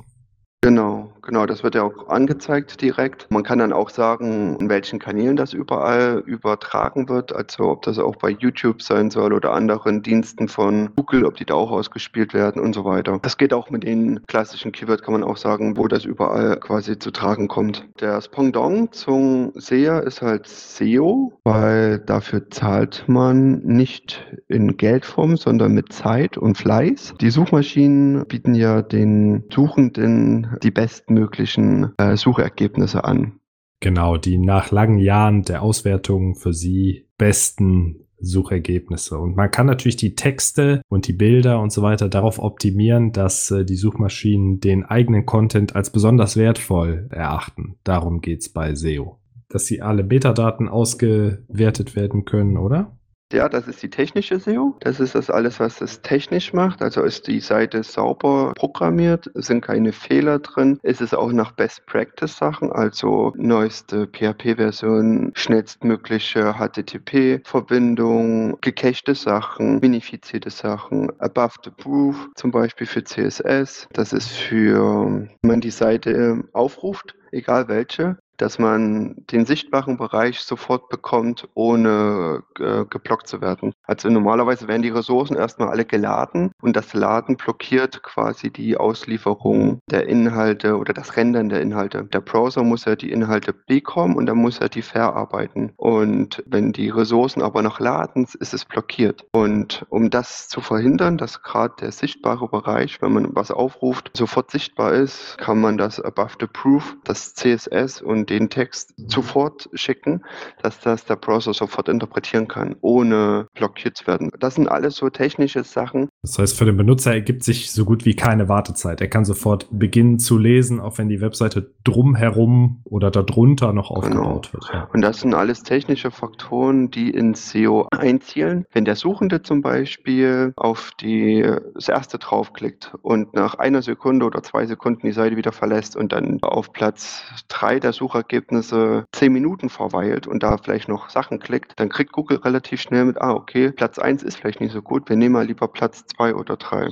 Genau, 0.62 1.12
genau, 1.24 1.46
das 1.46 1.62
wird 1.62 1.74
ja 1.74 1.82
auch 1.82 2.08
angezeigt 2.08 2.80
direkt. 2.80 3.26
Man 3.30 3.42
kann 3.42 3.58
dann 3.58 3.72
auch 3.72 3.90
sagen, 3.90 4.56
in 4.60 4.68
welchen 4.68 4.98
Kanälen 4.98 5.36
das 5.36 5.52
überall 5.52 6.22
übertragen 6.26 7.08
wird, 7.08 7.34
also 7.34 7.64
ob 7.70 7.82
das 7.82 7.98
auch 7.98 8.16
bei 8.16 8.30
YouTube 8.30 8.82
sein 8.82 9.10
soll 9.10 9.32
oder 9.32 9.52
anderen 9.52 10.02
Diensten 10.02 10.48
von 10.48 10.90
Google, 10.96 11.24
ob 11.24 11.36
die 11.36 11.44
da 11.44 11.54
auch 11.54 11.70
ausgespielt 11.70 12.34
werden 12.34 12.60
und 12.62 12.74
so 12.74 12.84
weiter. 12.84 13.18
Das 13.22 13.36
geht 13.36 13.52
auch 13.52 13.70
mit 13.70 13.84
den 13.84 14.20
klassischen 14.26 14.72
Keywords, 14.72 15.02
kann 15.02 15.12
man 15.12 15.24
auch 15.24 15.36
sagen, 15.36 15.76
wo 15.76 15.88
das 15.88 16.04
überall 16.04 16.58
quasi 16.60 16.98
zu 16.98 17.10
tragen 17.10 17.48
kommt. 17.48 17.86
Das 17.96 18.28
Pendant 18.28 18.94
zum 18.94 19.52
SEA 19.54 20.00
ist 20.00 20.22
halt 20.22 20.46
SEO, 20.46 21.32
weil 21.44 21.98
dafür 21.98 22.50
zahlt 22.50 23.04
man 23.06 23.60
nicht 23.64 24.26
in 24.48 24.76
Geldform, 24.76 25.36
sondern 25.36 25.72
mit 25.72 25.92
Zeit 25.92 26.36
und 26.36 26.56
Fleiß. 26.56 27.14
Die 27.20 27.30
Suchmaschinen 27.30 28.26
bieten 28.26 28.54
ja 28.54 28.82
den 28.82 29.44
Suchenden 29.52 30.56
die 30.62 30.70
bestmöglichen 31.14 31.92
äh, 31.98 32.16
Suchergebnisse 32.16 33.04
an. 33.04 33.40
Genau, 33.80 34.16
die 34.16 34.38
nach 34.38 34.70
langen 34.70 34.98
Jahren 34.98 35.42
der 35.42 35.62
Auswertung 35.62 36.34
für 36.34 36.52
Sie 36.52 37.06
besten 37.18 38.06
Suchergebnisse. 38.18 39.18
Und 39.18 39.36
man 39.36 39.50
kann 39.50 39.66
natürlich 39.66 39.96
die 39.96 40.14
Texte 40.14 40.80
und 40.88 41.06
die 41.06 41.12
Bilder 41.12 41.60
und 41.60 41.72
so 41.72 41.82
weiter 41.82 42.08
darauf 42.08 42.38
optimieren, 42.38 43.12
dass 43.12 43.50
äh, 43.50 43.64
die 43.64 43.76
Suchmaschinen 43.76 44.60
den 44.60 44.84
eigenen 44.84 45.26
Content 45.26 45.76
als 45.76 45.90
besonders 45.90 46.36
wertvoll 46.36 47.08
erachten. 47.10 47.76
Darum 47.84 48.20
geht's 48.20 48.48
bei 48.48 48.74
SEO. 48.74 49.18
Dass 49.48 49.66
sie 49.66 49.82
alle 49.82 50.04
Metadaten 50.04 50.68
ausgewertet 50.68 51.96
werden 51.96 52.24
können, 52.24 52.56
oder? 52.56 52.96
Ja, 53.32 53.48
das 53.48 53.66
ist 53.66 53.82
die 53.82 53.90
technische 53.90 54.38
SEO. 54.38 54.76
Das 54.80 55.00
ist 55.00 55.14
das 55.14 55.30
alles, 55.30 55.58
was 55.58 55.80
es 55.80 56.02
technisch 56.02 56.52
macht. 56.52 56.82
Also 56.82 57.02
ist 57.02 57.26
die 57.26 57.40
Seite 57.40 57.82
sauber 57.82 58.52
programmiert, 58.54 59.30
sind 59.34 59.62
keine 59.62 59.92
Fehler 59.92 60.38
drin. 60.38 60.78
Es 60.82 61.00
ist 61.00 61.14
auch 61.14 61.32
nach 61.32 61.52
Best 61.52 61.86
Practice 61.86 62.36
Sachen, 62.36 62.70
also 62.70 63.32
neueste 63.36 64.06
PHP-Version, 64.06 65.32
schnellstmögliche 65.34 66.54
HTTP-Verbindung, 66.58 68.60
gecachte 68.60 69.14
Sachen, 69.14 69.80
minifizierte 69.80 70.50
Sachen, 70.50 71.10
Above 71.18 71.54
the 71.64 71.70
Proof, 71.70 72.28
zum 72.36 72.50
Beispiel 72.50 72.86
für 72.86 73.02
CSS. 73.02 73.88
Das 73.92 74.12
ist 74.12 74.28
für, 74.28 75.06
wenn 75.06 75.30
man 75.42 75.60
die 75.60 75.70
Seite 75.70 76.44
aufruft, 76.52 77.14
egal 77.32 77.68
welche, 77.68 78.18
dass 78.36 78.58
man 78.58 79.16
den 79.30 79.46
sichtbaren 79.46 79.96
Bereich 79.96 80.40
sofort 80.40 80.88
bekommt, 80.88 81.48
ohne 81.54 82.42
äh, 82.58 82.84
geblockt 82.84 83.28
zu 83.28 83.40
werden. 83.40 83.72
Also 83.84 84.08
normalerweise 84.08 84.68
werden 84.68 84.82
die 84.82 84.88
Ressourcen 84.88 85.36
erstmal 85.36 85.68
alle 85.68 85.84
geladen 85.84 86.52
und 86.60 86.76
das 86.76 86.94
Laden 86.94 87.36
blockiert 87.36 88.02
quasi 88.02 88.50
die 88.50 88.76
Auslieferung 88.76 89.80
der 89.90 90.06
Inhalte 90.08 90.76
oder 90.76 90.92
das 90.92 91.16
Rendern 91.16 91.48
der 91.48 91.60
Inhalte. 91.60 92.04
Der 92.04 92.20
Browser 92.20 92.62
muss 92.62 92.84
ja 92.84 92.96
die 92.96 93.10
Inhalte 93.10 93.52
bekommen 93.52 94.16
und 94.16 94.26
dann 94.26 94.38
muss 94.38 94.58
er 94.58 94.68
die 94.68 94.82
verarbeiten. 94.82 95.72
Und 95.76 96.42
wenn 96.46 96.72
die 96.72 96.90
Ressourcen 96.90 97.42
aber 97.42 97.62
noch 97.62 97.80
laden, 97.80 98.26
ist 98.40 98.54
es 98.54 98.64
blockiert. 98.64 99.26
Und 99.32 99.86
um 99.88 100.10
das 100.10 100.48
zu 100.48 100.60
verhindern, 100.60 101.18
dass 101.18 101.42
gerade 101.42 101.74
der 101.80 101.92
sichtbare 101.92 102.48
Bereich, 102.48 103.00
wenn 103.02 103.12
man 103.12 103.34
was 103.34 103.50
aufruft, 103.50 104.10
sofort 104.16 104.50
sichtbar 104.50 104.92
ist, 104.92 105.36
kann 105.38 105.60
man 105.60 105.76
das 105.76 106.00
Above 106.00 106.34
the 106.40 106.46
Proof, 106.46 106.96
das 107.04 107.34
CSS 107.34 108.02
und 108.02 108.23
den 108.26 108.50
Text 108.50 108.94
sofort 108.96 109.68
schicken, 109.74 110.22
dass 110.62 110.80
das 110.80 111.04
der 111.04 111.16
Browser 111.16 111.54
sofort 111.54 111.88
interpretieren 111.88 112.48
kann, 112.48 112.76
ohne 112.80 113.48
blockiert 113.54 113.96
zu 113.96 114.06
werden. 114.06 114.30
Das 114.38 114.54
sind 114.54 114.68
alles 114.68 114.96
so 114.96 115.10
technische 115.10 115.64
Sachen. 115.64 116.08
Das 116.24 116.38
heißt, 116.38 116.58
für 116.58 116.64
den 116.64 116.76
Benutzer 116.76 117.12
ergibt 117.12 117.44
sich 117.44 117.70
so 117.70 117.84
gut 117.84 118.04
wie 118.06 118.14
keine 118.14 118.48
Wartezeit. 118.48 119.02
Er 119.02 119.08
kann 119.08 119.26
sofort 119.26 119.66
beginnen 119.70 120.18
zu 120.18 120.38
lesen, 120.38 120.80
auch 120.80 120.96
wenn 120.96 121.08
die 121.08 121.20
Webseite 121.20 121.70
drumherum 121.84 122.80
oder 122.84 123.10
darunter 123.10 123.72
noch 123.72 123.88
genau. 123.88 123.98
aufgebaut 123.98 124.50
genau. 124.50 124.52
wird. 124.52 124.72
Ja. 124.72 124.88
Und 124.92 125.02
das 125.02 125.20
sind 125.20 125.34
alles 125.34 125.62
technische 125.62 126.10
Faktoren, 126.10 126.90
die 126.90 127.10
in 127.10 127.34
SEO 127.34 127.88
einzielen. 127.90 128.64
Wenn 128.72 128.86
der 128.86 128.96
Suchende 128.96 129.42
zum 129.42 129.60
Beispiel 129.60 130.54
auf 130.56 130.92
die, 130.98 131.46
das 131.74 131.88
erste 131.88 132.18
draufklickt 132.18 132.94
und 133.02 133.34
nach 133.34 133.56
einer 133.56 133.82
Sekunde 133.82 134.24
oder 134.24 134.42
zwei 134.42 134.64
Sekunden 134.64 135.06
die 135.06 135.12
Seite 135.12 135.36
wieder 135.36 135.52
verlässt 135.52 135.94
und 135.94 136.12
dann 136.12 136.42
auf 136.42 136.72
Platz 136.72 137.22
drei 137.48 137.78
der 137.80 137.92
Suche 137.92 138.14
Suchergebnisse 138.14 139.06
zehn 139.12 139.32
Minuten 139.32 139.68
verweilt 139.68 140.26
und 140.26 140.42
da 140.42 140.56
vielleicht 140.58 140.88
noch 140.88 141.10
Sachen 141.10 141.40
klickt, 141.40 141.72
dann 141.76 141.88
kriegt 141.88 142.12
Google 142.12 142.38
relativ 142.38 142.80
schnell 142.80 143.04
mit, 143.06 143.20
ah, 143.20 143.32
okay, 143.32 143.72
Platz 143.72 143.98
1 143.98 144.22
ist 144.22 144.36
vielleicht 144.36 144.60
nicht 144.60 144.72
so 144.72 144.82
gut, 144.82 145.08
wir 145.08 145.16
nehmen 145.16 145.32
mal 145.32 145.46
lieber 145.46 145.68
Platz 145.68 146.04
2 146.16 146.34
oder 146.34 146.56
3. 146.56 146.90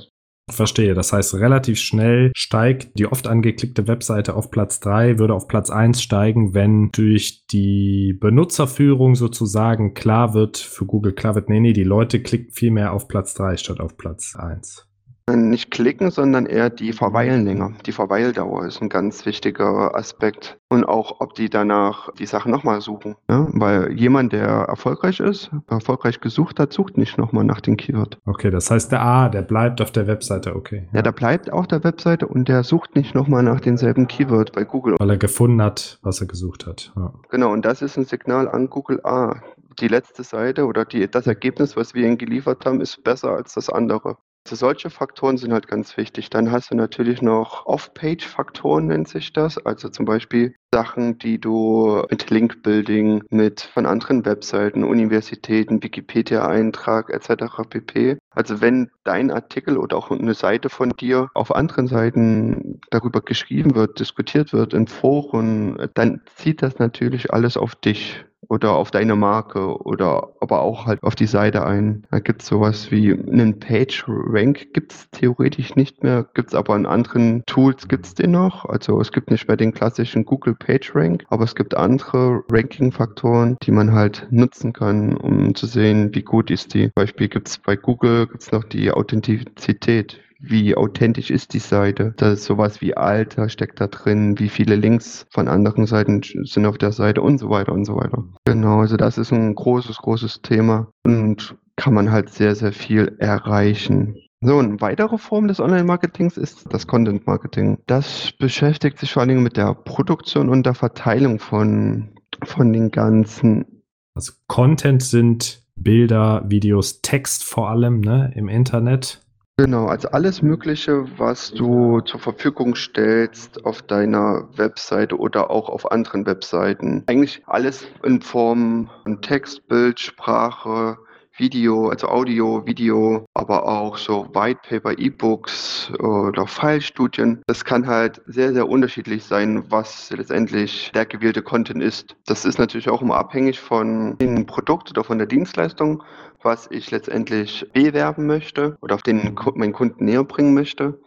Verstehe. 0.51 0.95
Das 0.95 1.13
heißt, 1.13 1.35
relativ 1.35 1.79
schnell 1.79 2.33
steigt 2.35 2.99
die 2.99 3.07
oft 3.07 3.29
angeklickte 3.29 3.87
Webseite 3.87 4.35
auf 4.35 4.51
Platz 4.51 4.81
3, 4.81 5.19
würde 5.19 5.35
auf 5.35 5.47
Platz 5.47 5.71
1 5.71 6.03
steigen, 6.03 6.53
wenn 6.53 6.91
durch 6.93 7.47
die 7.47 8.17
Benutzerführung 8.21 9.15
sozusagen 9.15 9.95
klar 9.95 10.35
wird, 10.35 10.59
für 10.59 10.85
Google 10.85 11.13
klar 11.13 11.37
wird, 11.37 11.49
nee, 11.49 11.61
nee, 11.61 11.73
die 11.73 11.85
Leute 11.85 12.21
klicken 12.21 12.53
viel 12.53 12.73
mehr 12.73 12.93
auf 12.93 13.09
Platz 13.09 13.35
3 13.35 13.57
statt 13.57 13.81
auf 13.81 13.97
Platz 13.97 14.35
1. 14.37 14.89
Nicht 15.31 15.71
klicken, 15.71 16.11
sondern 16.11 16.47
eher 16.47 16.69
die 16.69 16.93
verweilen 16.93 17.45
länger. 17.45 17.73
Die 17.87 17.93
Verweildauer 17.93 18.67
ist 18.67 18.83
ein 18.83 18.89
ganz 18.89 19.25
wichtiger 19.25 19.95
Aspekt. 19.95 20.59
Und 20.69 20.85
auch, 20.85 21.21
ob 21.21 21.35
die 21.35 21.49
danach 21.49 22.13
die 22.15 22.27
Sachen 22.27 22.51
nochmal 22.51 22.81
suchen. 22.81 23.15
Ja? 23.29 23.47
Weil 23.53 23.93
jemand, 23.93 24.33
der 24.33 24.49
erfolgreich 24.49 25.21
ist, 25.21 25.51
erfolgreich 25.69 26.21
gesucht 26.21 26.59
hat, 26.59 26.73
sucht 26.73 26.97
nicht 26.97 27.19
nochmal 27.19 27.45
nach 27.45 27.61
dem 27.61 27.77
Keyword. 27.77 28.19
Okay, 28.25 28.51
das 28.51 28.71
heißt, 28.71 28.91
der 28.91 29.03
A, 29.03 29.29
der 29.29 29.43
bleibt 29.43 29.81
auf 29.81 29.93
der 29.93 30.07
Webseite, 30.07 30.57
okay. 30.57 30.89
Ja, 30.93 30.99
ja 30.99 31.03
der 31.03 31.13
bleibt 31.13 31.53
auf 31.53 31.67
der 31.67 31.85
Webseite 31.85 32.27
und 32.27 32.49
der 32.49 32.65
sucht 32.65 32.97
nicht 32.97 33.15
nochmal 33.15 33.43
nach 33.43 33.61
demselben 33.61 34.09
Keyword 34.09 34.53
bei 34.53 34.65
Google. 34.65 34.97
Weil 34.99 35.11
er 35.11 35.19
gefunden 35.19 35.63
hat, 35.63 35.99
was 36.03 36.21
er 36.21 36.27
gesucht 36.27 36.67
hat. 36.67 36.93
Ja. 36.97 37.13
Genau, 37.31 37.53
und 37.53 37.65
das 37.65 37.83
ist 37.83 37.97
ein 37.97 38.05
Signal 38.05 38.49
an 38.49 38.71
Google, 38.71 39.01
ah, 39.05 39.37
die 39.81 39.89
letzte 39.89 40.25
Seite 40.25 40.67
oder 40.67 40.85
die, 40.85 41.11
das 41.11 41.27
Ergebnis, 41.27 41.77
was 41.77 41.95
wir 41.95 42.07
ihnen 42.07 42.19
geliefert 42.19 42.65
haben, 42.67 42.81
ist 42.81 43.03
besser 43.05 43.31
als 43.31 43.55
das 43.55 43.71
andere. 43.71 44.17
Also 44.45 44.57
solche 44.57 44.91
Faktoren 44.91 45.37
sind 45.37 45.53
halt 45.53 45.69
ganz 45.69 45.97
wichtig. 45.97 46.29
Dann 46.29 46.51
hast 46.51 46.73
du 46.73 46.75
natürlich 46.75 47.23
noch 47.23 47.65
Off-Page-Faktoren, 47.67 48.89
nennt 48.89 49.09
sich 49.09 49.33
das. 49.33 49.57
Also 49.65 49.89
zum 49.89 50.05
Beispiel 50.05 50.55
Sachen, 50.75 51.19
die 51.19 51.41
du 51.41 52.03
mit 52.11 52.29
Link-Building, 52.29 53.23
mit 53.31 53.61
von 53.61 53.87
anderen 53.87 54.25
Webseiten, 54.25 54.83
Universitäten, 54.83 55.83
Wikipedia-Eintrag 55.83 57.11
etc. 57.11 57.69
pp. 57.69 58.19
Also 58.31 58.61
wenn 58.61 58.91
dein 59.05 59.31
Artikel 59.31 59.77
oder 59.79 59.97
auch 59.97 60.11
eine 60.11 60.35
Seite 60.35 60.71
von 60.71 60.91
dir 60.91 61.29
auf 61.35 61.55
anderen 61.55 61.87
Seiten 61.87 62.81
darüber 62.91 63.21
geschrieben 63.21 63.77
wird, 63.77 64.01
diskutiert 64.01 64.53
wird 64.53 64.75
in 64.75 64.89
Foren, 64.89 65.89
dann 65.95 66.23
zieht 66.35 66.63
das 66.63 66.79
natürlich 66.79 67.33
alles 67.33 67.57
auf 67.57 67.77
dich 67.77 68.25
oder 68.53 68.75
auf 68.75 68.91
deine 68.91 69.17
Marke 69.17 69.83
oder 69.83 70.29
aber 70.41 70.61
auch 70.61 70.85
halt 70.85 71.03
auf 71.03 71.15
die 71.15 71.27
Seite 71.27 71.65
ein. 71.65 72.05
Da 72.11 72.19
gibt 72.19 72.43
es 72.43 72.49
sowas 72.49 72.91
wie 72.91 73.11
einen 73.11 73.59
Page-Rank, 73.59 74.75
gibt 74.75 74.93
es 74.93 75.09
theoretisch 75.11 75.75
nicht 75.75 76.03
mehr, 76.03 76.27
gibt 76.35 76.51
es 76.51 76.55
aber 76.55 76.77
in 76.77 76.85
anderen 76.85 77.45
Tools 77.47 77.89
gibt 77.89 78.05
es 78.05 78.15
den 78.15 78.33
noch. 78.33 78.67
Also 78.67 79.01
es 79.01 79.11
gibt 79.11 79.31
nicht 79.31 79.49
mehr 79.49 79.57
den 79.57 79.73
klassischen 79.73 80.27
Google 80.27 80.55
PageRank, 80.55 81.25
aber 81.31 81.45
es 81.45 81.55
gibt 81.55 81.75
andere 81.75 82.45
Ranking-Faktoren, 82.53 83.57
die 83.63 83.71
man 83.71 83.93
halt 83.93 84.27
nutzen 84.31 84.75
kann, 84.75 85.17
um 85.17 85.55
zu 85.55 85.65
sehen, 85.65 86.15
wie 86.15 86.23
gut 86.23 86.51
ist 86.51 86.75
die. 86.75 86.85
Zum 86.85 86.93
Beispiel 86.95 87.29
gibt 87.29 87.49
es 87.49 87.57
bei 87.57 87.75
Google 87.75 88.27
gibt's 88.27 88.53
noch 88.53 88.65
die 88.65 88.93
Authentizität 88.93 90.21
wie 90.43 90.77
authentisch 90.77 91.31
ist 91.31 91.55
die 91.55 91.61
Seite. 91.61 92.15
Da 92.17 92.33
ist 92.33 92.45
sowas 92.45 92.81
wie 92.81 92.97
Alter 92.97 93.49
steckt 93.49 93.81
da 93.81 93.87
drin, 93.87 94.39
wie 94.39 94.49
viele 94.49 94.77
Links 94.77 95.27
von 95.31 95.49
anderen 95.49 95.87
Seiten 95.87 96.21
sind 96.23 96.67
auf 96.67 96.79
der 96.79 96.93
Seite 96.93 97.23
und 97.23 97.39
so 97.39 97.49
weiter 97.49 97.73
und 97.73 97.85
so 97.85 97.97
weiter. 97.97 98.25
Genau, 98.45 98.81
also 98.81 98.97
das 98.97 99.19
ist 99.19 99.33
ein 99.33 99.55
großes, 99.55 99.99
großes 99.99 100.43
Thema 100.43 100.89
und 101.05 101.57
kann 101.77 101.95
man 101.95 102.11
halt 102.11 102.31
sehr, 102.31 102.55
sehr 102.55 102.73
viel 102.73 103.17
erreichen. 103.19 104.17
So, 104.41 104.59
eine 104.59 104.81
weitere 104.81 105.19
Form 105.19 105.47
des 105.47 105.61
Online-Marketings 105.61 106.37
ist 106.37 106.67
das 106.71 106.89
Content-Marketing. 106.89 107.79
Das 107.87 108.33
beschäftigt 108.39 108.99
sich 108.99 109.13
vor 109.13 109.21
allen 109.21 109.29
Dingen 109.29 109.43
mit 109.45 109.57
der 109.57 109.75
Produktion 109.75 110.49
und 110.49 110.67
der 110.67 110.75
Verteilung 110.75 111.39
von, 111.39 112.17
von 112.45 112.73
den 112.73 112.91
ganzen. 112.91 113.85
Also 114.15 114.33
Content 114.49 115.03
sind 115.03 115.63
Bilder, 115.77 116.45
Videos, 116.49 117.03
Text 117.03 117.45
vor 117.45 117.71
allem 117.71 118.01
ne, 118.01 118.33
im 118.35 118.49
Internet. 118.49 119.22
Genau, 119.59 119.87
also 119.87 120.09
alles 120.09 120.41
Mögliche, 120.41 121.07
was 121.19 121.53
du 121.53 122.01
zur 122.01 122.19
Verfügung 122.19 122.75
stellst 122.75 123.65
auf 123.67 123.83
deiner 123.83 124.49
Webseite 124.57 125.19
oder 125.19 125.51
auch 125.51 125.69
auf 125.69 125.93
anderen 125.93 126.25
Webseiten. 126.25 127.05
Eigentlich 127.07 127.43
alles 127.47 127.87
in 128.03 128.23
Form 128.23 128.91
von 129.03 129.21
Text, 129.21 129.69
Bild, 129.69 130.01
Sprache, 130.01 130.97
Video, 131.37 131.89
also 131.89 132.09
Audio, 132.09 132.67
Video, 132.67 133.25
aber 133.35 133.67
auch 133.67 133.97
so 133.97 134.27
White 134.35 134.61
Paper, 134.69 134.99
E-Books 134.99 135.93
oder 135.99 136.47
Fallstudien. 136.47 137.43
Das 137.47 137.65
kann 137.65 137.87
halt 137.87 138.21
sehr, 138.27 138.53
sehr 138.53 138.69
unterschiedlich 138.69 139.25
sein, 139.25 139.65
was 139.71 140.11
letztendlich 140.11 140.91
der 140.95 141.07
gewählte 141.07 141.43
Content 141.43 141.83
ist. 141.83 142.17
Das 142.27 142.45
ist 142.45 142.59
natürlich 142.59 142.89
auch 142.89 143.03
immer 143.03 143.17
abhängig 143.17 143.61
von 143.61 144.19
dem 144.19 144.47
Produkt 144.47 144.91
oder 144.91 145.05
von 145.05 145.19
der 145.19 145.27
Dienstleistung 145.27 146.03
was 146.45 146.69
ich 146.71 146.91
letztendlich 146.91 147.67
bewerben 147.73 148.27
möchte 148.27 148.77
oder 148.81 148.97
auf 148.97 149.03
den 149.03 149.37
meinen 149.55 149.73
Kunden 149.73 150.05
näher 150.05 150.25
bringen 150.25 150.55
möchte. 150.55 151.01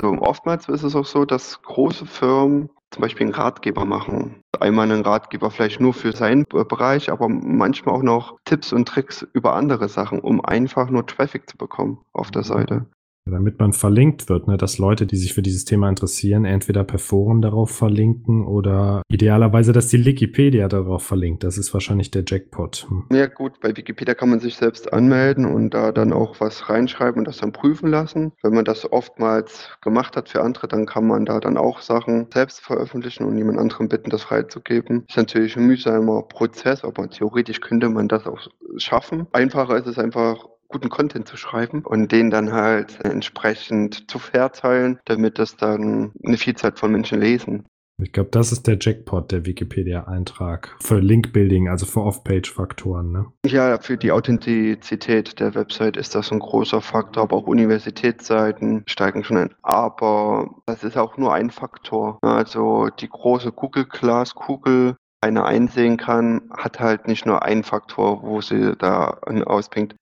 Also 0.00 0.16
oftmals 0.20 0.68
ist 0.68 0.82
es 0.82 0.96
auch 0.96 1.04
so, 1.04 1.24
dass 1.24 1.60
große 1.62 2.06
Firmen 2.06 2.70
zum 2.90 3.02
Beispiel 3.02 3.26
einen 3.26 3.34
Ratgeber 3.34 3.84
machen. 3.84 4.42
Einmal 4.58 4.90
einen 4.90 5.02
Ratgeber 5.02 5.50
vielleicht 5.50 5.80
nur 5.80 5.94
für 5.94 6.12
seinen 6.12 6.44
Bereich, 6.44 7.10
aber 7.10 7.28
manchmal 7.28 7.94
auch 7.94 8.02
noch 8.02 8.38
Tipps 8.44 8.72
und 8.72 8.86
Tricks 8.86 9.26
über 9.32 9.54
andere 9.54 9.88
Sachen, 9.88 10.20
um 10.20 10.44
einfach 10.44 10.90
nur 10.90 11.06
Traffic 11.06 11.48
zu 11.48 11.56
bekommen 11.56 11.98
auf 12.12 12.30
der 12.30 12.42
Seite 12.42 12.86
damit 13.26 13.58
man 13.58 13.72
verlinkt 13.72 14.28
wird, 14.28 14.48
ne, 14.48 14.56
dass 14.56 14.78
Leute, 14.78 15.06
die 15.06 15.16
sich 15.16 15.34
für 15.34 15.42
dieses 15.42 15.64
Thema 15.64 15.88
interessieren, 15.88 16.44
entweder 16.44 16.84
per 16.84 16.98
Foren 16.98 17.42
darauf 17.42 17.70
verlinken 17.70 18.46
oder 18.46 19.02
idealerweise, 19.08 19.72
dass 19.72 19.88
die 19.88 20.04
Wikipedia 20.04 20.68
darauf 20.68 21.02
verlinkt. 21.02 21.44
Das 21.44 21.58
ist 21.58 21.72
wahrscheinlich 21.72 22.10
der 22.10 22.24
Jackpot. 22.26 22.86
Hm. 22.88 23.04
Ja 23.12 23.26
gut, 23.26 23.60
bei 23.60 23.76
Wikipedia 23.76 24.14
kann 24.14 24.30
man 24.30 24.40
sich 24.40 24.56
selbst 24.56 24.92
anmelden 24.92 25.44
und 25.44 25.70
da 25.74 25.92
dann 25.92 26.12
auch 26.12 26.40
was 26.40 26.68
reinschreiben 26.68 27.20
und 27.20 27.28
das 27.28 27.38
dann 27.38 27.52
prüfen 27.52 27.90
lassen. 27.90 28.32
Wenn 28.42 28.54
man 28.54 28.64
das 28.64 28.90
oftmals 28.90 29.70
gemacht 29.80 30.16
hat 30.16 30.28
für 30.28 30.42
andere, 30.42 30.68
dann 30.68 30.86
kann 30.86 31.06
man 31.06 31.24
da 31.24 31.40
dann 31.40 31.56
auch 31.56 31.80
Sachen 31.80 32.26
selbst 32.32 32.60
veröffentlichen 32.60 33.24
und 33.24 33.36
jemand 33.36 33.58
anderem 33.58 33.88
bitten, 33.88 34.10
das 34.10 34.22
freizugeben. 34.22 35.04
Ist 35.08 35.16
natürlich 35.16 35.56
ein 35.56 35.66
mühsamer 35.66 36.22
Prozess, 36.22 36.84
aber 36.84 37.08
theoretisch 37.08 37.60
könnte 37.60 37.88
man 37.88 38.08
das 38.08 38.26
auch 38.26 38.40
schaffen. 38.76 39.26
Einfacher 39.32 39.76
ist 39.76 39.86
es 39.86 39.98
einfach 39.98 40.49
guten 40.70 40.88
Content 40.88 41.28
zu 41.28 41.36
schreiben 41.36 41.84
und 41.84 42.12
den 42.12 42.30
dann 42.30 42.52
halt 42.52 42.98
entsprechend 43.04 44.10
zu 44.10 44.18
verteilen, 44.18 44.98
damit 45.04 45.38
das 45.38 45.56
dann 45.56 46.12
eine 46.24 46.36
Vielzahl 46.36 46.72
von 46.76 46.92
Menschen 46.92 47.20
lesen. 47.20 47.66
Ich 48.02 48.12
glaube, 48.12 48.30
das 48.30 48.50
ist 48.50 48.66
der 48.66 48.78
Jackpot, 48.80 49.30
der 49.30 49.44
Wikipedia-Eintrag. 49.44 50.74
Für 50.80 51.00
Link-Building, 51.00 51.68
also 51.68 51.84
für 51.84 52.00
Off-Page-Faktoren, 52.00 53.12
ne? 53.12 53.26
Ja, 53.44 53.78
für 53.78 53.96
die 53.98 54.12
Authentizität 54.12 55.38
der 55.38 55.54
Website 55.54 55.96
ist 55.96 56.14
das 56.14 56.32
ein 56.32 56.38
großer 56.38 56.80
Faktor, 56.80 57.24
aber 57.24 57.36
auch 57.36 57.46
Universitätsseiten 57.46 58.84
steigen 58.86 59.22
schon 59.22 59.36
ein. 59.36 59.54
Aber 59.62 60.62
das 60.66 60.82
ist 60.82 60.96
auch 60.96 61.18
nur 61.18 61.34
ein 61.34 61.50
Faktor. 61.50 62.18
Also 62.22 62.88
die 62.88 63.08
große 63.08 63.52
Google 63.52 63.84
Class, 65.20 65.20
Google 65.20 65.22
einer 65.22 65.44
einsehen 65.44 65.96
kann, 65.96 66.42
hat 66.50 66.80
halt 66.80 67.06
nicht 67.06 67.26
nur 67.26 67.42
einen 67.42 67.62
Faktor, 67.62 68.22
wo 68.22 68.40
sie 68.40 68.74
da 68.78 69.18
auspinkt. 69.44 69.94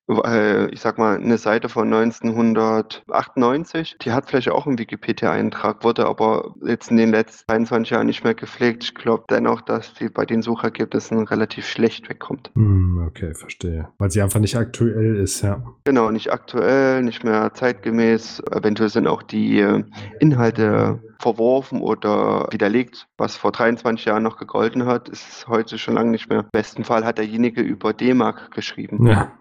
Ich 0.71 0.81
sag 0.81 0.97
mal, 0.97 1.17
eine 1.17 1.37
Seite 1.37 1.69
von 1.69 1.93
1998, 1.93 3.97
die 4.01 4.11
hat 4.11 4.29
vielleicht 4.29 4.49
auch 4.49 4.65
einen 4.65 4.79
Wikipedia-Eintrag, 4.79 5.83
wurde 5.83 6.07
aber 6.07 6.55
jetzt 6.65 6.91
in 6.91 6.97
den 6.97 7.11
letzten 7.11 7.51
21 7.51 7.91
Jahren 7.91 8.07
nicht 8.07 8.23
mehr 8.23 8.33
gepflegt. 8.33 8.83
Ich 8.83 8.95
glaube 8.95 9.25
dennoch, 9.29 9.61
dass 9.61 9.93
die 9.93 10.09
bei 10.09 10.25
den 10.25 10.41
Suchergebnissen 10.41 11.27
relativ 11.27 11.67
schlecht 11.67 12.09
wegkommt. 12.09 12.51
Hm, 12.55 13.05
okay, 13.07 13.33
verstehe. 13.33 13.89
Weil 13.97 14.11
sie 14.11 14.21
einfach 14.21 14.39
nicht 14.39 14.55
aktuell 14.55 15.17
ist, 15.17 15.41
ja. 15.41 15.61
Genau, 15.83 16.11
nicht 16.11 16.31
aktuell, 16.31 17.03
nicht 17.03 17.23
mehr 17.23 17.53
zeitgemäß. 17.53 18.41
Eventuell 18.51 18.89
sind 18.89 19.07
auch 19.07 19.23
die 19.23 19.59
äh, 19.59 19.83
Inhalte 20.19 20.99
verworfen 21.19 21.81
oder 21.81 22.47
widerlegt, 22.51 23.07
was 23.17 23.35
vor 23.35 23.51
23 23.51 24.05
Jahren 24.05 24.23
noch 24.23 24.37
gegolten 24.37 24.85
hat, 24.85 25.09
ist 25.09 25.47
heute 25.47 25.77
schon 25.77 25.95
lange 25.95 26.11
nicht 26.11 26.29
mehr. 26.29 26.39
Im 26.39 26.49
besten 26.51 26.83
Fall 26.83 27.05
hat 27.05 27.17
derjenige 27.17 27.61
über 27.61 27.93
D-Mark 27.93 28.51
geschrieben. 28.51 29.05
Ja. 29.05 29.33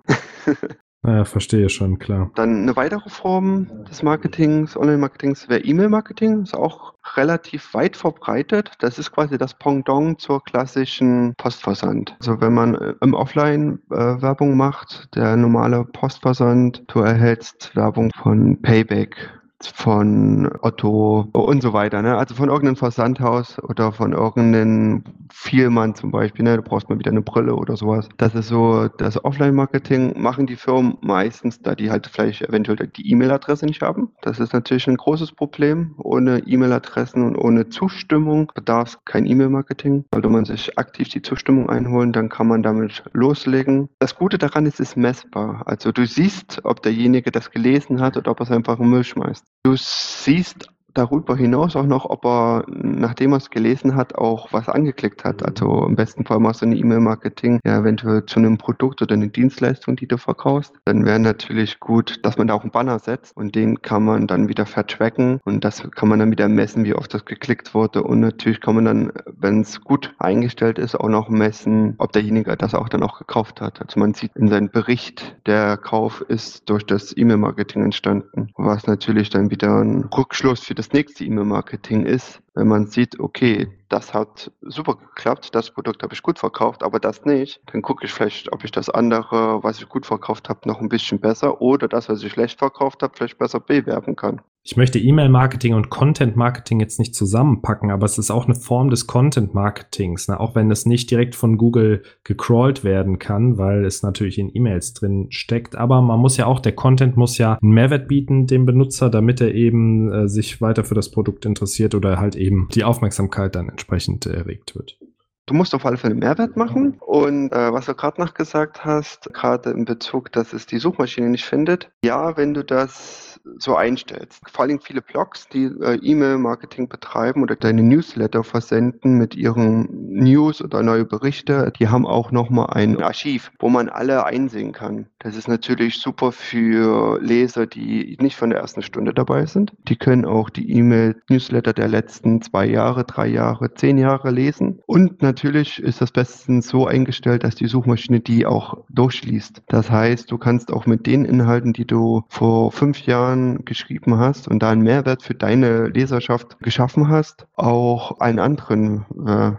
Naja, 1.02 1.24
verstehe 1.24 1.68
schon, 1.68 2.00
klar. 2.00 2.32
Dann 2.34 2.62
eine 2.62 2.74
weitere 2.74 3.08
Form 3.08 3.84
des 3.88 4.02
Marketings, 4.02 4.76
Online-Marketings, 4.76 5.48
wäre 5.48 5.60
E-Mail-Marketing. 5.60 6.42
Ist 6.42 6.56
auch 6.56 6.94
relativ 7.16 7.72
weit 7.72 7.96
verbreitet. 7.96 8.72
Das 8.80 8.98
ist 8.98 9.12
quasi 9.12 9.38
das 9.38 9.54
Pendant 9.54 10.20
zur 10.20 10.42
klassischen 10.42 11.34
Postversand. 11.36 12.16
Also 12.18 12.40
wenn 12.40 12.52
man 12.52 12.74
äh, 12.74 12.94
im 13.00 13.14
Offline 13.14 13.78
äh, 13.90 13.94
Werbung 13.94 14.56
macht, 14.56 15.14
der 15.14 15.36
normale 15.36 15.84
Postversand, 15.84 16.82
du 16.88 17.00
erhältst 17.00 17.76
Werbung 17.76 18.10
von 18.20 18.60
Payback, 18.60 19.37
von 19.62 20.50
Otto 20.60 21.28
und 21.32 21.62
so 21.62 21.72
weiter. 21.72 22.02
Ne? 22.02 22.16
Also 22.16 22.34
von 22.34 22.48
irgendeinem 22.48 22.76
Versandhaus 22.76 23.58
oder 23.62 23.92
von 23.92 24.12
irgendeinem 24.12 25.04
Vielmann 25.30 25.94
zum 25.94 26.10
Beispiel. 26.10 26.44
Ne? 26.44 26.56
Du 26.56 26.62
brauchst 26.62 26.88
mal 26.88 26.98
wieder 26.98 27.10
eine 27.10 27.22
Brille 27.22 27.54
oder 27.54 27.76
sowas. 27.76 28.08
Das 28.16 28.34
ist 28.34 28.48
so 28.48 28.88
das 28.88 29.22
Offline-Marketing. 29.24 30.20
Machen 30.20 30.46
die 30.46 30.56
Firmen 30.56 30.96
meistens, 31.00 31.60
da 31.60 31.74
die 31.74 31.90
halt 31.90 32.06
vielleicht 32.06 32.42
eventuell 32.42 32.88
die 32.88 33.10
E-Mail-Adresse 33.10 33.66
nicht 33.66 33.82
haben. 33.82 34.12
Das 34.22 34.40
ist 34.40 34.52
natürlich 34.52 34.86
ein 34.86 34.96
großes 34.96 35.32
Problem. 35.32 35.94
Ohne 35.98 36.40
E-Mail-Adressen 36.46 37.22
und 37.24 37.36
ohne 37.36 37.68
Zustimmung 37.68 38.52
bedarf 38.54 38.88
es 38.88 39.04
kein 39.04 39.26
E-Mail-Marketing. 39.26 40.04
Sollte 40.12 40.28
man 40.28 40.44
sich 40.44 40.78
aktiv 40.78 41.08
die 41.08 41.22
Zustimmung 41.22 41.68
einholen, 41.68 42.12
dann 42.12 42.28
kann 42.28 42.46
man 42.46 42.62
damit 42.62 43.02
loslegen. 43.12 43.88
Das 43.98 44.16
Gute 44.16 44.38
daran 44.38 44.66
ist, 44.66 44.80
es 44.80 44.90
ist 44.90 44.96
messbar. 44.96 45.62
Also 45.66 45.92
du 45.92 46.06
siehst, 46.06 46.60
ob 46.64 46.82
derjenige 46.82 47.30
das 47.30 47.50
gelesen 47.50 48.00
hat 48.00 48.16
oder 48.16 48.30
ob 48.30 48.40
er 48.40 48.44
es 48.44 48.50
einfach 48.50 48.78
im 48.78 48.90
Müll 48.90 49.04
schmeißt. 49.04 49.47
Du 49.64 49.76
siehst 49.76 50.68
darüber 50.98 51.36
hinaus 51.36 51.76
auch 51.76 51.86
noch, 51.86 52.04
ob 52.04 52.24
er, 52.24 52.64
nachdem 52.68 53.32
er 53.32 53.38
es 53.38 53.50
gelesen 53.50 53.94
hat, 53.94 54.16
auch 54.16 54.52
was 54.52 54.68
angeklickt 54.68 55.24
hat. 55.24 55.44
Also 55.44 55.86
im 55.86 55.96
besten 55.96 56.24
Fall 56.24 56.40
machst 56.40 56.62
du 56.62 56.66
eine 56.66 56.76
E-Mail-Marketing, 56.76 57.60
ja, 57.64 57.78
eventuell 57.78 58.26
zu 58.26 58.38
einem 58.38 58.58
Produkt 58.58 59.00
oder 59.02 59.14
eine 59.14 59.28
Dienstleistung, 59.28 59.96
die 59.96 60.06
du 60.06 60.18
verkaufst. 60.18 60.74
Dann 60.84 61.04
wäre 61.04 61.18
natürlich 61.18 61.80
gut, 61.80 62.24
dass 62.24 62.36
man 62.36 62.48
da 62.48 62.54
auch 62.54 62.62
einen 62.62 62.72
Banner 62.72 62.98
setzt 62.98 63.36
und 63.36 63.54
den 63.54 63.80
kann 63.82 64.04
man 64.04 64.26
dann 64.26 64.48
wieder 64.48 64.66
vertracken 64.66 65.40
und 65.44 65.64
das 65.64 65.88
kann 65.92 66.08
man 66.08 66.18
dann 66.18 66.30
wieder 66.30 66.48
messen, 66.48 66.84
wie 66.84 66.94
oft 66.94 67.14
das 67.14 67.24
geklickt 67.24 67.74
wurde. 67.74 68.02
Und 68.02 68.20
natürlich 68.20 68.60
kann 68.60 68.74
man 68.74 68.84
dann, 68.84 69.12
wenn 69.26 69.60
es 69.60 69.80
gut 69.80 70.14
eingestellt 70.18 70.78
ist, 70.78 70.94
auch 70.94 71.08
noch 71.08 71.28
messen, 71.28 71.94
ob 71.98 72.12
derjenige 72.12 72.56
das 72.56 72.74
auch 72.74 72.88
dann 72.88 73.02
auch 73.02 73.18
gekauft 73.18 73.60
hat. 73.60 73.80
Also 73.80 74.00
man 74.00 74.14
sieht 74.14 74.34
in 74.34 74.48
seinem 74.48 74.70
Bericht, 74.70 75.36
der 75.46 75.76
Kauf 75.76 76.20
ist 76.22 76.68
durch 76.68 76.84
das 76.84 77.16
E-Mail-Marketing 77.16 77.84
entstanden, 77.84 78.50
was 78.56 78.86
natürlich 78.86 79.30
dann 79.30 79.50
wieder 79.50 79.80
ein 79.80 80.04
Rückschluss 80.04 80.60
für 80.60 80.74
das 80.74 80.87
das 80.88 80.94
nächste 80.94 81.24
E-Mail-Marketing 81.24 82.06
ist, 82.06 82.40
wenn 82.54 82.66
man 82.66 82.86
sieht, 82.86 83.20
okay, 83.20 83.68
das 83.90 84.14
hat 84.14 84.50
super 84.62 84.94
geklappt, 84.94 85.54
das 85.54 85.70
Produkt 85.70 86.02
habe 86.02 86.14
ich 86.14 86.22
gut 86.22 86.38
verkauft, 86.38 86.82
aber 86.82 86.98
das 86.98 87.26
nicht, 87.26 87.60
dann 87.66 87.82
gucke 87.82 88.06
ich 88.06 88.12
vielleicht, 88.12 88.50
ob 88.52 88.64
ich 88.64 88.70
das 88.70 88.88
andere, 88.88 89.62
was 89.62 89.78
ich 89.78 89.88
gut 89.88 90.06
verkauft 90.06 90.48
habe, 90.48 90.66
noch 90.66 90.80
ein 90.80 90.88
bisschen 90.88 91.20
besser 91.20 91.60
oder 91.60 91.88
das, 91.88 92.08
was 92.08 92.22
ich 92.22 92.32
schlecht 92.32 92.58
verkauft 92.58 93.02
habe, 93.02 93.12
vielleicht 93.14 93.36
besser 93.36 93.60
bewerben 93.60 94.16
kann. 94.16 94.40
Ich 94.70 94.76
möchte 94.76 94.98
E-Mail-Marketing 94.98 95.72
und 95.72 95.88
Content-Marketing 95.88 96.78
jetzt 96.78 96.98
nicht 96.98 97.14
zusammenpacken, 97.14 97.90
aber 97.90 98.04
es 98.04 98.18
ist 98.18 98.30
auch 98.30 98.44
eine 98.44 98.54
Form 98.54 98.90
des 98.90 99.06
Content-Marketings, 99.06 100.28
ne? 100.28 100.38
auch 100.38 100.54
wenn 100.54 100.70
es 100.70 100.84
nicht 100.84 101.10
direkt 101.10 101.36
von 101.36 101.56
Google 101.56 102.02
gecrawlt 102.22 102.84
werden 102.84 103.18
kann, 103.18 103.56
weil 103.56 103.86
es 103.86 104.02
natürlich 104.02 104.38
in 104.38 104.54
E-Mails 104.54 104.92
drin 104.92 105.28
steckt. 105.30 105.74
Aber 105.74 106.02
man 106.02 106.20
muss 106.20 106.36
ja 106.36 106.44
auch, 106.44 106.60
der 106.60 106.74
Content 106.74 107.16
muss 107.16 107.38
ja 107.38 107.56
einen 107.62 107.72
Mehrwert 107.72 108.08
bieten 108.08 108.46
dem 108.46 108.66
Benutzer, 108.66 109.08
damit 109.08 109.40
er 109.40 109.54
eben 109.54 110.12
äh, 110.12 110.28
sich 110.28 110.60
weiter 110.60 110.84
für 110.84 110.94
das 110.94 111.10
Produkt 111.10 111.46
interessiert 111.46 111.94
oder 111.94 112.18
halt 112.18 112.36
eben 112.36 112.68
die 112.74 112.84
Aufmerksamkeit 112.84 113.54
dann 113.54 113.70
entsprechend 113.70 114.26
erregt 114.26 114.74
wird. 114.74 114.98
Du 115.46 115.54
musst 115.54 115.74
auf 115.74 115.86
alle 115.86 115.96
Fälle 115.96 116.14
Mehrwert 116.14 116.58
machen. 116.58 116.98
Und 117.00 117.52
äh, 117.52 117.72
was 117.72 117.86
du 117.86 117.94
gerade 117.94 118.20
noch 118.20 118.34
gesagt 118.34 118.84
hast, 118.84 119.32
gerade 119.32 119.70
in 119.70 119.86
Bezug, 119.86 120.30
dass 120.30 120.52
es 120.52 120.66
die 120.66 120.76
Suchmaschine 120.76 121.30
nicht 121.30 121.46
findet. 121.46 121.90
Ja, 122.04 122.36
wenn 122.36 122.52
du 122.52 122.62
das 122.62 123.27
so 123.58 123.76
einstellst. 123.76 124.42
Vor 124.50 124.64
allem 124.64 124.80
viele 124.80 125.02
Blogs, 125.02 125.48
die 125.48 125.64
äh, 125.64 125.98
E-Mail-Marketing 126.02 126.88
betreiben 126.88 127.42
oder 127.42 127.56
deine 127.56 127.82
Newsletter 127.82 128.44
versenden 128.44 129.14
mit 129.14 129.34
ihren 129.34 129.88
News 130.12 130.62
oder 130.62 130.82
neue 130.82 131.04
Berichte, 131.04 131.72
die 131.78 131.88
haben 131.88 132.06
auch 132.06 132.30
nochmal 132.32 132.70
ein 132.70 133.00
Archiv, 133.02 133.50
wo 133.58 133.68
man 133.68 133.88
alle 133.88 134.24
einsehen 134.24 134.72
kann. 134.72 135.06
Das 135.18 135.36
ist 135.36 135.48
natürlich 135.48 135.98
super 135.98 136.32
für 136.32 137.20
Leser, 137.20 137.66
die 137.66 138.16
nicht 138.20 138.36
von 138.36 138.50
der 138.50 138.60
ersten 138.60 138.82
Stunde 138.82 139.12
dabei 139.12 139.46
sind. 139.46 139.72
Die 139.88 139.96
können 139.96 140.24
auch 140.24 140.50
die 140.50 140.70
E-Mail-Newsletter 140.72 141.72
der 141.72 141.88
letzten 141.88 142.42
zwei 142.42 142.66
Jahre, 142.66 143.04
drei 143.04 143.28
Jahre, 143.28 143.74
zehn 143.74 143.98
Jahre 143.98 144.30
lesen. 144.30 144.80
Und 144.86 145.22
natürlich 145.22 145.82
ist 145.82 146.00
das 146.00 146.12
bestens 146.12 146.68
so 146.68 146.86
eingestellt, 146.86 147.44
dass 147.44 147.54
die 147.54 147.66
Suchmaschine 147.66 148.20
die 148.20 148.46
auch 148.46 148.84
durchliest. 148.88 149.62
Das 149.68 149.90
heißt, 149.90 150.30
du 150.30 150.38
kannst 150.38 150.72
auch 150.72 150.86
mit 150.86 151.06
den 151.06 151.24
Inhalten, 151.24 151.72
die 151.72 151.86
du 151.86 152.22
vor 152.28 152.72
fünf 152.72 153.06
Jahren 153.06 153.37
geschrieben 153.64 154.18
hast 154.18 154.48
und 154.48 154.62
da 154.62 154.70
einen 154.70 154.82
Mehrwert 154.82 155.22
für 155.22 155.34
deine 155.34 155.88
Leserschaft 155.88 156.58
geschaffen 156.60 157.08
hast, 157.08 157.46
auch 157.54 158.20
einen 158.20 158.38
anderen 158.38 159.06
äh, 159.26 159.52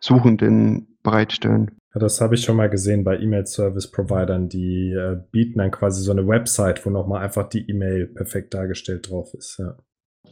Suchenden 0.00 0.98
bereitstellen. 1.02 1.78
Das 1.94 2.20
habe 2.20 2.34
ich 2.34 2.42
schon 2.42 2.56
mal 2.56 2.68
gesehen 2.68 3.02
bei 3.02 3.18
E-Mail-Service-Providern, 3.18 4.48
die 4.48 4.92
äh, 4.92 5.20
bieten 5.32 5.58
dann 5.58 5.70
quasi 5.70 6.02
so 6.02 6.12
eine 6.12 6.26
Website, 6.28 6.84
wo 6.84 6.90
nochmal 6.90 7.24
einfach 7.24 7.48
die 7.48 7.68
E-Mail 7.68 8.06
perfekt 8.06 8.54
dargestellt 8.54 9.10
drauf 9.10 9.34
ist. 9.34 9.58
Ja. 9.58 9.76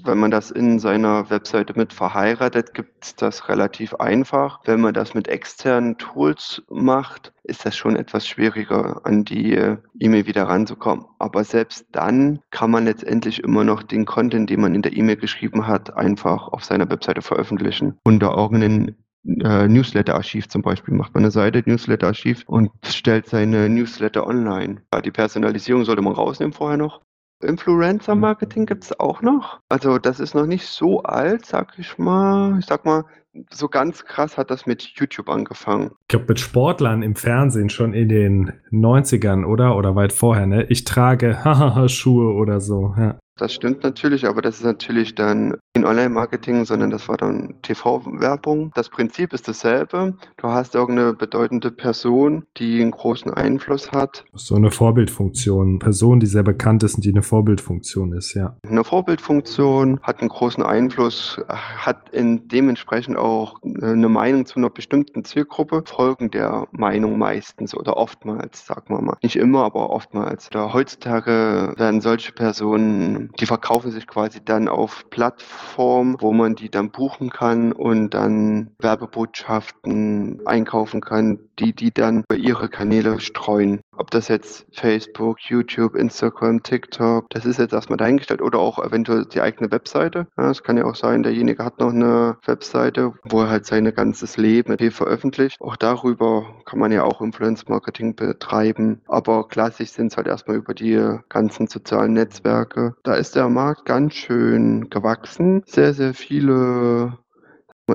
Wenn 0.05 0.19
man 0.19 0.31
das 0.31 0.51
in 0.51 0.79
seiner 0.79 1.31
Webseite 1.31 1.75
mit 1.77 1.93
verheiratet, 1.93 2.75
gibt 2.75 3.05
es 3.05 3.17
das 3.17 3.49
relativ 3.49 3.95
einfach. 3.95 4.61
Wenn 4.65 4.81
man 4.81 4.95
das 4.95 5.15
mit 5.15 5.29
externen 5.29 5.99
Tools 5.99 6.63
macht, 6.69 7.33
ist 7.45 7.65
das 7.65 7.77
schon 7.77 7.97
etwas 7.97 8.27
schwieriger, 8.27 9.01
an 9.05 9.25
die 9.25 9.55
äh, 9.55 9.77
E-Mail 9.99 10.27
wieder 10.27 10.45
ranzukommen. 10.45 11.07
Aber 11.19 11.45
selbst 11.45 11.87
dann 11.93 12.41
kann 12.51 12.71
man 12.71 12.85
letztendlich 12.85 13.43
immer 13.43 13.65
noch 13.65 13.83
den 13.83 14.05
Content, 14.05 14.51
den 14.51 14.61
man 14.61 14.75
in 14.75 14.83
der 14.83 14.97
E-Mail 14.97 15.17
geschrieben 15.17 15.67
hat, 15.67 15.97
einfach 15.97 16.49
auf 16.49 16.65
seiner 16.65 16.89
Webseite 16.91 17.23
veröffentlichen. 17.23 17.99
Unter 18.05 18.37
irgendeinem 18.37 18.97
äh, 19.27 19.67
Newsletter-Archiv 19.69 20.49
zum 20.49 20.63
Beispiel 20.63 20.95
macht 20.95 21.15
man 21.15 21.25
eine 21.25 21.31
Seite, 21.31 21.63
Newsletter-Archiv 21.65 22.45
und 22.47 22.71
stellt 22.85 23.27
seine 23.27 23.69
Newsletter 23.69 24.27
online. 24.27 24.83
Ja, 24.93 25.01
die 25.01 25.11
Personalisierung 25.11 25.85
sollte 25.85 26.03
man 26.03 26.13
rausnehmen 26.13 26.53
vorher 26.53 26.79
noch. 26.79 27.01
Influencer-Marketing 27.43 28.67
gibt 28.67 28.85
es 28.85 28.99
auch 28.99 29.23
noch. 29.23 29.61
Also 29.69 29.99
das 29.99 30.21
ist 30.21 30.35
noch 30.35 30.47
nicht 30.47 30.67
so 30.67 31.03
alt, 31.03 31.45
sag 31.45 31.79
ich 31.79 31.99
mal. 31.99 32.59
Ich 32.59 32.67
sag 32.67 32.85
mal, 32.85 33.05
so 33.51 33.69
ganz 33.69 34.05
krass 34.05 34.39
hat 34.39 34.51
das 34.51 34.67
mit 34.67 34.83
YouTube 34.83 35.29
angefangen. 35.29 35.91
Ich 36.03 36.09
glaube, 36.09 36.27
mit 36.29 36.41
Sportlern 36.41 37.03
im 37.03 37.15
Fernsehen 37.15 37.69
schon 37.69 37.93
in 37.93 38.09
den 38.09 38.53
90ern, 38.71 39.45
oder? 39.45 39.77
Oder 39.77 39.95
weit 39.95 40.13
vorher, 40.13 40.47
ne? 40.47 40.65
Ich 40.65 40.85
trage 40.85 41.39
Schuhe 41.89 42.35
oder 42.35 42.61
so, 42.61 42.95
ja. 42.97 43.19
Das 43.39 43.53
stimmt 43.53 43.83
natürlich, 43.83 44.27
aber 44.27 44.41
das 44.41 44.57
ist 44.57 44.65
natürlich 44.65 45.15
dann 45.15 45.57
in 45.75 45.85
Online-Marketing, 45.85 46.65
sondern 46.65 46.91
das 46.91 47.07
war 47.09 47.19
dann 47.19 47.55
TV-Werbung. 47.61 48.73
Das 48.75 48.89
Prinzip 48.89 49.35
ist 49.35 49.47
dasselbe. 49.47 50.17
Du 50.39 50.49
hast 50.49 50.75
irgendeine 50.75 51.13
bedeutende 51.13 51.71
Person, 51.71 52.47
die 52.57 52.81
einen 52.81 52.93
großen 52.93 53.31
Einfluss 53.33 53.93
hat. 53.93 54.25
So 54.33 54.55
eine 54.55 54.71
Vorbildfunktion. 54.71 55.79
Person, 55.79 56.19
die 56.19 56.27
sehr 56.27 56.43
bekannt 56.43 56.83
ist 56.83 56.95
und 56.95 57.05
die 57.05 57.11
eine 57.11 57.23
Vorbildfunktion 57.23 58.13
ist, 58.13 58.33
ja. 58.33 58.57
Eine 58.67 58.85
Vorbildfunktion 58.85 60.01
hat 60.03 60.21
einen 60.21 60.31
großen 60.31 60.63
Einfluss, 60.63 61.39
hat 61.49 62.09
in 62.11 62.49
dementsprechend 62.49 63.19
auch 63.19 63.61
eine 63.63 64.09
Meinung 64.09 64.47
zu 64.47 64.59
einer 64.59 64.71
bestimmten 64.71 65.25
Zielgruppe, 65.25 65.83
folgen 65.85 66.31
der 66.31 66.69
Meinung 66.73 67.19
meistens 67.19 67.75
oder 67.75 67.99
oftmals, 67.99 68.67
sagen 68.67 68.95
wir 68.95 69.03
mal. 69.03 69.17
Nicht 69.23 69.37
immer, 69.37 69.65
aber 69.65 69.91
oftmals. 69.91 70.49
Da 70.51 70.73
heutzutage 70.73 71.75
werden 71.77 72.01
solche 72.01 72.33
Personen 72.33 73.26
die 73.41 73.47
verkaufen 73.47 73.91
sich 73.91 74.07
quasi 74.07 74.45
dann 74.45 74.69
auf 74.69 75.09
Plattformen, 75.11 76.17
wo 76.21 76.33
man 76.33 76.55
die 76.55 76.71
dann 76.71 76.91
buchen 76.91 77.31
kann 77.31 77.73
und 77.73 78.11
dann 78.11 78.71
Werbebotschaften 78.79 80.43
einkaufen 80.47 81.01
kann, 81.01 81.39
die 81.59 81.73
die 81.73 81.93
dann 81.93 82.25
bei 82.29 82.37
ihre 82.37 82.69
Kanäle 82.69 83.21
streuen. 83.21 83.81
Ob 83.97 84.11
das 84.11 84.29
jetzt 84.29 84.67
Facebook, 84.73 85.41
YouTube, 85.41 85.95
Instagram, 85.95 86.63
TikTok, 86.63 87.31
das 87.31 87.47
ist 87.47 87.59
jetzt 87.59 87.73
erstmal 87.73 87.97
dahingestellt 87.97 88.43
oder 88.43 88.59
auch 88.59 88.79
eventuell 88.79 89.25
die 89.25 89.41
eigene 89.41 89.71
Webseite. 89.71 90.27
Ja, 90.37 90.51
es 90.51 90.63
kann 90.63 90.77
ja 90.77 90.85
auch 90.85 90.95
sein, 90.95 91.23
derjenige 91.23 91.65
hat 91.65 91.81
noch 91.81 91.93
eine 91.93 92.37
Webseite, 92.45 93.15
wo 93.25 93.41
er 93.41 93.51
halt 93.51 93.67
sein 93.67 93.87
ganzes 93.95 94.37
Leben 94.37 94.77
veröffentlicht. 94.91 95.61
Auch 95.61 95.77
darüber 95.77 96.47
kann 96.65 96.79
man 96.79 96.93
ja 96.93 97.05
auch 97.05 97.21
Influence 97.21 97.69
Marketing 97.69 98.15
betreiben. 98.15 99.01
Aber 99.07 99.49
klassisch 99.49 99.91
sind 99.91 100.09
es 100.09 100.17
halt 100.17 100.27
erstmal 100.27 100.57
über 100.57 100.75
die 100.75 101.19
ganzen 101.29 101.67
sozialen 101.67 102.13
Netzwerke. 102.13 102.95
Da 103.03 103.16
ist 103.17 103.37
der 103.37 103.49
Markt 103.49 103.85
ganz 103.85 104.15
schön 104.15 104.89
gewachsen. 104.91 105.63
Sehr, 105.67 105.95
sehr 105.95 106.15
viele 106.15 107.19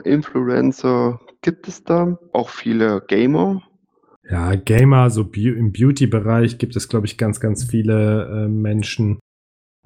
Influencer 0.03 1.19
gibt 1.41 1.67
es 1.67 1.83
da, 1.83 2.17
auch 2.31 2.49
viele 2.49 3.01
Gamer, 3.07 3.61
ja, 4.31 4.55
Gamer, 4.55 5.09
so 5.09 5.23
im 5.23 5.73
Beauty-Bereich 5.73 6.57
gibt 6.57 6.75
es, 6.77 6.87
glaube 6.87 7.05
ich, 7.05 7.17
ganz, 7.17 7.39
ganz 7.39 7.65
viele 7.65 8.45
äh, 8.45 8.47
Menschen. 8.47 9.19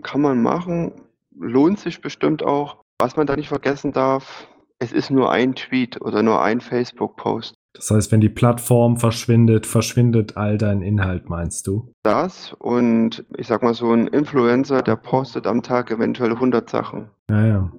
Kann 0.03 0.21
man 0.21 0.41
machen, 0.41 0.91
lohnt 1.35 1.79
sich 1.79 2.01
bestimmt 2.01 2.43
auch. 2.43 2.81
Was 2.99 3.15
man 3.15 3.27
da 3.27 3.35
nicht 3.35 3.47
vergessen 3.47 3.91
darf, 3.91 4.47
es 4.77 4.91
ist 4.91 5.09
nur 5.09 5.31
ein 5.31 5.55
Tweet 5.55 5.99
oder 6.01 6.21
nur 6.21 6.43
ein 6.43 6.61
Facebook-Post. 6.61 7.55
Das 7.75 7.91
heißt, 7.91 8.11
wenn 8.11 8.21
die 8.21 8.29
Plattform 8.29 8.97
verschwindet, 8.97 9.65
verschwindet 9.65 10.37
all 10.37 10.57
dein 10.57 10.81
Inhalt, 10.81 11.29
meinst 11.29 11.67
du? 11.67 11.93
Das 12.03 12.53
und 12.59 13.25
ich 13.37 13.47
sag 13.47 13.63
mal 13.63 13.73
so 13.73 13.91
ein 13.91 14.07
Influencer, 14.07 14.81
der 14.81 14.95
postet 14.95 15.45
am 15.47 15.61
Tag 15.61 15.91
eventuell 15.91 16.31
100 16.31 16.69
Sachen. 16.69 17.09
Ja, 17.29 17.45
ja. 17.45 17.71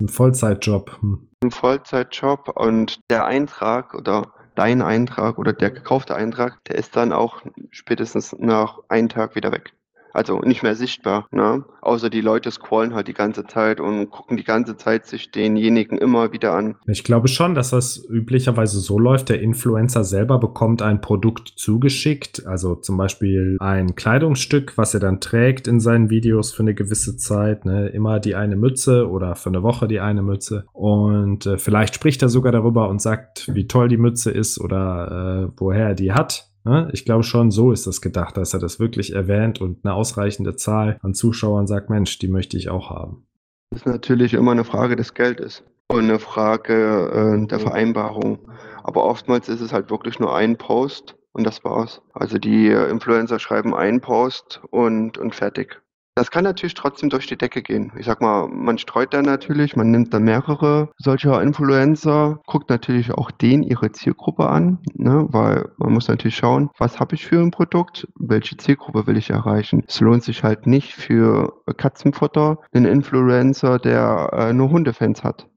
Ein 0.00 0.08
Vollzeitjob. 0.08 0.98
Hm. 1.00 1.28
Ein 1.42 1.50
Vollzeitjob 1.50 2.48
und 2.56 2.98
der 3.10 3.26
Eintrag 3.26 3.94
oder 3.94 4.32
dein 4.54 4.82
Eintrag 4.82 5.38
oder 5.38 5.52
der 5.52 5.70
gekaufte 5.70 6.14
Eintrag, 6.14 6.62
der 6.64 6.76
ist 6.76 6.96
dann 6.96 7.12
auch 7.12 7.42
spätestens 7.70 8.34
nach 8.38 8.80
einem 8.88 9.08
Tag 9.08 9.34
wieder 9.34 9.52
weg. 9.52 9.72
Also 10.14 10.38
nicht 10.38 10.62
mehr 10.62 10.76
sichtbar, 10.76 11.26
ne? 11.32 11.64
Außer 11.82 12.08
die 12.08 12.20
Leute 12.20 12.52
scrollen 12.52 12.94
halt 12.94 13.08
die 13.08 13.14
ganze 13.14 13.44
Zeit 13.46 13.80
und 13.80 14.10
gucken 14.10 14.36
die 14.36 14.44
ganze 14.44 14.76
Zeit 14.76 15.06
sich 15.06 15.32
denjenigen 15.32 15.98
immer 15.98 16.32
wieder 16.32 16.54
an. 16.54 16.76
Ich 16.86 17.02
glaube 17.02 17.26
schon, 17.26 17.56
dass 17.56 17.70
das 17.70 18.02
üblicherweise 18.08 18.78
so 18.78 19.00
läuft. 19.00 19.28
Der 19.28 19.42
Influencer 19.42 20.04
selber 20.04 20.38
bekommt 20.38 20.82
ein 20.82 21.00
Produkt 21.00 21.54
zugeschickt, 21.56 22.46
also 22.46 22.76
zum 22.76 22.96
Beispiel 22.96 23.56
ein 23.58 23.96
Kleidungsstück, 23.96 24.78
was 24.78 24.94
er 24.94 25.00
dann 25.00 25.20
trägt 25.20 25.66
in 25.66 25.80
seinen 25.80 26.10
Videos 26.10 26.52
für 26.52 26.62
eine 26.62 26.74
gewisse 26.74 27.16
Zeit. 27.16 27.64
Ne? 27.64 27.88
Immer 27.88 28.20
die 28.20 28.36
eine 28.36 28.54
Mütze 28.54 29.08
oder 29.08 29.34
für 29.34 29.48
eine 29.48 29.64
Woche 29.64 29.88
die 29.88 29.98
eine 29.98 30.22
Mütze. 30.22 30.64
Und 30.72 31.44
äh, 31.46 31.58
vielleicht 31.58 31.96
spricht 31.96 32.22
er 32.22 32.28
sogar 32.28 32.52
darüber 32.52 32.88
und 32.88 33.02
sagt, 33.02 33.52
wie 33.52 33.66
toll 33.66 33.88
die 33.88 33.96
Mütze 33.96 34.30
ist 34.30 34.60
oder 34.60 35.48
äh, 35.48 35.52
woher 35.56 35.88
er 35.88 35.94
die 35.94 36.12
hat. 36.12 36.53
Ne? 36.64 36.88
Ich 36.92 37.04
glaube 37.04 37.22
schon, 37.22 37.50
so 37.50 37.72
ist 37.72 37.86
das 37.86 38.00
gedacht, 38.00 38.36
dass 38.36 38.54
er 38.54 38.60
das 38.60 38.80
wirklich 38.80 39.14
erwähnt 39.14 39.60
und 39.60 39.84
eine 39.84 39.94
ausreichende 39.94 40.56
Zahl 40.56 40.98
an 41.02 41.14
Zuschauern 41.14 41.66
sagt, 41.66 41.90
Mensch, 41.90 42.18
die 42.18 42.28
möchte 42.28 42.56
ich 42.56 42.70
auch 42.70 42.90
haben. 42.90 43.26
Das 43.70 43.80
ist 43.80 43.86
natürlich 43.86 44.34
immer 44.34 44.52
eine 44.52 44.64
Frage 44.64 44.96
des 44.96 45.14
Geldes 45.14 45.62
und 45.88 46.04
eine 46.04 46.18
Frage 46.18 47.42
äh, 47.42 47.46
der 47.46 47.60
Vereinbarung. 47.60 48.38
Aber 48.82 49.04
oftmals 49.04 49.48
ist 49.48 49.60
es 49.60 49.72
halt 49.72 49.90
wirklich 49.90 50.18
nur 50.18 50.34
ein 50.34 50.56
Post 50.56 51.16
und 51.32 51.44
das 51.44 51.64
war's. 51.64 52.00
Also 52.12 52.38
die 52.38 52.68
Influencer 52.68 53.38
schreiben 53.38 53.74
einen 53.74 54.00
Post 54.00 54.62
und, 54.70 55.18
und 55.18 55.34
fertig. 55.34 55.80
Das 56.16 56.30
kann 56.30 56.44
natürlich 56.44 56.74
trotzdem 56.74 57.10
durch 57.10 57.26
die 57.26 57.36
Decke 57.36 57.60
gehen. 57.60 57.90
Ich 57.98 58.06
sag 58.06 58.20
mal, 58.20 58.46
man 58.46 58.78
streut 58.78 59.12
da 59.12 59.20
natürlich, 59.20 59.74
man 59.74 59.90
nimmt 59.90 60.14
da 60.14 60.20
mehrere 60.20 60.90
solcher 60.96 61.42
Influencer, 61.42 62.40
guckt 62.46 62.70
natürlich 62.70 63.10
auch 63.10 63.32
denen 63.32 63.64
ihre 63.64 63.90
Zielgruppe 63.90 64.48
an, 64.48 64.78
ne? 64.94 65.26
weil 65.30 65.70
man 65.76 65.92
muss 65.92 66.06
natürlich 66.06 66.36
schauen, 66.36 66.70
was 66.78 67.00
habe 67.00 67.16
ich 67.16 67.26
für 67.26 67.40
ein 67.40 67.50
Produkt, 67.50 68.06
welche 68.14 68.56
Zielgruppe 68.56 69.08
will 69.08 69.16
ich 69.16 69.30
erreichen. 69.30 69.82
Es 69.88 69.98
lohnt 69.98 70.22
sich 70.22 70.44
halt 70.44 70.68
nicht 70.68 70.94
für 70.94 71.52
Katzenfutter 71.76 72.58
einen 72.72 72.86
Influencer, 72.86 73.80
der 73.80 74.30
äh, 74.32 74.52
nur 74.52 74.70
Hundefans 74.70 75.24
hat. 75.24 75.48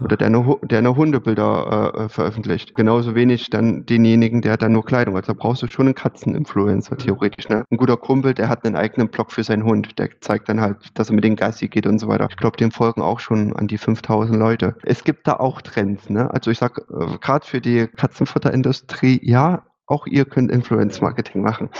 Oder 0.00 0.16
der 0.16 0.30
nur, 0.30 0.60
der 0.62 0.80
nur 0.82 0.96
Hundebilder 0.96 1.92
äh, 1.94 2.04
äh, 2.04 2.08
veröffentlicht. 2.08 2.74
Genauso 2.74 3.14
wenig 3.14 3.50
dann 3.50 3.84
denjenigen, 3.84 4.40
der 4.40 4.56
dann 4.56 4.72
nur 4.72 4.84
Kleidung. 4.84 5.16
Also 5.16 5.32
da 5.32 5.38
brauchst 5.38 5.62
du 5.62 5.66
schon 5.66 5.86
einen 5.86 5.94
Katzeninfluencer, 5.94 6.96
theoretisch. 6.96 7.48
Ne? 7.48 7.64
Ein 7.70 7.76
guter 7.76 7.96
Kumpel, 7.96 8.34
der 8.34 8.48
hat 8.48 8.64
einen 8.64 8.76
eigenen 8.76 9.08
Blog 9.08 9.32
für 9.32 9.42
seinen 9.42 9.64
Hund. 9.64 9.98
Der 9.98 10.08
zeigt 10.20 10.48
dann 10.48 10.60
halt, 10.60 10.76
dass 10.94 11.10
er 11.10 11.14
mit 11.14 11.24
den 11.24 11.36
Gassi 11.36 11.68
geht 11.68 11.86
und 11.86 11.98
so 11.98 12.08
weiter. 12.08 12.28
Ich 12.30 12.36
glaube, 12.36 12.56
dem 12.56 12.70
folgen 12.70 13.02
auch 13.02 13.20
schon 13.20 13.54
an 13.56 13.66
die 13.66 13.78
5000 13.78 14.38
Leute. 14.38 14.76
Es 14.82 15.04
gibt 15.04 15.26
da 15.26 15.34
auch 15.34 15.60
Trends. 15.62 16.08
Ne? 16.08 16.32
Also 16.32 16.50
ich 16.50 16.58
sag, 16.58 16.78
äh, 16.78 17.18
gerade 17.20 17.46
für 17.46 17.60
die 17.60 17.88
Katzenfutterindustrie, 17.88 19.20
ja, 19.22 19.64
auch 19.86 20.06
ihr 20.06 20.24
könnt 20.24 20.50
Influence-Marketing 20.50 21.42
machen. 21.42 21.70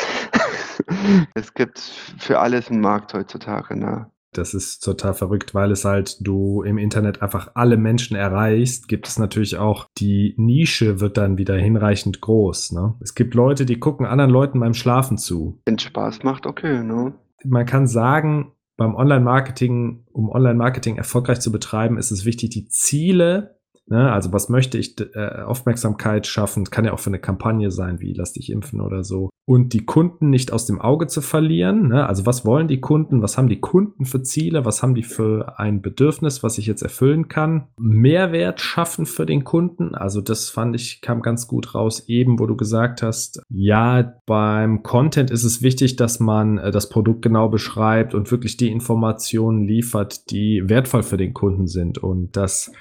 es 1.34 1.54
gibt 1.54 1.78
für 1.78 2.38
alles 2.40 2.70
einen 2.70 2.80
Markt 2.80 3.14
heutzutage. 3.14 3.76
Ne? 3.76 4.10
Das 4.38 4.54
ist 4.54 4.80
total 4.80 5.14
verrückt, 5.14 5.54
weil 5.54 5.70
es 5.70 5.84
halt 5.84 6.16
du 6.20 6.62
im 6.62 6.78
Internet 6.78 7.22
einfach 7.22 7.50
alle 7.54 7.76
Menschen 7.76 8.16
erreichst, 8.16 8.88
gibt 8.88 9.08
es 9.08 9.18
natürlich 9.18 9.56
auch 9.56 9.86
die 9.98 10.34
Nische 10.36 11.00
wird 11.00 11.16
dann 11.16 11.38
wieder 11.38 11.56
hinreichend 11.56 12.20
groß. 12.20 12.72
Ne? 12.72 12.94
Es 13.00 13.14
gibt 13.14 13.34
Leute, 13.34 13.66
die 13.66 13.78
gucken 13.78 14.06
anderen 14.06 14.30
Leuten 14.30 14.60
beim 14.60 14.74
Schlafen 14.74 15.18
zu. 15.18 15.60
Wenn 15.64 15.78
Spaß 15.78 16.22
macht, 16.22 16.46
okay, 16.46 16.82
ne? 16.82 17.14
Man 17.44 17.66
kann 17.66 17.86
sagen, 17.86 18.52
beim 18.76 18.94
Online-Marketing, 18.94 20.04
um 20.12 20.30
Online-Marketing 20.30 20.96
erfolgreich 20.96 21.40
zu 21.40 21.50
betreiben, 21.50 21.98
ist 21.98 22.10
es 22.10 22.24
wichtig, 22.24 22.50
die 22.50 22.68
Ziele 22.68 23.58
Ne? 23.88 24.12
Also 24.12 24.32
was 24.32 24.48
möchte 24.48 24.78
ich 24.78 24.96
äh, 25.14 25.42
Aufmerksamkeit 25.42 26.26
schaffen? 26.26 26.64
Kann 26.64 26.84
ja 26.84 26.92
auch 26.92 26.98
für 26.98 27.10
eine 27.10 27.20
Kampagne 27.20 27.70
sein, 27.70 28.00
wie 28.00 28.12
lass 28.12 28.32
dich 28.32 28.50
impfen 28.50 28.80
oder 28.80 29.04
so. 29.04 29.30
Und 29.48 29.74
die 29.74 29.84
Kunden 29.84 30.28
nicht 30.28 30.52
aus 30.52 30.66
dem 30.66 30.80
Auge 30.80 31.06
zu 31.06 31.20
verlieren. 31.20 31.88
Ne? 31.88 32.04
Also 32.06 32.26
was 32.26 32.44
wollen 32.44 32.66
die 32.66 32.80
Kunden? 32.80 33.22
Was 33.22 33.38
haben 33.38 33.48
die 33.48 33.60
Kunden 33.60 34.04
für 34.04 34.22
Ziele? 34.22 34.64
Was 34.64 34.82
haben 34.82 34.96
die 34.96 35.04
für 35.04 35.58
ein 35.58 35.82
Bedürfnis, 35.82 36.42
was 36.42 36.58
ich 36.58 36.66
jetzt 36.66 36.82
erfüllen 36.82 37.28
kann? 37.28 37.68
Mehrwert 37.78 38.60
schaffen 38.60 39.06
für 39.06 39.24
den 39.24 39.44
Kunden. 39.44 39.94
Also 39.94 40.20
das 40.20 40.50
fand 40.50 40.74
ich, 40.74 41.00
kam 41.00 41.22
ganz 41.22 41.46
gut 41.46 41.76
raus, 41.76 42.08
eben 42.08 42.40
wo 42.40 42.46
du 42.46 42.56
gesagt 42.56 43.02
hast, 43.02 43.40
ja, 43.48 44.14
beim 44.26 44.82
Content 44.82 45.30
ist 45.30 45.44
es 45.44 45.62
wichtig, 45.62 45.94
dass 45.94 46.18
man 46.18 46.58
äh, 46.58 46.72
das 46.72 46.88
Produkt 46.88 47.22
genau 47.22 47.48
beschreibt 47.48 48.14
und 48.14 48.32
wirklich 48.32 48.56
die 48.56 48.72
Informationen 48.72 49.62
liefert, 49.62 50.32
die 50.32 50.64
wertvoll 50.66 51.04
für 51.04 51.16
den 51.16 51.34
Kunden 51.34 51.68
sind. 51.68 51.98
Und 51.98 52.36
das 52.36 52.72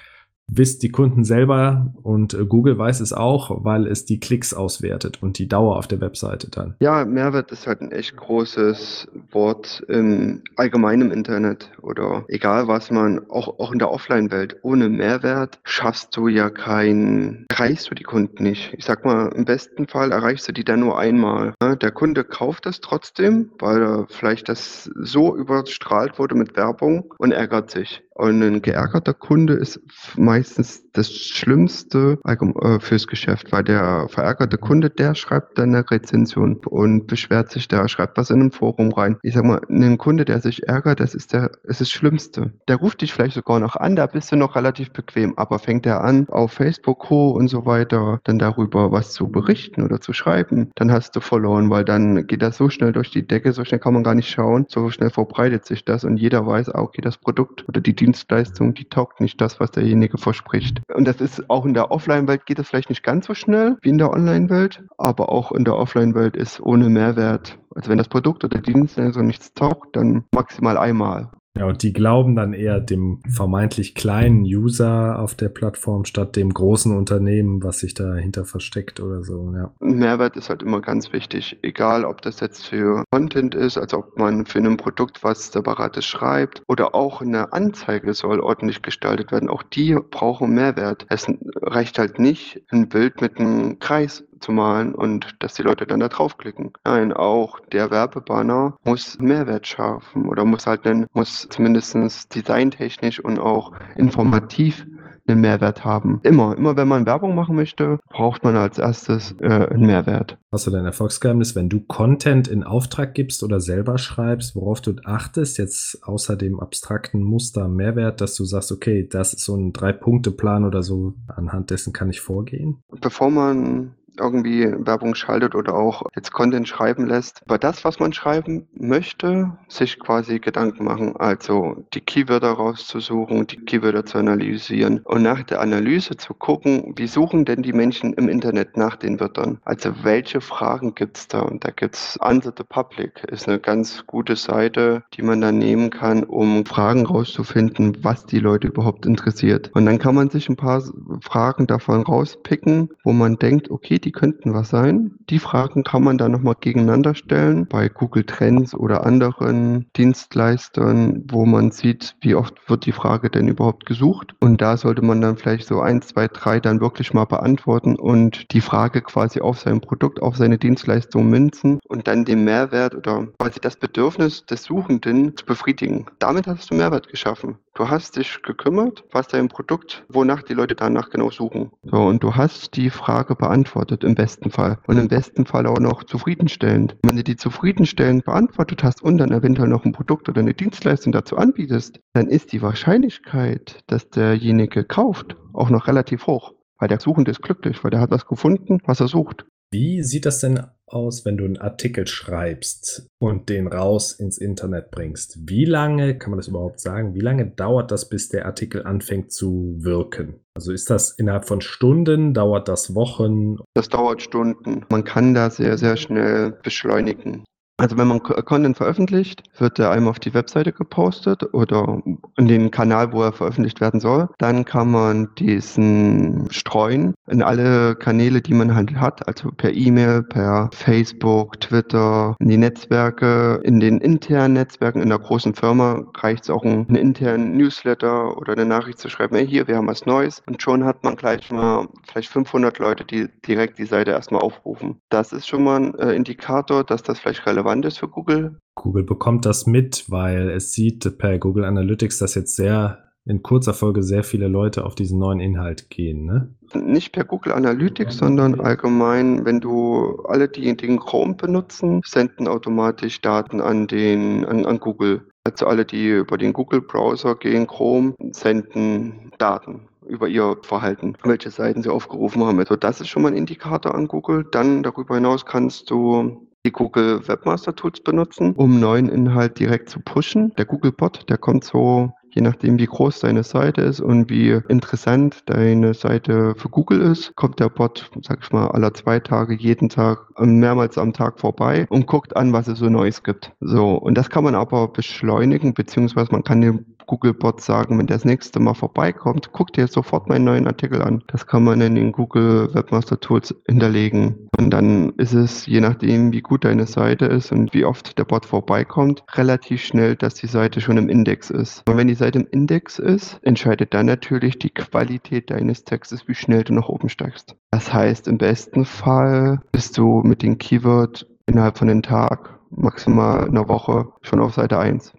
wisst 0.47 0.83
die 0.83 0.89
Kunden 0.89 1.23
selber 1.23 1.93
und 2.03 2.33
äh, 2.33 2.45
Google 2.45 2.77
weiß 2.77 2.99
es 2.99 3.13
auch, 3.13 3.63
weil 3.63 3.87
es 3.87 4.05
die 4.05 4.19
Klicks 4.19 4.53
auswertet 4.53 5.21
und 5.21 5.37
die 5.37 5.47
Dauer 5.47 5.77
auf 5.77 5.87
der 5.87 6.01
Webseite 6.01 6.49
dann. 6.49 6.75
Ja, 6.79 7.05
Mehrwert 7.05 7.51
ist 7.51 7.67
halt 7.67 7.81
ein 7.81 7.91
echt 7.91 8.15
großes 8.15 9.07
Wort 9.31 9.83
im 9.87 10.43
allgemeinen 10.55 11.11
Internet 11.11 11.71
oder 11.81 12.25
egal 12.27 12.67
was 12.67 12.91
man, 12.91 13.29
auch, 13.29 13.59
auch 13.59 13.71
in 13.71 13.79
der 13.79 13.91
Offline-Welt. 13.91 14.57
Ohne 14.61 14.89
Mehrwert 14.89 15.59
schaffst 15.63 16.15
du 16.15 16.27
ja 16.27 16.49
kein, 16.49 17.45
erreichst 17.49 17.89
du 17.89 17.95
die 17.95 18.03
Kunden 18.03 18.43
nicht. 18.43 18.73
Ich 18.77 18.85
sag 18.85 19.05
mal, 19.05 19.29
im 19.35 19.45
besten 19.45 19.87
Fall 19.87 20.11
erreichst 20.11 20.47
du 20.47 20.51
die 20.51 20.63
dann 20.63 20.81
nur 20.81 20.99
einmal. 20.99 21.53
Ne? 21.61 21.77
Der 21.77 21.91
Kunde 21.91 22.23
kauft 22.23 22.65
das 22.65 22.79
trotzdem, 22.81 23.51
weil 23.59 24.05
vielleicht 24.09 24.49
das 24.49 24.89
so 24.95 25.35
überstrahlt 25.35 26.19
wurde 26.19 26.35
mit 26.35 26.55
Werbung 26.55 27.13
und 27.17 27.31
ärgert 27.31 27.71
sich. 27.71 28.04
Und 28.17 28.41
ein 28.41 28.61
geärgerter 28.61 29.13
Kunde 29.13 29.55
ist 29.55 29.81
meistens 30.15 30.89
das 30.93 31.11
Schlimmste 31.11 32.17
äh, 32.23 32.79
fürs 32.79 33.07
Geschäft, 33.07 33.51
weil 33.51 33.65
der 33.65 34.07
verärgerte 34.07 34.57
Kunde, 34.57 34.89
der 34.89 35.15
schreibt 35.15 35.57
dann 35.57 35.75
eine 35.75 35.91
Rezension 35.91 36.61
und 36.65 37.07
beschwert 37.07 37.51
sich 37.51 37.67
da, 37.67 37.89
schreibt 37.89 38.17
was 38.17 38.29
in 38.29 38.39
einem 38.39 38.51
Forum 38.51 38.93
rein. 38.93 39.17
Ich 39.21 39.33
sag 39.33 39.43
mal, 39.43 39.59
ein 39.69 39.97
Kunde, 39.97 40.23
der 40.23 40.39
sich 40.39 40.65
ärgert, 40.65 41.01
das 41.01 41.13
ist 41.13 41.33
der, 41.33 41.51
ist 41.63 41.81
das 41.81 41.89
Schlimmste. 41.89 42.53
Der 42.69 42.77
ruft 42.77 43.01
dich 43.01 43.11
vielleicht 43.11 43.35
sogar 43.35 43.59
noch 43.59 43.75
an, 43.75 43.97
da 43.97 44.05
bist 44.05 44.31
du 44.31 44.37
noch 44.37 44.55
relativ 44.55 44.91
bequem, 44.91 45.33
aber 45.35 45.59
fängt 45.59 45.85
er 45.85 46.01
an, 46.01 46.29
auf 46.29 46.53
Facebook 46.53 46.99
Co. 46.99 47.31
und 47.31 47.49
so 47.49 47.65
weiter, 47.65 48.21
dann 48.23 48.39
darüber 48.39 48.93
was 48.93 49.11
zu 49.11 49.27
berichten 49.27 49.83
oder 49.83 49.99
zu 49.99 50.13
schreiben, 50.13 50.71
dann 50.75 50.89
hast 50.89 51.17
du 51.17 51.19
verloren, 51.19 51.69
weil 51.69 51.83
dann 51.83 52.27
geht 52.27 52.41
das 52.41 52.55
so 52.55 52.69
schnell 52.69 52.93
durch 52.93 53.11
die 53.11 53.27
Decke, 53.27 53.51
so 53.51 53.65
schnell 53.65 53.81
kann 53.81 53.93
man 53.93 54.03
gar 54.03 54.15
nicht 54.15 54.29
schauen, 54.29 54.67
so 54.69 54.89
schnell 54.89 55.09
verbreitet 55.09 55.65
sich 55.65 55.83
das 55.83 56.05
und 56.05 56.15
jeder 56.15 56.47
weiß, 56.47 56.73
okay, 56.73 57.01
das 57.01 57.17
Produkt 57.17 57.67
oder 57.67 57.81
die 57.81 58.04
Dienstleistung, 58.05 58.75
die 58.75 58.85
taugt 58.85 59.19
nicht 59.19 59.41
das, 59.41 59.59
was 59.59 59.71
derjenige 59.71 60.19
verspricht. 60.19 60.81
Und 60.93 61.07
das 61.07 61.21
ist 61.21 61.49
auch 61.49 61.65
in 61.65 61.73
der 61.73 61.89
Offline-Welt 61.91 62.45
geht 62.45 62.59
das 62.59 62.69
vielleicht 62.69 62.89
nicht 62.89 63.03
ganz 63.03 63.25
so 63.25 63.33
schnell 63.33 63.77
wie 63.81 63.89
in 63.89 63.97
der 63.97 64.11
Online-Welt, 64.11 64.83
aber 64.97 65.29
auch 65.29 65.51
in 65.51 65.65
der 65.65 65.75
Offline-Welt 65.75 66.37
ist 66.37 66.59
ohne 66.59 66.89
Mehrwert. 66.89 67.57
Also 67.73 67.89
wenn 67.89 67.97
das 67.97 68.07
Produkt 68.07 68.43
oder 68.43 68.61
die 68.61 68.73
Dienstleistung 68.73 69.25
nichts 69.25 69.53
taugt, 69.53 69.95
dann 69.95 70.25
maximal 70.31 70.77
einmal. 70.77 71.31
Ja, 71.57 71.65
und 71.65 71.83
die 71.83 71.93
glauben 71.93 72.35
dann 72.35 72.53
eher 72.53 72.81
dem 72.81 73.21
vermeintlich 73.29 73.95
kleinen 73.95 74.41
User 74.41 75.19
auf 75.19 75.35
der 75.35 75.47
Plattform 75.47 76.03
statt 76.03 76.35
dem 76.35 76.53
großen 76.53 76.95
Unternehmen, 76.95 77.63
was 77.63 77.79
sich 77.79 77.93
dahinter 77.93 78.43
versteckt 78.43 78.99
oder 78.99 79.23
so, 79.23 79.53
ja. 79.55 79.71
Mehrwert 79.79 80.35
ist 80.35 80.49
halt 80.49 80.63
immer 80.63 80.81
ganz 80.81 81.13
wichtig. 81.13 81.57
Egal, 81.61 82.03
ob 82.03 82.21
das 82.21 82.41
jetzt 82.41 82.65
für 82.65 83.05
Content 83.09 83.55
ist, 83.55 83.77
also 83.77 83.99
ob 83.99 84.17
man 84.17 84.45
für 84.45 84.59
ein 84.59 84.75
Produkt 84.75 85.23
was 85.23 85.51
Separates 85.51 86.05
schreibt 86.05 86.61
oder 86.67 86.93
auch 86.93 87.21
eine 87.21 87.53
Anzeige 87.53 88.13
soll 88.13 88.41
ordentlich 88.41 88.81
gestaltet 88.81 89.31
werden. 89.31 89.49
Auch 89.49 89.63
die 89.63 89.95
brauchen 90.11 90.53
Mehrwert. 90.53 91.05
Es 91.09 91.27
reicht 91.61 91.99
halt 91.99 92.19
nicht, 92.19 92.61
ein 92.69 92.89
Bild 92.89 93.21
mit 93.21 93.39
einem 93.39 93.79
Kreis 93.79 94.25
zu 94.39 94.51
malen 94.51 94.93
und 94.93 95.35
dass 95.39 95.53
die 95.55 95.63
Leute 95.63 95.85
dann 95.85 95.99
da 95.99 96.09
draufklicken. 96.09 96.71
Nein, 96.83 97.13
auch 97.13 97.59
der 97.71 97.91
Werbebanner 97.91 98.77
muss 98.83 99.17
Mehrwert 99.19 99.67
schaffen 99.67 100.27
oder 100.27 100.45
muss 100.45 100.67
halt 100.67 100.85
einen, 100.85 101.07
muss 101.13 101.47
zumindest 101.49 102.35
designtechnisch 102.35 103.19
und 103.19 103.39
auch 103.39 103.71
informativ 103.95 104.85
einen 105.27 105.41
Mehrwert 105.41 105.83
haben. 105.83 106.19
Immer, 106.23 106.57
immer 106.57 106.77
wenn 106.77 106.87
man 106.87 107.05
Werbung 107.05 107.35
machen 107.35 107.55
möchte, 107.55 107.99
braucht 108.09 108.43
man 108.43 108.55
als 108.55 108.77
erstes 108.77 109.35
äh, 109.39 109.47
einen 109.47 109.85
Mehrwert. 109.85 110.37
Hast 110.51 110.67
du 110.67 110.71
dein 110.71 110.85
Erfolgsgeheimnis, 110.85 111.55
wenn 111.55 111.69
du 111.69 111.81
Content 111.81 112.47
in 112.47 112.63
Auftrag 112.63 113.13
gibst 113.13 113.43
oder 113.43 113.59
selber 113.59 113.97
schreibst, 113.97 114.55
worauf 114.55 114.81
du 114.81 114.95
achtest, 115.03 115.57
jetzt 115.57 116.03
außer 116.03 116.35
dem 116.35 116.59
abstrakten 116.59 117.23
Muster 117.23 117.67
Mehrwert, 117.67 118.21
dass 118.21 118.35
du 118.35 118.45
sagst, 118.45 118.71
okay, 118.71 119.07
das 119.09 119.33
ist 119.33 119.45
so 119.45 119.55
ein 119.55 119.73
Drei-Punkte-Plan 119.73 120.63
oder 120.63 120.83
so, 120.83 121.13
anhand 121.27 121.71
dessen 121.71 121.93
kann 121.93 122.09
ich 122.09 122.21
vorgehen? 122.21 122.83
Bevor 123.01 123.31
man 123.31 123.95
irgendwie 124.19 124.65
Werbung 124.85 125.15
schaltet 125.15 125.55
oder 125.55 125.75
auch 125.75 126.03
jetzt 126.15 126.31
Content 126.31 126.67
schreiben 126.67 127.07
lässt, 127.07 127.41
über 127.45 127.57
das, 127.57 127.83
was 127.83 127.99
man 127.99 128.13
schreiben 128.13 128.67
möchte, 128.73 129.57
sich 129.67 129.99
quasi 129.99 130.39
Gedanken 130.39 130.83
machen. 130.85 131.15
Also 131.17 131.85
die 131.93 132.01
Keywörter 132.01 132.51
rauszusuchen, 132.51 133.47
die 133.47 133.57
Keywörter 133.57 134.05
zu 134.05 134.17
analysieren 134.17 134.99
und 134.99 135.23
nach 135.23 135.43
der 135.43 135.61
Analyse 135.61 136.17
zu 136.17 136.33
gucken, 136.33 136.93
wie 136.95 137.07
suchen 137.07 137.45
denn 137.45 137.63
die 137.63 137.73
Menschen 137.73 138.13
im 138.13 138.29
Internet 138.29 138.77
nach 138.77 138.95
den 138.95 139.19
Wörtern? 139.19 139.59
Also 139.65 139.91
welche 140.03 140.41
Fragen 140.41 140.95
gibt 140.95 141.17
es 141.17 141.27
da? 141.27 141.41
Und 141.41 141.63
da 141.63 141.71
gibt 141.71 141.95
es 141.95 142.17
Answer 142.19 142.53
the 142.57 142.63
Public, 142.63 143.23
ist 143.25 143.47
eine 143.47 143.59
ganz 143.59 144.05
gute 144.05 144.35
Seite, 144.35 145.03
die 145.13 145.21
man 145.21 145.41
dann 145.41 145.57
nehmen 145.57 145.89
kann, 145.89 146.23
um 146.23 146.65
Fragen 146.65 147.05
rauszufinden, 147.05 147.97
was 148.03 148.25
die 148.25 148.39
Leute 148.39 148.67
überhaupt 148.67 149.05
interessiert. 149.05 149.71
Und 149.73 149.85
dann 149.85 149.99
kann 149.99 150.15
man 150.15 150.29
sich 150.29 150.49
ein 150.49 150.55
paar 150.55 150.83
Fragen 151.21 151.67
davon 151.67 152.01
rauspicken, 152.01 152.89
wo 153.03 153.11
man 153.11 153.37
denkt, 153.37 153.71
okay, 153.71 153.99
die 154.05 154.11
könnten 154.11 154.53
was 154.53 154.69
sein. 154.69 155.15
Die 155.29 155.39
Fragen 155.39 155.83
kann 155.83 156.03
man 156.03 156.17
dann 156.17 156.31
nochmal 156.31 156.55
gegeneinander 156.59 157.15
stellen 157.15 157.67
bei 157.67 157.89
Google 157.89 158.23
Trends 158.23 158.73
oder 158.73 159.05
anderen 159.05 159.87
Dienstleistern, 159.97 161.25
wo 161.27 161.45
man 161.45 161.71
sieht, 161.71 162.15
wie 162.21 162.35
oft 162.35 162.69
wird 162.69 162.85
die 162.85 162.91
Frage 162.91 163.29
denn 163.29 163.47
überhaupt 163.47 163.85
gesucht. 163.85 164.35
Und 164.39 164.61
da 164.61 164.77
sollte 164.77 165.01
man 165.01 165.21
dann 165.21 165.37
vielleicht 165.37 165.67
so 165.67 165.81
ein, 165.81 166.01
zwei, 166.01 166.27
drei 166.27 166.59
dann 166.59 166.79
wirklich 166.79 167.13
mal 167.13 167.25
beantworten 167.25 167.95
und 167.95 168.51
die 168.53 168.61
Frage 168.61 169.01
quasi 169.01 169.41
auf 169.41 169.59
sein 169.59 169.81
Produkt, 169.81 170.21
auf 170.21 170.37
seine 170.37 170.57
Dienstleistung 170.57 171.29
münzen 171.29 171.79
und 171.87 172.07
dann 172.07 172.25
den 172.25 172.43
Mehrwert 172.43 172.95
oder 172.95 173.27
quasi 173.39 173.59
das 173.59 173.75
Bedürfnis 173.75 174.45
des 174.45 174.63
Suchenden 174.63 175.35
zu 175.35 175.45
befriedigen. 175.45 176.05
Damit 176.19 176.47
hast 176.47 176.69
du 176.69 176.75
Mehrwert 176.75 177.07
geschaffen. 177.07 177.57
Du 177.77 177.89
hast 177.89 178.15
dich 178.15 178.41
gekümmert, 178.41 179.03
was 179.11 179.27
dein 179.27 179.49
Produkt, 179.49 180.05
wonach 180.07 180.43
die 180.43 180.53
Leute 180.53 180.75
danach 180.75 181.09
genau 181.09 181.29
suchen. 181.29 181.71
So, 181.83 181.97
und 181.97 182.23
du 182.23 182.33
hast 182.33 182.77
die 182.77 182.89
Frage 182.89 183.35
beantwortet 183.35 184.05
im 184.05 184.15
besten 184.15 184.49
Fall. 184.49 184.79
Und 184.87 184.97
im 184.97 185.09
besten 185.09 185.45
Fall 185.45 185.67
auch 185.67 185.79
noch 185.79 186.05
zufriedenstellend. 186.05 186.95
Wenn 187.03 187.17
du 187.17 187.23
die 187.25 187.35
zufriedenstellend 187.35 188.23
beantwortet 188.23 188.85
hast 188.85 189.03
und 189.03 189.17
dann 189.17 189.33
eventuell 189.33 189.67
noch 189.67 189.83
ein 189.83 189.91
Produkt 189.91 190.29
oder 190.29 190.39
eine 190.39 190.53
Dienstleistung 190.53 191.11
dazu 191.11 191.35
anbietest, 191.35 191.99
dann 192.13 192.27
ist 192.27 192.53
die 192.53 192.61
Wahrscheinlichkeit, 192.61 193.83
dass 193.87 194.09
derjenige 194.09 194.85
kauft, 194.85 195.35
auch 195.51 195.69
noch 195.69 195.87
relativ 195.87 196.27
hoch. 196.27 196.53
Weil 196.79 196.87
der 196.87 197.01
Suchende 197.01 197.31
ist 197.31 197.41
glücklich, 197.41 197.83
weil 197.83 197.91
der 197.91 197.99
hat 197.99 198.11
was 198.11 198.25
gefunden, 198.25 198.79
was 198.85 199.01
er 199.01 199.09
sucht. 199.09 199.47
Wie 199.69 200.01
sieht 200.01 200.25
das 200.25 200.39
denn 200.39 200.61
aus, 200.87 201.25
wenn 201.25 201.37
du 201.37 201.45
einen 201.45 201.57
Artikel 201.57 202.07
schreibst 202.07 203.07
und 203.19 203.49
den 203.49 203.67
raus 203.67 204.11
ins 204.11 204.37
Internet 204.37 204.91
bringst? 204.91 205.49
Wie 205.49 205.65
lange, 205.65 206.17
kann 206.17 206.31
man 206.31 206.39
das 206.39 206.47
überhaupt 206.47 206.79
sagen, 206.79 207.15
wie 207.15 207.21
lange 207.21 207.47
dauert 207.47 207.91
das, 207.91 208.09
bis 208.09 208.29
der 208.29 208.45
Artikel 208.45 208.85
anfängt 208.85 209.31
zu 209.31 209.75
wirken? 209.77 210.41
Also 210.55 210.71
ist 210.71 210.89
das 210.89 211.11
innerhalb 211.11 211.45
von 211.45 211.61
Stunden, 211.61 212.33
dauert 212.33 212.67
das 212.67 212.95
Wochen? 212.95 213.57
Das 213.73 213.89
dauert 213.89 214.21
Stunden. 214.21 214.85
Man 214.89 215.03
kann 215.03 215.33
da 215.33 215.49
sehr, 215.49 215.77
sehr 215.77 215.97
schnell 215.97 216.51
beschleunigen. 216.63 217.43
Also 217.77 217.97
wenn 217.97 218.07
man 218.07 218.23
Content 218.23 218.77
veröffentlicht, 218.77 219.43
wird 219.57 219.79
er 219.79 219.91
einmal 219.91 220.11
auf 220.11 220.19
die 220.19 220.33
Webseite 220.33 220.71
gepostet 220.71 221.53
oder 221.53 222.01
in 222.37 222.47
den 222.47 222.71
Kanal, 222.71 223.11
wo 223.11 223.21
er 223.21 223.33
veröffentlicht 223.33 223.81
werden 223.81 223.99
soll. 223.99 224.29
Dann 224.37 224.63
kann 224.63 224.91
man 224.91 225.29
diesen 225.37 226.47
streuen 226.51 227.15
in 227.27 227.43
alle 227.43 227.95
Kanäle, 227.95 228.41
die 228.41 228.53
man 228.53 228.75
halt 228.75 228.95
hat, 228.95 229.27
also 229.27 229.51
per 229.51 229.73
E-Mail, 229.73 230.23
per 230.23 230.69
Facebook, 230.73 231.59
Twitter, 231.59 232.35
in 232.39 232.47
die 232.47 232.57
Netzwerke, 232.57 233.59
in 233.63 233.81
den 233.81 233.99
internen 233.99 234.53
Netzwerken 234.53 235.01
in 235.01 235.09
der 235.09 235.19
großen 235.19 235.53
Firma 235.53 236.05
reicht 236.15 236.43
es 236.43 236.49
auch 236.49 236.63
einen 236.63 236.95
internen 236.95 237.57
Newsletter 237.57 238.37
oder 238.37 238.53
eine 238.53 238.65
Nachricht 238.65 238.99
zu 238.99 239.09
schreiben, 239.09 239.35
hey, 239.35 239.47
hier, 239.47 239.67
wir 239.67 239.75
haben 239.75 239.87
was 239.87 240.05
Neues 240.05 240.41
und 240.47 240.61
schon 240.61 240.85
hat 240.85 241.03
man 241.03 241.17
gleich 241.17 241.51
mal 241.51 241.89
vielleicht 242.07 242.29
500 242.29 242.79
Leute, 242.79 243.03
die 243.03 243.27
direkt 243.45 243.79
die 243.79 243.85
Seite 243.85 244.11
erstmal 244.11 244.41
aufrufen. 244.41 245.01
Das 245.09 245.33
ist 245.33 245.47
schon 245.47 245.63
mal 245.63 245.75
ein 245.81 245.95
äh, 245.99 246.13
Indikator, 246.13 246.85
dass 246.85 247.03
das 247.03 247.19
vielleicht 247.19 247.45
relevant 247.45 247.64
relevant 247.65 247.85
ist 247.85 247.99
für 247.99 248.07
Google? 248.07 248.57
Google 248.75 249.03
bekommt 249.03 249.45
das 249.45 249.65
mit, 249.65 250.05
weil 250.09 250.49
es 250.49 250.73
sieht 250.73 251.17
per 251.17 251.39
Google 251.39 251.65
Analytics, 251.65 252.19
dass 252.19 252.35
jetzt 252.35 252.55
sehr 252.55 253.01
in 253.27 253.41
kurzer 253.41 253.73
Folge 253.73 254.03
sehr 254.03 254.23
viele 254.23 254.47
Leute 254.47 254.85
auf 254.85 254.93
diesen 254.93 255.17
neuen 255.17 255.39
Inhalt 255.39 255.89
gehen, 255.89 256.25
ne? 256.25 256.53
Nicht 256.75 257.11
per 257.11 257.23
Google 257.23 257.53
Analytics, 257.53 258.17
sondern 258.17 258.59
allgemein, 258.59 259.45
wenn 259.45 259.59
du 259.59 260.21
alle, 260.27 260.47
die 260.47 260.77
den 260.77 260.99
Chrome 260.99 261.33
benutzen, 261.33 262.01
senden 262.05 262.47
automatisch 262.47 263.21
Daten 263.21 263.61
an 263.61 263.87
den 263.87 264.45
an, 264.45 264.65
an 264.67 264.79
Google. 264.79 265.27
Also 265.43 265.65
alle, 265.65 265.85
die 265.85 266.09
über 266.09 266.37
den 266.37 266.53
Google 266.53 266.81
Browser 266.81 267.35
gehen, 267.35 267.65
Chrome, 267.65 268.13
senden 268.31 269.31
Daten 269.39 269.87
über 270.07 270.27
ihr 270.27 270.57
Verhalten, 270.61 271.15
welche 271.23 271.49
Seiten 271.49 271.81
sie 271.81 271.89
aufgerufen 271.91 272.43
haben. 272.43 272.59
Also 272.59 272.75
das 272.75 273.01
ist 273.01 273.07
schon 273.07 273.23
mal 273.23 273.29
ein 273.29 273.37
Indikator 273.37 273.95
an 273.95 274.07
Google. 274.07 274.45
Dann 274.51 274.83
darüber 274.83 275.15
hinaus 275.15 275.47
kannst 275.47 275.89
du 275.89 276.45
die 276.65 276.71
Google 276.71 277.25
Webmaster 277.27 277.75
Tools 277.75 278.01
benutzen, 278.01 278.53
um 278.55 278.79
neuen 278.79 279.07
Inhalt 279.07 279.59
direkt 279.59 279.89
zu 279.89 279.99
pushen. 279.99 280.51
Der 280.57 280.65
Google 280.65 280.91
Bot, 280.91 281.29
der 281.29 281.37
kommt 281.37 281.63
so 281.63 282.11
je 282.35 282.41
nachdem, 282.41 282.77
wie 282.77 282.85
groß 282.85 283.21
deine 283.21 283.43
Seite 283.43 283.81
ist 283.81 284.01
und 284.01 284.29
wie 284.29 284.59
interessant 284.67 285.43
deine 285.45 285.93
Seite 285.93 286.53
für 286.57 286.69
Google 286.69 287.01
ist, 287.01 287.33
kommt 287.35 287.61
der 287.61 287.69
Bot, 287.69 288.11
sag 288.21 288.39
ich 288.43 288.51
mal, 288.51 288.67
alle 288.67 288.91
zwei 288.91 289.21
Tage, 289.21 289.55
jeden 289.55 289.87
Tag, 289.87 290.19
mehrmals 290.37 290.97
am 290.97 291.13
Tag 291.13 291.39
vorbei 291.39 291.85
und 291.89 292.07
guckt 292.07 292.35
an, 292.35 292.51
was 292.51 292.67
es 292.67 292.79
so 292.79 292.89
Neues 292.89 293.23
gibt. 293.23 293.53
So. 293.61 293.95
Und 293.95 294.17
das 294.17 294.29
kann 294.29 294.43
man 294.43 294.53
aber 294.53 294.89
beschleunigen, 294.89 295.73
beziehungsweise 295.73 296.31
man 296.33 296.43
kann 296.43 296.59
dem 296.59 296.94
Google-Bot 297.07 297.61
sagen, 297.61 297.97
wenn 297.97 298.07
der 298.07 298.17
das 298.17 298.25
nächste 298.25 298.59
Mal 298.59 298.73
vorbeikommt, 298.73 299.51
guck 299.51 299.73
dir 299.73 299.87
sofort 299.87 300.27
meinen 300.27 300.45
neuen 300.45 300.67
Artikel 300.67 301.01
an. 301.01 301.23
Das 301.27 301.47
kann 301.47 301.63
man 301.63 301.81
in 301.81 301.95
den 301.95 302.11
Google 302.11 302.73
Webmaster 302.73 303.19
Tools 303.19 303.53
hinterlegen. 303.67 304.49
Und 304.57 304.71
dann 304.71 305.13
ist 305.17 305.33
es, 305.33 305.65
je 305.65 305.81
nachdem, 305.81 306.31
wie 306.31 306.41
gut 306.41 306.65
deine 306.65 306.87
Seite 306.87 307.25
ist 307.25 307.51
und 307.51 307.73
wie 307.73 307.85
oft 307.85 308.17
der 308.17 308.25
Bot 308.25 308.45
vorbeikommt, 308.45 309.23
relativ 309.33 309.81
schnell, 309.81 310.15
dass 310.15 310.35
die 310.35 310.47
Seite 310.47 310.81
schon 310.81 310.97
im 310.97 311.09
Index 311.09 311.49
ist. 311.49 311.83
Und 311.87 311.97
wenn 311.97 312.07
die 312.07 312.15
Seite 312.15 312.39
im 312.39 312.47
Index 312.49 312.99
ist, 312.99 313.39
entscheidet 313.43 313.93
dann 313.93 314.05
natürlich 314.05 314.59
die 314.59 314.69
Qualität 314.69 315.51
deines 315.51 315.83
Textes, 315.83 316.27
wie 316.27 316.35
schnell 316.35 316.63
du 316.63 316.73
nach 316.73 316.89
oben 316.89 317.09
steigst. 317.09 317.55
Das 317.71 317.93
heißt, 317.93 318.27
im 318.27 318.37
besten 318.37 318.85
Fall 318.85 319.61
bist 319.71 319.97
du 319.97 320.21
mit 320.23 320.41
dem 320.41 320.57
Keyword 320.57 321.27
innerhalb 321.45 321.77
von 321.77 321.89
einem 321.89 322.01
Tag, 322.01 322.59
maximal 322.69 323.47
einer 323.47 323.67
Woche 323.67 324.07
schon 324.21 324.39
auf 324.39 324.53
Seite 324.53 324.79
1. 324.79 325.13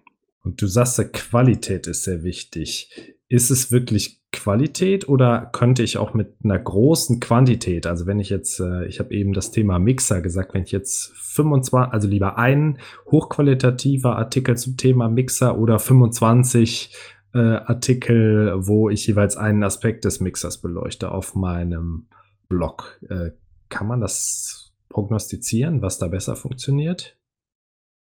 Und 0.47 0.61
du 0.61 0.67
sagst, 0.67 0.97
Qualität 1.11 1.87
ist 1.87 2.03
sehr 2.03 2.23
wichtig. 2.23 2.89
Ist 3.27 3.49
es 3.49 3.69
wirklich 3.69 4.21
Qualität 4.31 5.09
oder 5.09 5.49
könnte 5.51 5.83
ich 5.83 5.97
auch 5.97 6.13
mit 6.13 6.35
einer 6.41 6.57
großen 6.57 7.19
Quantität, 7.19 7.85
also 7.85 8.05
wenn 8.05 8.19
ich 8.19 8.29
jetzt, 8.29 8.61
äh, 8.61 8.85
ich 8.85 8.99
habe 8.99 9.13
eben 9.13 9.33
das 9.33 9.51
Thema 9.51 9.77
Mixer 9.77 10.21
gesagt, 10.21 10.53
wenn 10.53 10.63
ich 10.63 10.71
jetzt 10.71 11.11
25, 11.17 11.91
also 11.91 12.07
lieber 12.07 12.37
ein 12.37 12.79
hochqualitativer 13.11 14.15
Artikel 14.15 14.55
zum 14.55 14.77
Thema 14.77 15.09
Mixer 15.09 15.57
oder 15.57 15.79
25 15.79 16.95
äh, 17.33 17.39
Artikel, 17.39 18.53
wo 18.55 18.89
ich 18.89 19.05
jeweils 19.05 19.35
einen 19.35 19.63
Aspekt 19.63 20.05
des 20.05 20.21
Mixers 20.21 20.61
beleuchte 20.61 21.11
auf 21.11 21.35
meinem 21.35 22.07
Blog. 22.47 23.01
Äh, 23.09 23.31
kann 23.67 23.87
man 23.87 23.99
das 23.99 24.71
prognostizieren, 24.87 25.81
was 25.81 25.97
da 25.97 26.07
besser 26.07 26.37
funktioniert? 26.37 27.17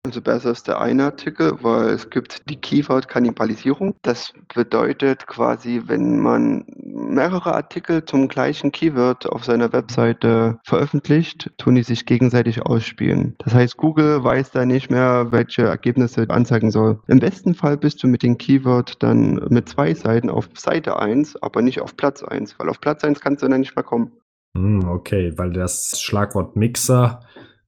Also 0.07 0.23
besser 0.23 0.53
ist 0.53 0.69
der 0.69 0.81
eine 0.81 1.07
Artikel, 1.07 1.65
weil 1.65 1.89
es 1.89 2.11
gibt 2.11 2.49
die 2.49 2.61
Keyword-Kannibalisierung. 2.61 3.97
Das 4.03 4.33
bedeutet 4.55 5.27
quasi, 5.27 5.83
wenn 5.87 6.21
man 6.21 6.65
mehrere 6.79 7.57
Artikel 7.57 8.05
zum 8.05 8.29
gleichen 8.29 8.71
Keyword 8.71 9.27
auf 9.27 9.45
seiner 9.45 9.73
Webseite 9.73 10.61
veröffentlicht, 10.63 11.51
tun 11.59 11.75
die 11.75 11.83
sich 11.83 12.07
gegenseitig 12.07 12.63
ausspielen. 12.63 13.35
Das 13.39 13.53
heißt, 13.53 13.79
Google 13.79 14.23
weiß 14.23 14.53
da 14.53 14.65
nicht 14.65 14.93
mehr, 14.93 15.33
welche 15.33 15.63
Ergebnisse 15.63 16.31
anzeigen 16.31 16.71
soll. 16.71 17.01
Im 17.09 17.19
besten 17.19 17.57
Fall 17.57 17.77
bist 17.77 18.01
du 18.05 18.07
mit 18.07 18.23
dem 18.23 18.39
Keyword 18.39 19.03
dann 19.03 19.45
mit 19.49 19.69
zwei 19.69 19.93
Seiten 19.93 20.31
auf 20.31 20.49
Seite 20.55 21.01
1, 21.01 21.43
aber 21.43 21.63
nicht 21.63 21.81
auf 21.81 21.97
Platz 21.97 22.23
1, 22.23 22.61
weil 22.61 22.69
auf 22.69 22.81
Platz 22.81 23.03
1 23.03 23.21
kannst 23.21 23.43
du 23.43 23.49
dann 23.49 23.59
nicht 23.59 23.75
mehr 23.75 23.83
kommen. 23.83 24.13
Hm, 24.57 24.89
okay, 24.89 25.33
weil 25.37 25.53
das 25.53 26.01
Schlagwort 26.01 26.55
Mixer 26.55 27.21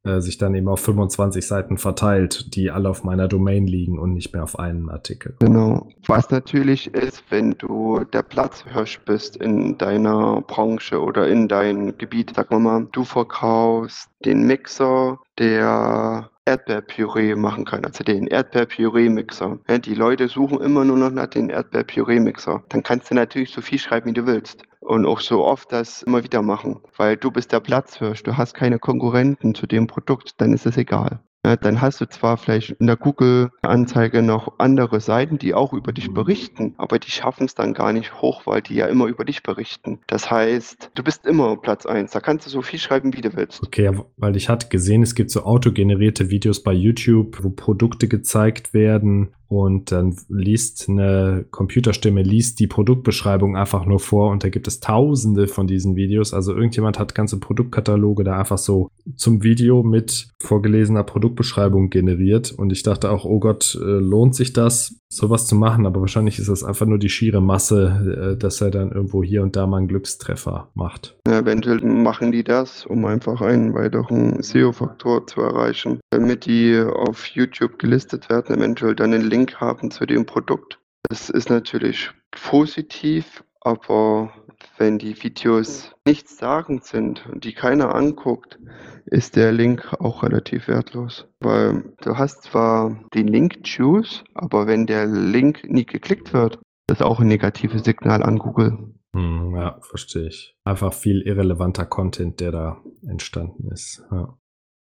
äh, 0.09 0.21
sich 0.21 0.39
dann 0.39 0.55
eben 0.55 0.69
auf 0.69 0.81
25 0.81 1.47
Seiten 1.47 1.79
verteilt, 1.79 2.55
die 2.55 2.71
alle 2.71 2.89
auf 2.89 3.05
meiner 3.05 3.29
Domain 3.29 3.67
liegen 3.67 3.99
und 3.99 4.15
nicht 4.15 4.33
mehr 4.33 4.43
auf 4.43 4.59
einem 4.59 4.89
Artikel. 4.89 5.35
Genau. 5.41 5.89
Was 6.07 6.31
natürlich 6.31 6.95
ist, 6.95 7.25
wenn 7.31 7.53
du 7.53 8.05
der 8.13 8.23
Platzhirsch 8.23 9.01
bist 9.05 9.37
in 9.37 9.77
deiner 9.77 10.41
Branche 10.43 11.01
oder 11.01 11.29
in 11.29 11.49
deinem 11.49 11.99
Gebiet, 11.99 12.33
sag 12.35 12.51
mal, 12.51 12.87
du 12.93 13.05
verkaufst 13.05 14.11
den 14.25 14.47
Mixer, 14.47 15.19
der 15.39 16.31
Erdbeerpüree 16.49 17.35
machen 17.35 17.67
kann, 17.67 17.85
also 17.85 18.03
den 18.03 18.27
Erdbeerpüree-Mixer. 18.27 19.59
Die 19.85 19.95
Leute 19.95 20.29
suchen 20.29 20.63
immer 20.63 20.83
nur 20.83 20.97
noch 20.97 21.11
nach 21.11 21.27
dem 21.27 21.51
Erdbeerpüree-Mixer. 21.51 22.63
Dann 22.71 22.83
kannst 22.83 23.11
du 23.11 23.15
natürlich 23.15 23.53
so 23.53 23.61
viel 23.61 23.79
schreiben, 23.79 24.09
wie 24.09 24.15
du 24.15 24.27
willst 24.27 24.63
und 24.81 25.05
auch 25.05 25.21
so 25.21 25.45
oft 25.45 25.71
das 25.73 26.03
immer 26.03 26.25
wieder 26.25 26.41
machen, 26.41 26.81
weil 26.97 27.19
du 27.19 27.31
bist 27.31 27.53
der 27.53 27.61
Platzhirsch, 27.61 28.23
du 28.23 28.39
hast 28.39 28.55
keine 28.55 28.79
Konkurrenten 28.79 29.55
zu 29.55 29.67
dem 29.67 29.87
Produkt, 29.87 30.41
dann 30.41 30.55
ist 30.55 30.65
es 30.65 30.79
egal. 30.79 31.21
Ja, 31.49 31.57
dann 31.57 31.81
hast 31.81 31.99
du 32.03 32.07
zwar 32.07 32.37
vielleicht 32.37 32.73
in 32.73 32.87
der 32.87 32.97
Google-Anzeige 32.97 34.21
noch 34.21 34.59
andere 34.59 35.01
Seiten, 35.01 35.39
die 35.39 35.55
auch 35.55 35.73
über 35.73 35.95
dich 35.95 36.13
berichten, 36.13 36.75
aber 36.77 36.99
die 36.99 37.11
schaffen 37.11 37.47
es 37.47 37.55
dann 37.55 37.73
gar 37.73 37.95
nicht 37.95 38.21
hoch, 38.21 38.43
weil 38.45 38.61
die 38.61 38.75
ja 38.75 38.85
immer 38.85 39.07
über 39.07 39.25
dich 39.25 39.43
berichten. 39.43 39.99
Das 40.09 40.31
heißt, 40.31 40.91
du 40.95 41.03
bist 41.03 41.25
immer 41.25 41.57
Platz 41.57 41.87
1. 41.87 42.11
Da 42.11 42.21
kannst 42.21 42.45
du 42.45 42.51
so 42.51 42.61
viel 42.61 42.79
schreiben, 42.79 43.15
wie 43.15 43.23
du 43.23 43.35
willst. 43.35 43.63
Okay, 43.63 43.91
weil 44.19 44.37
ich 44.37 44.51
hatte 44.51 44.69
gesehen, 44.69 45.03
es 45.03 45.15
gibt 45.15 45.31
so 45.31 45.45
autogenerierte 45.45 46.29
Videos 46.29 46.63
bei 46.63 46.75
YouTube, 46.75 47.43
wo 47.43 47.49
Produkte 47.49 48.09
gezeigt 48.09 48.75
werden 48.75 49.33
und 49.49 49.91
dann 49.93 50.17
liest 50.29 50.89
eine 50.89 51.47
Computerstimme, 51.51 52.23
liest 52.23 52.61
die 52.61 52.67
Produktbeschreibung 52.67 53.57
einfach 53.57 53.87
nur 53.87 53.99
vor 53.99 54.31
und 54.31 54.45
da 54.45 54.51
gibt 54.51 54.69
es 54.69 54.81
tausende 54.81 55.49
von 55.49 55.67
diesen 55.67 55.97
Videos. 55.97 56.35
Also 56.35 56.55
irgendjemand 56.55 56.99
hat 56.99 57.15
ganze 57.15 57.41
Produktkataloge 57.41 58.25
da 58.25 58.39
einfach 58.39 58.59
so 58.59 58.91
zum 59.17 59.43
Video 59.43 59.83
mit 59.83 60.29
vorgelesener 60.39 61.03
Produktbeschreibung 61.03 61.91
generiert 61.91 62.53
und 62.53 62.73
ich 62.73 62.83
dachte 62.83 63.11
auch, 63.11 63.25
oh 63.25 63.41
Gott, 63.41 63.79
äh, 63.81 63.85
lohnt 63.85 64.35
sich 64.35 64.53
das? 64.53 64.99
sowas 65.11 65.47
zu 65.47 65.57
machen, 65.57 65.87
aber 65.87 66.01
wahrscheinlich 66.01 66.39
ist 66.39 66.49
das 66.49 66.63
einfach 66.63 66.87
nur 66.87 66.99
die 66.99 67.09
schiere 67.09 67.41
Masse, 67.41 68.35
äh, 68.35 68.37
dass 68.37 68.61
er 68.61 68.71
dann 68.71 68.93
irgendwo 68.93 69.25
hier 69.25 69.43
und 69.43 69.57
da 69.57 69.67
mal 69.67 69.79
einen 69.79 69.89
Glückstreffer 69.89 70.69
macht. 70.75 71.17
Ja, 71.27 71.39
eventuell 71.39 71.81
machen 71.81 72.31
die 72.31 72.45
das, 72.45 72.85
um 72.85 73.05
einfach 73.07 73.41
einen 73.41 73.75
weiteren 73.75 74.43
SEO-Faktor 74.43 75.27
zu 75.27 75.41
erreichen, 75.41 76.01
damit 76.11 76.47
die 76.47 76.79
auf 76.79 77.27
YouTube 77.27 77.79
gelistet 77.79 78.29
werden, 78.29 78.59
eventuell 78.59 78.95
dann 78.95 79.15
einen 79.15 79.29
Link 79.29 79.38
haben 79.47 79.91
zu 79.91 80.07
dem 80.07 80.27
Produkt. 80.27 80.81
Das 81.09 81.31
ist 81.31 81.49
natürlich 81.49 82.11
positiv, 82.31 83.45
aber 83.61 84.33
wenn 84.77 84.99
die 84.99 85.23
Videos 85.23 85.95
nichtssagend 86.05 86.85
sind 86.85 87.27
und 87.27 87.45
die 87.45 87.53
keiner 87.53 87.95
anguckt, 87.95 88.59
ist 89.07 89.37
der 89.37 89.53
Link 89.53 89.95
auch 90.01 90.23
relativ 90.23 90.69
wertlos. 90.69 91.29
Weil 91.41 91.95
du 92.03 92.17
hast 92.17 92.43
zwar 92.43 93.05
den 93.15 93.29
Link 93.29 93.63
Choose, 93.65 94.25
aber 94.35 94.67
wenn 94.67 94.87
der 94.87 95.07
Link 95.07 95.65
nie 95.69 95.87
geklickt 95.87 96.33
wird, 96.33 96.59
ist 96.91 97.03
auch 97.03 97.21
ein 97.21 97.29
negatives 97.29 97.85
Signal 97.85 98.23
an 98.23 98.39
Google. 98.39 98.95
Hm, 99.15 99.55
ja, 99.57 99.79
verstehe 99.83 100.29
ich. 100.29 100.55
Einfach 100.65 100.93
viel 100.93 101.23
irrelevanter 101.23 101.87
Content, 101.87 102.41
der 102.41 102.53
da 102.53 102.83
entstanden 103.07 103.71
ist. 103.73 104.03
Ja. 104.11 104.38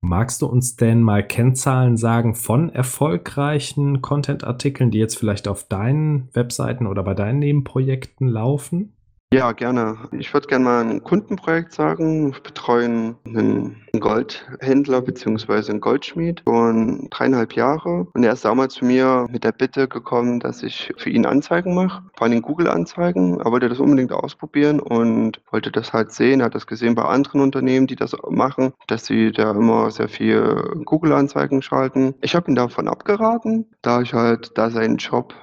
Magst 0.01 0.41
du 0.41 0.47
uns 0.47 0.77
denn 0.77 1.03
mal 1.03 1.27
Kennzahlen 1.27 1.97
sagen 1.97 2.33
von 2.33 2.69
erfolgreichen 2.69 4.01
Content-Artikeln, 4.01 4.91
die 4.91 4.97
jetzt 4.97 5.17
vielleicht 5.17 5.47
auf 5.47 5.65
deinen 5.65 6.29
Webseiten 6.33 6.87
oder 6.87 7.03
bei 7.03 7.13
deinen 7.13 7.39
Nebenprojekten 7.39 8.27
laufen? 8.29 8.93
Ja, 9.31 9.51
gerne. 9.51 9.95
Ich 10.11 10.33
würde 10.33 10.47
gerne 10.47 10.65
mal 10.65 10.83
ein 10.83 11.03
Kundenprojekt 11.03 11.71
sagen. 11.71 12.33
Wir 12.33 12.41
betreuen 12.41 13.15
einen 13.27 13.75
Goldhändler 13.99 15.01
beziehungsweise 15.01 15.71
einen 15.71 15.81
Goldschmied 15.81 16.41
schon 16.47 17.07
dreieinhalb 17.11 17.53
Jahre. 17.53 18.07
Und 18.15 18.23
er 18.23 18.33
ist 18.33 18.43
damals 18.43 18.73
zu 18.73 18.85
mir 18.85 19.27
mit 19.29 19.43
der 19.43 19.51
Bitte 19.51 19.87
gekommen, 19.87 20.39
dass 20.39 20.63
ich 20.63 20.91
für 20.97 21.11
ihn 21.11 21.27
Anzeigen 21.27 21.75
mache, 21.75 22.01
vor 22.17 22.25
allem 22.25 22.41
Google-Anzeigen. 22.41 23.39
Er 23.39 23.51
wollte 23.51 23.69
das 23.69 23.79
unbedingt 23.79 24.11
ausprobieren 24.13 24.79
und 24.79 25.39
wollte 25.51 25.71
das 25.71 25.93
halt 25.93 26.11
sehen. 26.11 26.39
Er 26.39 26.47
hat 26.47 26.55
das 26.55 26.65
gesehen 26.65 26.95
bei 26.95 27.03
anderen 27.03 27.41
Unternehmen, 27.41 27.85
die 27.85 27.95
das 27.95 28.15
machen, 28.31 28.73
dass 28.87 29.05
sie 29.05 29.31
da 29.31 29.51
immer 29.51 29.91
sehr 29.91 30.09
viel 30.09 30.81
Google-Anzeigen 30.85 31.61
schalten. 31.61 32.15
Ich 32.21 32.33
habe 32.33 32.49
ihn 32.49 32.55
davon 32.55 32.87
abgeraten, 32.87 33.67
da 33.83 34.01
ich 34.01 34.11
halt 34.15 34.57
da 34.57 34.71
seinen 34.71 34.97
Job 34.97 35.35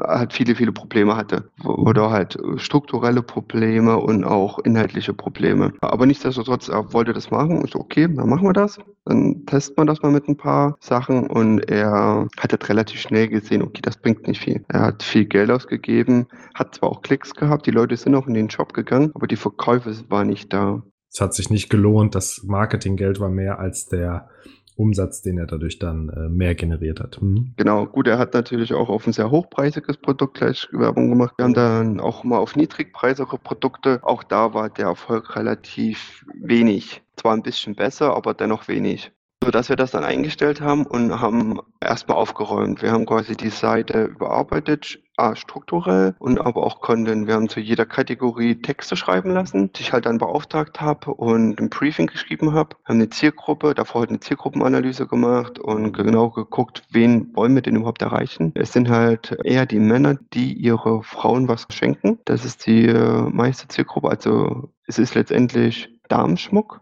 halt 0.00 0.32
viele, 0.32 0.54
viele 0.54 0.72
Probleme 0.72 1.16
hatte. 1.16 1.50
Oder 1.64 2.10
halt 2.10 2.38
strukturelle 2.56 3.22
Probleme 3.22 3.96
und 3.98 4.24
auch 4.24 4.58
inhaltliche 4.60 5.12
Probleme. 5.12 5.72
Aber 5.80 6.06
nichtsdestotrotz, 6.06 6.68
er 6.68 6.92
wollte 6.92 7.12
das 7.12 7.30
machen. 7.30 7.62
Ich 7.64 7.72
so, 7.72 7.80
okay, 7.80 8.08
dann 8.12 8.28
machen 8.28 8.46
wir 8.46 8.52
das. 8.52 8.78
Dann 9.04 9.44
testen 9.46 9.76
wir 9.76 9.86
das 9.86 10.02
mal 10.02 10.12
mit 10.12 10.28
ein 10.28 10.36
paar 10.36 10.76
Sachen. 10.80 11.26
Und 11.26 11.60
er 11.70 12.26
hat 12.38 12.52
halt 12.52 12.68
relativ 12.68 13.00
schnell 13.00 13.28
gesehen, 13.28 13.62
okay, 13.62 13.80
das 13.82 13.96
bringt 13.96 14.26
nicht 14.26 14.40
viel. 14.40 14.64
Er 14.68 14.80
hat 14.80 15.02
viel 15.02 15.26
Geld 15.26 15.50
ausgegeben, 15.50 16.26
hat 16.54 16.74
zwar 16.74 16.90
auch 16.90 17.02
Klicks 17.02 17.34
gehabt, 17.34 17.66
die 17.66 17.70
Leute 17.70 17.96
sind 17.96 18.14
auch 18.14 18.26
in 18.26 18.34
den 18.34 18.50
Shop 18.50 18.72
gegangen, 18.72 19.10
aber 19.14 19.26
die 19.26 19.36
Verkäufe 19.36 19.94
waren 20.08 20.28
nicht 20.28 20.52
da. 20.52 20.82
Es 21.10 21.20
hat 21.20 21.34
sich 21.34 21.50
nicht 21.50 21.70
gelohnt, 21.70 22.14
das 22.14 22.42
Marketinggeld 22.44 23.20
war 23.20 23.28
mehr 23.28 23.58
als 23.58 23.86
der 23.86 24.28
Umsatz, 24.76 25.22
den 25.22 25.38
er 25.38 25.46
dadurch 25.46 25.78
dann 25.78 26.08
äh, 26.08 26.28
mehr 26.28 26.54
generiert 26.54 27.00
hat. 27.00 27.20
Mhm. 27.22 27.52
Genau, 27.56 27.86
gut, 27.86 28.06
er 28.06 28.18
hat 28.18 28.34
natürlich 28.34 28.72
auch 28.74 28.88
auf 28.88 29.06
ein 29.06 29.12
sehr 29.12 29.30
hochpreisiges 29.30 29.96
Produkt 29.98 30.38
gleich 30.38 30.68
Werbung 30.72 31.10
gemacht. 31.10 31.34
Wir 31.36 31.44
haben 31.44 31.54
dann 31.54 32.00
auch 32.00 32.24
mal 32.24 32.38
auf 32.38 32.56
niedrigpreisige 32.56 33.38
Produkte. 33.38 34.00
Auch 34.02 34.22
da 34.24 34.54
war 34.54 34.70
der 34.70 34.86
Erfolg 34.86 35.36
relativ 35.36 36.24
wenig. 36.40 37.02
Zwar 37.16 37.34
ein 37.34 37.42
bisschen 37.42 37.76
besser, 37.76 38.16
aber 38.16 38.34
dennoch 38.34 38.66
wenig 38.66 39.12
sodass 39.44 39.68
wir 39.68 39.76
das 39.76 39.90
dann 39.90 40.04
eingestellt 40.04 40.60
haben 40.60 40.86
und 40.86 41.20
haben 41.20 41.60
erstmal 41.80 42.16
aufgeräumt. 42.16 42.82
Wir 42.82 42.92
haben 42.92 43.04
quasi 43.04 43.36
die 43.36 43.50
Seite 43.50 44.04
überarbeitet, 44.04 45.00
A, 45.16 45.36
strukturell 45.36 46.16
und 46.18 46.40
aber 46.40 46.64
auch 46.64 46.80
Content. 46.80 47.28
Wir 47.28 47.34
haben 47.34 47.48
zu 47.48 47.60
jeder 47.60 47.86
Kategorie 47.86 48.60
Texte 48.60 48.96
schreiben 48.96 49.30
lassen, 49.30 49.72
die 49.72 49.82
ich 49.82 49.92
halt 49.92 50.06
dann 50.06 50.18
beauftragt 50.18 50.80
habe 50.80 51.12
und 51.12 51.60
ein 51.60 51.68
Briefing 51.68 52.06
geschrieben 52.06 52.52
habe. 52.52 52.76
Haben 52.84 52.96
eine 52.96 53.10
Zielgruppe, 53.10 53.74
davor 53.74 54.00
halt 54.00 54.10
eine 54.10 54.20
Zielgruppenanalyse 54.20 55.06
gemacht 55.06 55.58
und 55.58 55.92
genau 55.92 56.30
geguckt, 56.30 56.82
wen 56.90 57.30
wollen 57.36 57.54
wir 57.54 57.62
denn 57.62 57.76
überhaupt 57.76 58.02
erreichen. 58.02 58.52
Es 58.56 58.72
sind 58.72 58.88
halt 58.88 59.38
eher 59.44 59.66
die 59.66 59.78
Männer, 59.78 60.16
die 60.32 60.52
ihre 60.54 61.02
Frauen 61.04 61.46
was 61.46 61.66
schenken. 61.70 62.18
Das 62.24 62.44
ist 62.44 62.66
die 62.66 62.86
äh, 62.86 63.22
meiste 63.30 63.68
Zielgruppe. 63.68 64.08
Also 64.10 64.70
es 64.86 64.98
ist 64.98 65.14
letztendlich 65.14 65.90
Damenschmuck 66.08 66.80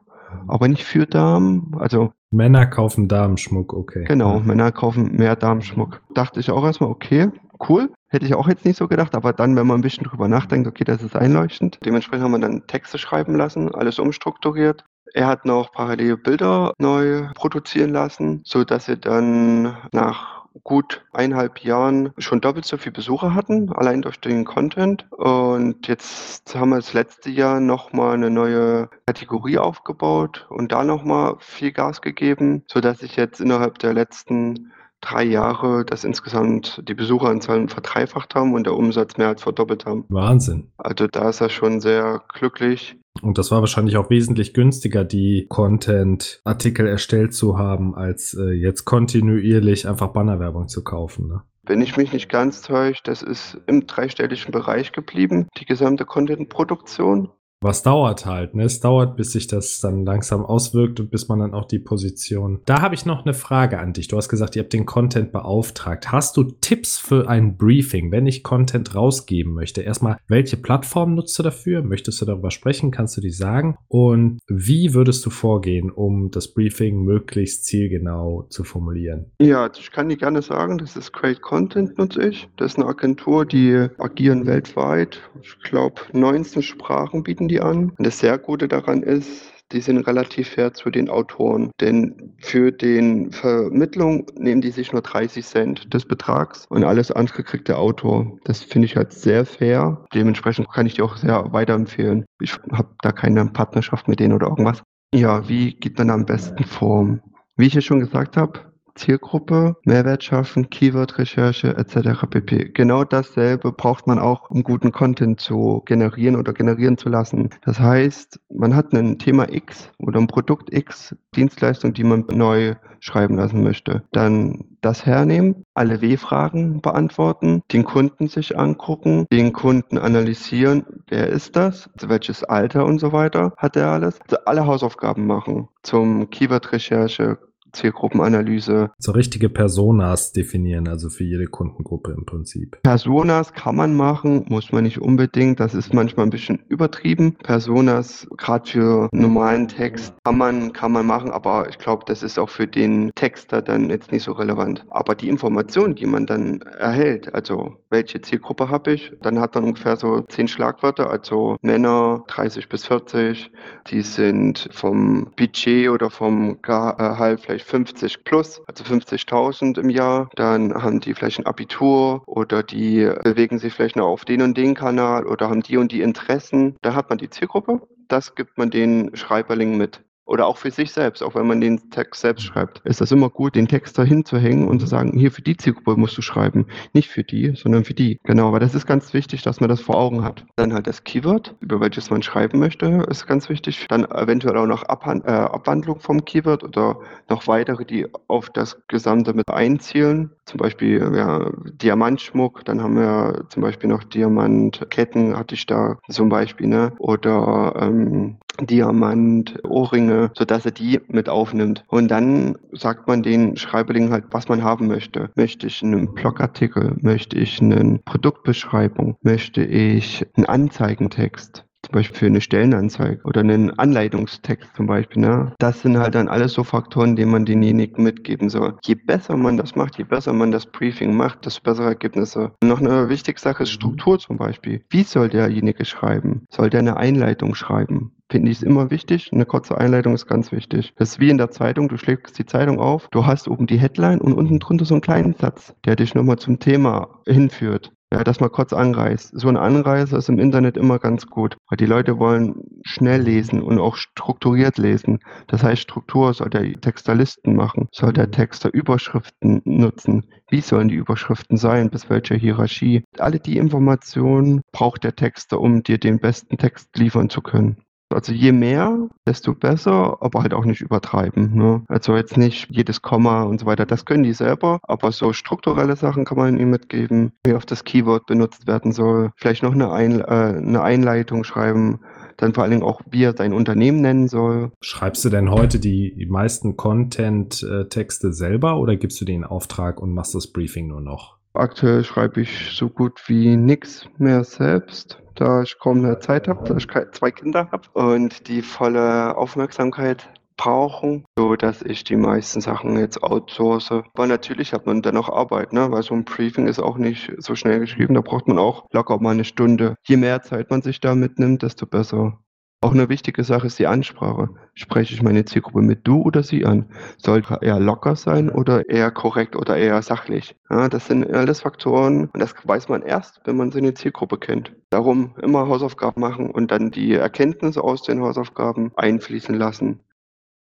aber 0.49 0.69
nicht 0.69 0.85
für 0.85 1.07
Damen. 1.07 1.77
Also 1.79 2.13
Männer 2.33 2.67
kaufen 2.67 3.09
Damenschmuck, 3.09 3.75
okay. 3.75 4.05
Genau, 4.05 4.41
Männer 4.41 4.73
kaufen 4.73 5.13
mehr 5.17 5.37
Damenschmuck. 5.37 6.01
Dachte 6.15 6.41
ich 6.41 6.51
auch 6.51 6.65
erstmal, 6.65 6.91
okay, 6.91 7.29
cool. 7.69 7.91
Hätte 8.09 8.25
ich 8.25 8.35
auch 8.35 8.49
jetzt 8.49 8.65
nicht 8.65 8.77
so 8.77 8.89
gedacht, 8.89 9.15
aber 9.15 9.33
dann, 9.33 9.55
wenn 9.55 9.67
man 9.67 9.79
ein 9.79 9.83
bisschen 9.83 10.05
drüber 10.05 10.29
nachdenkt, 10.29 10.67
okay, 10.67 10.85
das 10.85 11.03
ist 11.03 11.15
einleuchtend. 11.15 11.79
Dementsprechend 11.85 12.25
haben 12.25 12.33
wir 12.33 12.41
dann 12.41 12.67
Texte 12.67 12.99
schreiben 12.99 13.35
lassen, 13.35 13.75
alles 13.75 13.99
umstrukturiert. 13.99 14.85
Er 15.15 15.27
hat 15.27 15.45
noch 15.45 15.73
parallel 15.73 16.17
Bilder 16.17 16.73
neu 16.79 17.29
produzieren 17.35 17.91
lassen, 17.91 18.41
so 18.45 18.65
dass 18.65 18.89
er 18.89 18.97
dann 18.97 19.77
nach 19.93 20.42
gut 20.65 21.05
eineinhalb 21.13 21.61
Jahren 21.61 22.13
schon 22.19 22.41
doppelt 22.41 22.65
so 22.65 22.77
viele 22.77 22.93
Besucher 22.93 23.35
hatten, 23.35 23.73
allein 23.73 24.03
durch 24.03 24.21
den 24.21 24.45
Content. 24.45 25.11
Und 25.13 25.89
jetzt 25.89 26.55
haben 26.55 26.71
wir 26.71 26.77
das 26.77 26.93
letzte 26.93 27.31
Jahr 27.31 27.61
nochmal 27.61 28.15
eine 28.15 28.31
neue 28.31 28.89
Kategorie 29.07 29.59
aufgebaut 29.59 30.47
und 30.51 30.73
da 30.73 30.85
nochmal 30.85 31.37
viel 31.41 31.73
Gas 31.73 32.03
gegeben, 32.03 32.65
sodass 32.67 33.03
ich 33.03 33.17
jetzt 33.17 33.41
innerhalb 33.41 33.79
der 33.79 33.95
letzten 33.95 34.73
drei 35.03 35.25
Jahre, 35.25 35.85
dass 35.85 36.05
insgesamt 36.05 36.83
die 36.89 36.95
Besucheranzahlen 36.95 37.69
verdreifacht 37.69 38.35
haben 38.35 38.55
und 38.55 38.65
der 38.65 38.75
Umsatz 38.75 39.19
mehr 39.19 39.29
als 39.29 39.43
verdoppelt 39.43 39.85
haben. 39.85 40.07
Wahnsinn. 40.09 40.73
Also 40.79 41.07
da 41.07 41.29
ist 41.29 41.43
er 41.43 41.51
schon 41.51 41.81
sehr 41.81 42.23
glücklich. 42.33 42.97
Und 43.21 43.37
das 43.37 43.51
war 43.51 43.61
wahrscheinlich 43.61 43.99
auch 43.99 44.09
wesentlich 44.09 44.55
günstiger, 44.55 45.05
die 45.05 45.47
Content-Artikel 45.49 46.87
erstellt 46.87 47.35
zu 47.35 47.59
haben, 47.59 47.95
als 47.95 48.35
äh, 48.35 48.53
jetzt 48.53 48.87
kontinuierlich 48.87 49.87
einfach 49.87 50.09
Bannerwerbung 50.09 50.69
zu 50.69 50.83
kaufen. 50.83 51.29
Ne? 51.29 51.43
Wenn 51.65 51.83
ich 51.83 51.97
mich 51.97 52.13
nicht 52.13 52.29
ganz 52.31 52.63
täusche, 52.63 53.03
das 53.05 53.23
ist 53.23 53.61
im 53.67 53.87
dreistelligen 53.87 54.51
Bereich 54.51 54.93
geblieben, 54.93 55.49
die 55.59 55.67
gesamte 55.67 56.05
Content-Produktion. 56.07 57.31
Was 57.63 57.83
dauert 57.83 58.27
halt, 58.27 58.55
ne? 58.55 58.65
Es 58.65 58.81
dauert, 58.81 59.17
bis 59.17 59.33
sich 59.33 59.47
das 59.47 59.81
dann 59.81 60.05
langsam 60.05 60.45
auswirkt 60.45 60.99
und 60.99 61.11
bis 61.11 61.29
man 61.29 61.39
dann 61.39 61.55
auch 61.55 61.67
die 61.67 61.79
Position. 61.79 62.61
Da 62.67 62.83
habe 62.83 62.95
ich 62.95 63.07
noch 63.07 63.25
eine 63.25 63.35
Frage 63.35 63.79
an 63.79 63.93
dich. 63.93 64.09
Du 64.09 64.17
hast 64.17 64.29
gesagt, 64.29 64.57
ihr 64.57 64.63
habt 64.63 64.73
den 64.73 64.85
Content 64.85 65.31
beauftragt. 65.31 66.11
Hast 66.11 66.37
du 66.37 66.45
Tipps 66.45 66.99
für 66.99 67.29
ein 67.29 67.57
Briefing, 67.57 68.11
wenn 68.11 68.27
ich 68.27 68.43
Content 68.43 68.95
rausgeben 68.95 69.53
möchte? 69.53 69.83
Erstmal, 69.83 70.17
welche 70.27 70.57
Plattform 70.57 71.15
nutzt 71.15 71.39
du 71.39 71.45
dafür? 71.45 71.83
Möchtest 71.83 72.21
du 72.21 72.25
darüber 72.25 72.51
sprechen? 72.51 72.91
Kannst 72.91 73.17
du 73.17 73.21
die 73.21 73.31
sagen? 73.31 73.77
Und 73.89 74.41
wie 74.49 74.95
würdest 74.95 75.25
du 75.25 75.31
vorgehen, 75.31 75.91
um 75.91 76.31
das 76.31 76.49
Briefing 76.49 77.03
möglichst 77.05 77.67
zielgenau 77.67 78.47
zu 78.49 78.65
formulieren? 78.65 79.27
Ja, 79.41 79.71
ich 79.79 79.93
kann 79.93 80.09
dir 80.09 80.17
gerne 80.17 80.43
sagen, 80.43 80.79
das 80.79 80.97
ist 80.97 81.13
Great 81.13 81.43
Content 81.43 81.97
nutze 81.97 82.23
ich. 82.23 82.49
Das 82.57 82.73
ist 82.73 82.79
eine 82.79 82.89
Agentur, 82.89 83.47
die 83.47 83.89
agieren 83.99 84.47
weltweit. 84.47 85.21
Ich 85.43 85.59
glaube, 85.61 86.01
19 86.13 86.63
Sprachen 86.63 87.23
bieten 87.23 87.49
die 87.49 87.52
die 87.53 87.61
an. 87.61 87.93
Und 87.97 88.07
das 88.07 88.19
sehr 88.19 88.39
Gute 88.39 88.69
daran 88.69 89.03
ist, 89.03 89.53
die 89.73 89.81
sind 89.81 89.99
relativ 90.07 90.49
fair 90.49 90.75
zu 90.75 90.91
den 90.91 91.09
Autoren. 91.09 91.71
Denn 91.81 92.35
für 92.41 92.73
den 92.73 93.31
Vermittlung 93.33 94.27
nehmen 94.37 94.61
die 94.61 94.71
sich 94.71 94.93
nur 94.93 95.03
30 95.03 95.45
Cent 95.45 95.95
des 95.95 96.05
Betrags 96.05 96.67
und 96.69 96.85
alles 96.85 97.11
andere 97.11 97.43
kriegt 97.43 97.69
der 97.69 97.79
Autor. 97.79 98.39
Das 98.45 98.63
finde 98.63 98.87
ich 98.87 98.97
halt 98.97 99.13
sehr 99.13 99.47
fair. 99.47 100.05
Dementsprechend 100.15 100.71
kann 100.71 100.87
ich 100.87 100.95
die 100.95 101.03
auch 101.03 101.17
sehr 101.17 101.53
weiterempfehlen. 101.53 102.25
Ich 102.41 102.55
habe 102.73 102.95
da 103.03 103.13
keine 103.13 103.47
Partnerschaft 103.47 104.09
mit 104.09 104.21
denen 104.21 104.35
oder 104.35 104.49
irgendwas. 104.49 104.83
Ja, 105.15 105.49
wie 105.49 105.75
geht 105.75 105.99
man 105.99 106.11
am 106.11 106.27
besten 106.27 106.65
vor? 106.65 107.19
Wie 107.57 107.67
ich 107.67 107.75
ja 107.75 107.81
schon 107.83 108.01
gesagt 108.01 108.37
habe, 108.37 108.72
Zielgruppe, 108.95 109.77
Mehrwert 109.85 110.25
schaffen, 110.25 110.71
Keyword-Recherche 110.71 111.77
etc. 111.77 112.27
pp. 112.29 112.71
Genau 112.75 113.05
dasselbe 113.05 113.73
braucht 113.73 114.07
man 114.07 114.19
auch, 114.19 114.51
um 114.51 114.63
guten 114.63 114.93
Content 114.93 115.41
zu 115.41 115.83
generieren 115.87 116.37
oder 116.37 116.53
generieren 116.53 116.99
zu 116.99 117.09
lassen. 117.09 117.51
Das 117.65 117.81
heißt, 117.81 118.41
man 118.51 118.75
hat 118.75 118.93
ein 118.93 119.19
Thema 119.19 119.53
X 119.53 119.91
oder 119.99 120.21
ein 120.21 120.27
Produkt 120.27 120.73
X, 120.73 121.15
Dienstleistung, 121.35 121.93
die 121.95 122.05
man 122.05 122.27
neu 122.31 122.75
schreiben 123.03 123.37
lassen 123.37 123.63
möchte. 123.63 124.05
Dann 124.13 124.65
das 124.81 125.05
hernehmen, 125.05 125.65
alle 125.75 126.01
W-Fragen 126.01 126.81
beantworten, 126.81 127.63
den 127.73 127.85
Kunden 127.85 128.29
sich 128.29 128.59
angucken, 128.59 129.27
den 129.33 129.53
Kunden 129.53 129.99
analysieren, 129.99 130.85
wer 131.09 131.29
ist 131.29 131.57
das, 131.57 131.91
welches 132.01 132.45
Alter 132.45 132.85
und 132.85 133.01
so 133.01 133.13
weiter 133.13 133.53
hat 133.57 133.77
er 133.77 133.89
alles. 133.89 134.21
Also 134.23 134.37
alle 134.45 134.67
Hausaufgaben 134.67 135.27
machen 135.27 135.69
zum 135.83 136.31
Keyword-Recherche, 136.31 137.39
Zielgruppenanalyse. 137.73 138.91
So 138.99 139.13
richtige 139.13 139.49
Personas 139.49 140.33
definieren, 140.33 140.89
also 140.89 141.09
für 141.09 141.25
jede 141.25 141.47
Kundengruppe 141.47 142.13
im 142.13 142.25
Prinzip. 142.25 142.83
Personas 142.83 143.53
kann 143.53 143.77
man 143.77 143.95
machen, 143.95 144.47
muss 144.49 144.73
man 144.73 144.85
nicht 144.85 145.01
unbedingt. 145.01 145.61
Das 145.61 145.75
ist 145.75 145.95
manchmal 145.95 146.27
ein 146.27 146.31
bisschen 146.31 146.61
übertrieben. 146.69 147.37
Personas, 147.43 148.27
gerade 148.37 148.69
für 148.71 149.09
normalen 149.13 149.69
Text, 149.69 150.15
kann 150.25 150.39
man, 150.39 150.73
kann 150.73 150.93
man 150.93 151.07
machen, 151.07 151.31
aber 151.31 151.69
ich 151.69 151.79
glaube, 151.79 152.05
das 152.07 152.23
ist 152.23 152.39
auch 152.39 152.49
für 152.49 152.67
den 152.67 153.13
Texter 153.15 153.63
dann 153.63 153.91
jetzt 153.91 154.13
nicht 154.13 154.25
so 154.25 154.33
relevant. 154.33 154.85
Aber 154.91 155.15
die 155.15 155.29
Informationen, 155.29 155.95
die 155.95 156.07
man 156.07 156.27
dann 156.27 156.61
erhält, 156.61 157.35
also 157.35 157.77
welche 157.91 158.21
Zielgruppe 158.21 158.69
habe 158.69 158.93
ich, 158.93 159.13
dann 159.23 159.41
hat 159.41 159.55
man 159.55 159.65
ungefähr 159.65 159.97
so 159.97 160.23
zehn 160.23 160.49
Schlagwörter, 160.49 161.11
also 161.11 161.57
Männer 161.63 162.25
30 162.29 162.69
bis 162.69 162.87
40, 162.87 163.51
die 163.91 164.03
sind 164.03 164.69
vom 164.73 165.33
Budget 165.37 165.91
oder 165.91 166.11
vom 166.11 166.61
Gehalt 166.63 167.41
vielleicht 167.41 167.62
vielleicht 167.63 167.99
50 167.99 168.25
plus, 168.25 168.63
also 168.67 168.85
50.000 168.85 169.79
im 169.79 169.91
Jahr. 169.91 170.29
Dann 170.35 170.75
haben 170.75 171.01
die 171.01 171.15
vielleicht 171.15 171.39
ein 171.39 171.47
Abitur 171.47 172.23
oder 172.27 172.63
die 172.63 173.11
bewegen 173.23 173.59
sich 173.59 173.73
vielleicht 173.75 173.97
noch 173.97 174.07
auf 174.07 174.25
den 174.25 174.43
und 174.43 174.57
den 174.57 174.75
Kanal 174.75 175.27
oder 175.27 175.49
haben 175.49 175.63
die 175.63 175.77
und 175.77 175.93
die 175.93 176.03
Interessen. 176.03 176.77
Da 176.83 176.95
hat 176.95 177.09
man 177.09 177.19
die 177.19 177.31
Zielgruppe. 177.31 177.81
Das 178.09 178.35
gibt 178.35 178.59
man 178.59 178.71
den 178.71 179.17
Schreiberlingen 179.17 179.79
mit. 179.79 180.03
Oder 180.25 180.47
auch 180.47 180.57
für 180.57 180.71
sich 180.71 180.93
selbst, 180.93 181.23
auch 181.23 181.35
wenn 181.35 181.47
man 181.47 181.61
den 181.61 181.91
Text 181.91 182.21
selbst 182.21 182.45
schreibt, 182.45 182.81
ist 182.85 183.01
das 183.01 183.11
immer 183.11 183.29
gut, 183.29 183.55
den 183.55 183.69
Text 183.69 183.99
da 183.99 184.05
hinzuhängen 184.05 184.69
und 184.69 184.81
zu 184.81 184.87
sagen, 184.87 185.19
hier 185.19 185.33
für 185.33 185.43
die 185.43 185.57
Zielgruppe 185.57 185.97
musst 185.97 186.17
du 186.17 186.23
schreiben. 186.23 186.67
Nicht 186.93 187.09
für 187.09 187.25
die, 187.25 187.55
sondern 187.57 187.85
für 187.85 187.95
die. 187.95 188.19
Genau, 188.23 188.49
aber 188.49 188.61
das 188.61 188.75
ist 188.75 188.87
ganz 188.87 189.13
wichtig, 189.15 189.43
dass 189.43 189.61
man 189.61 189.69
das 189.69 189.81
vor 189.81 189.97
Augen 189.97 190.25
hat. 190.25 190.45
Dann 190.57 190.73
halt 190.73 190.87
das 190.87 191.05
Keyword, 191.05 191.57
über 191.61 191.81
welches 191.81 192.11
man 192.11 192.23
schreiben 192.23 192.61
möchte, 192.61 193.05
ist 193.11 193.27
ganz 193.27 193.49
wichtig. 193.49 193.87
Dann 193.89 194.05
eventuell 194.05 194.57
auch 194.57 194.67
noch 194.67 194.85
Abhand 194.85 195.25
äh, 195.27 195.31
Abwandlung 195.31 196.01
vom 196.01 196.25
Keyword 196.25 196.63
oder 196.65 196.99
noch 197.29 197.47
weitere, 197.47 197.85
die 197.85 198.07
auf 198.29 198.51
das 198.51 198.79
Gesamte 198.89 199.35
mit 199.35 199.49
einzielen. 199.49 200.31
Zum 200.45 200.59
Beispiel 200.59 201.13
ja, 201.15 201.51
Diamantschmuck, 201.65 202.65
dann 202.65 202.83
haben 202.83 202.97
wir 202.97 203.45
zum 203.49 203.63
Beispiel 203.63 203.89
noch 203.89 204.05
Diamantketten, 204.05 205.37
hatte 205.37 205.55
ich 205.55 205.67
da 205.67 205.99
zum 206.09 206.29
Beispiel, 206.29 206.67
ne? 206.67 206.93
Oder 206.99 207.75
ähm, 207.81 208.39
Diamant, 208.61 209.59
Ohrringe, 209.65 210.31
sodass 210.35 210.65
er 210.65 210.73
die 210.73 211.01
mit 211.09 211.29
aufnimmt. 211.29 211.85
Und 211.89 212.09
dann 212.09 212.57
sagt 212.73 213.09
man 213.09 213.23
den 213.23 213.57
Schreiberlingen 213.57 214.13
halt, 214.13 214.25
was 214.31 214.49
man 214.49 214.63
haben 214.63 214.87
möchte. 214.87 215.31
Möchte 215.35 215.67
ich 215.67 215.83
einen 215.83 216.13
Blogartikel? 216.15 216.97
Möchte 217.01 217.39
ich 217.39 217.61
eine 217.61 218.01
Produktbeschreibung? 218.05 219.17
Möchte 219.23 219.63
ich 219.63 220.27
einen 220.37 220.47
Anzeigentext? 220.47 221.65
Zum 221.83 221.93
Beispiel 221.93 222.17
für 222.17 222.27
eine 222.27 222.41
Stellenanzeige 222.41 223.21
oder 223.25 223.41
einen 223.41 223.77
Anleitungstext 223.79 224.75
zum 224.77 224.87
Beispiel. 224.87 225.23
Ne? 225.23 225.53
Das 225.59 225.83
sind 225.83 225.99
halt 225.99 226.15
dann 226.15 226.29
alles 226.29 226.53
so 226.53 226.65
Faktoren, 226.65 227.17
die 227.17 227.25
man 227.25 227.45
denjenigen 227.45 228.03
mitgeben 228.03 228.49
soll. 228.51 228.79
Je 228.85 228.95
besser 228.95 229.37
man 229.37 229.57
das 229.57 229.75
macht, 229.75 229.99
je 229.99 230.05
besser 230.05 230.33
man 230.33 230.53
das 230.53 230.67
Briefing 230.67 231.15
macht, 231.17 231.45
desto 231.45 231.63
bessere 231.63 231.89
Ergebnisse. 231.89 232.53
Und 232.63 232.69
noch 232.69 232.81
eine 232.81 233.09
wichtige 233.09 233.41
Sache 233.41 233.65
ist 233.65 233.71
Struktur 233.71 234.19
zum 234.19 234.37
Beispiel. 234.37 234.85
Wie 234.91 235.03
soll 235.03 235.29
derjenige 235.29 235.85
schreiben? 235.85 236.47
Soll 236.51 236.71
der 236.71 236.81
eine 236.81 236.97
Einleitung 236.97 237.55
schreiben? 237.55 238.13
finde 238.33 238.51
ich 238.51 238.57
es 238.57 238.63
immer 238.63 238.91
wichtig. 238.91 239.31
Eine 239.31 239.45
kurze 239.45 239.77
Einleitung 239.77 240.15
ist 240.15 240.27
ganz 240.27 240.53
wichtig. 240.53 240.95
Das 240.97 241.11
ist 241.11 241.21
wie 241.21 241.29
in 241.29 241.37
der 241.37 241.51
Zeitung. 241.51 241.89
Du 241.89 241.99
schlägst 241.99 242.39
die 242.39 242.47
Zeitung 242.47 242.81
auf, 242.81 243.09
du 243.11 243.27
hast 243.27 243.47
oben 243.47 243.67
die 243.67 243.79
Headline 243.79 244.23
und 244.23 244.33
unten 244.33 244.59
drunter 244.59 244.87
so 244.87 244.95
einen 244.95 245.03
kleinen 245.03 245.35
Satz, 245.35 245.75
der 245.85 245.97
dich 245.97 246.15
nochmal 246.15 246.39
zum 246.39 246.59
Thema 246.59 247.21
hinführt. 247.27 247.93
Ja, 248.13 248.23
dass 248.25 248.41
man 248.41 248.53
kurz 248.53 248.75
anreißt. 248.75 249.31
So 249.41 249.49
eine 249.49 249.61
Anreise 249.61 250.19
ist 250.19 250.29
im 250.29 250.39
Internet 250.39 250.77
immer 250.77 250.99
ganz 250.99 251.27
gut, 251.27 251.57
weil 251.71 251.79
die 251.79 251.87
Leute 251.87 252.19
wollen 252.19 252.57
schnell 252.83 253.23
lesen 253.23 253.63
und 253.63 253.79
auch 253.79 253.97
strukturiert 253.97 254.77
lesen. 254.77 255.21
Das 255.47 255.63
heißt, 255.63 255.81
Struktur 255.81 256.35
soll 256.35 256.51
der 256.51 256.79
Textalisten 256.79 257.57
machen, 257.57 257.89
soll 257.91 258.13
der 258.13 258.31
Texter 258.31 258.69
Überschriften 258.71 259.63
nutzen. 259.65 260.27
Wie 260.51 260.61
sollen 260.61 260.89
die 260.89 260.97
Überschriften 260.97 261.57
sein? 261.57 261.89
Bis 261.89 262.11
welcher 262.11 262.37
Hierarchie? 262.37 263.03
Alle 263.17 263.41
die 263.41 263.57
Informationen 263.57 264.61
braucht 264.73 265.05
der 265.05 265.17
Texter, 265.17 265.59
um 265.59 265.83
dir 265.83 265.97
den 265.97 266.19
besten 266.19 266.59
Text 266.59 266.95
liefern 266.99 267.31
zu 267.31 267.41
können. 267.41 267.79
Also 268.13 268.33
je 268.33 268.53
mehr, 268.53 269.09
desto 269.27 269.55
besser, 269.55 270.19
aber 270.21 270.43
halt 270.43 270.55
auch 270.55 270.65
nicht 270.65 270.81
übertreiben. 270.81 271.55
Ne? 271.55 271.83
Also 271.89 272.17
jetzt 272.17 272.37
nicht 272.37 272.69
jedes 272.71 273.03
Komma 273.03 273.43
und 273.45 273.61
so 273.61 273.67
weiter, 273.67 273.87
das 273.87 274.05
können 274.05 274.23
die 274.23 274.33
selber, 274.33 274.81
aber 274.83 275.13
so 275.13 275.33
strukturelle 275.33 275.97
Sachen 275.97 276.25
kann 276.25 276.39
man 276.39 276.59
ihnen 276.59 276.71
mitgeben, 276.71 277.33
wie 277.45 277.55
oft 277.55 277.71
das 277.71 277.85
Keyword 277.85 278.27
benutzt 278.27 278.67
werden 278.67 278.93
soll, 278.93 279.31
vielleicht 279.37 279.63
noch 279.63 279.73
eine, 279.73 279.93
Ein 279.93 280.21
äh, 280.21 280.25
eine 280.25 280.83
Einleitung 280.83 281.45
schreiben, 281.45 282.01
dann 282.37 282.55
vor 282.55 282.63
allen 282.63 282.73
Dingen 282.73 282.83
auch, 282.83 283.01
wie 283.11 283.25
er 283.25 283.37
sein 283.37 283.53
Unternehmen 283.53 284.01
nennen 284.01 284.29
soll. 284.29 284.73
Schreibst 284.83 285.25
du 285.25 285.29
denn 285.29 285.51
heute 285.51 285.79
die 285.79 286.27
meisten 286.29 286.77
Content-Texte 286.77 288.33
selber 288.33 288.79
oder 288.79 288.97
gibst 288.97 289.21
du 289.21 289.25
den 289.25 289.45
Auftrag 289.45 290.01
und 290.01 290.13
machst 290.13 290.35
das 290.35 290.49
Briefing 290.49 290.89
nur 290.89 291.01
noch? 291.01 291.42
Aktuell 291.55 292.05
schreibe 292.05 292.41
ich 292.41 292.73
so 292.77 292.89
gut 292.89 293.29
wie 293.29 293.57
nichts 293.57 294.09
mehr 294.19 294.45
selbst 294.45 295.23
da 295.35 295.63
ich 295.63 295.79
kaum 295.79 296.03
mehr 296.03 296.21
Zeit 296.21 296.49
habe, 296.49 296.65
da 296.65 296.77
ich 296.77 296.87
zwei 297.13 297.31
Kinder 297.31 297.69
habe 297.71 297.89
und 297.93 298.49
die 298.49 298.63
volle 298.63 299.37
Aufmerksamkeit 299.37 300.29
brauchen, 300.57 301.25
so 301.37 301.57
dass 301.57 301.83
ich 301.83 302.05
die 302.05 302.17
meisten 302.17 302.61
Sachen 302.61 302.99
jetzt 302.99 303.23
outsource. 303.23 303.91
Aber 303.91 304.27
natürlich 304.27 304.73
hat 304.73 304.87
man 304.87 305.03
dann 305.03 305.17
auch 305.17 305.29
Arbeit, 305.29 305.73
ne? 305.73 305.91
weil 305.91 306.03
so 306.03 306.15
ein 306.15 306.25
Briefing 306.25 306.69
ist 306.69 306.79
auch 306.79 306.99
nicht 306.99 307.33
so 307.39 307.55
schnell 307.55 307.81
geschrieben. 307.81 308.15
Da 308.15 308.21
braucht 308.21 308.47
man 308.47 308.59
auch 308.59 308.87
locker 308.93 309.19
mal 309.19 309.31
eine 309.31 309.45
Stunde. 309.45 309.97
Je 310.07 310.17
mehr 310.17 310.43
Zeit 310.43 310.71
man 310.71 310.83
sich 310.83 311.01
da 311.01 311.15
mitnimmt, 311.15 311.63
desto 311.63 311.87
besser. 311.87 312.39
Auch 312.83 312.91
eine 312.91 313.09
wichtige 313.09 313.45
Sache 313.45 313.69
ist 313.69 313.79
die 313.79 313.87
Ansprache. 313.87 314.49
Spreche 314.75 315.15
ich 315.15 315.23
meine 315.23 315.45
Zielgruppe 315.45 315.83
mit 315.83 316.01
du 316.05 316.21
oder 316.21 316.43
sie 316.43 316.67
an? 316.67 316.91
Soll 317.17 317.45
eher 317.61 317.79
locker 317.79 318.17
sein 318.17 318.51
oder 318.51 318.89
eher 318.89 319.13
korrekt 319.13 319.55
oder 319.55 319.77
eher 319.77 320.03
sachlich? 320.03 320.57
Ja, 320.69 320.89
das 320.89 321.07
sind 321.07 321.33
alles 321.33 321.61
Faktoren 321.61 322.29
und 322.33 322.41
das 322.41 322.57
weiß 322.65 322.89
man 322.89 323.03
erst, 323.03 323.41
wenn 323.45 323.57
man 323.57 323.71
seine 323.71 323.95
Zielgruppe 323.95 324.37
kennt. 324.37 324.73
Darum 324.91 325.37
immer 325.41 325.69
Hausaufgaben 325.69 326.21
machen 326.21 326.51
und 326.51 326.73
dann 326.73 326.91
die 326.91 327.13
Erkenntnisse 327.13 327.85
aus 327.85 328.03
den 328.03 328.21
Hausaufgaben 328.21 328.91
einfließen 328.97 329.55
lassen. 329.55 330.01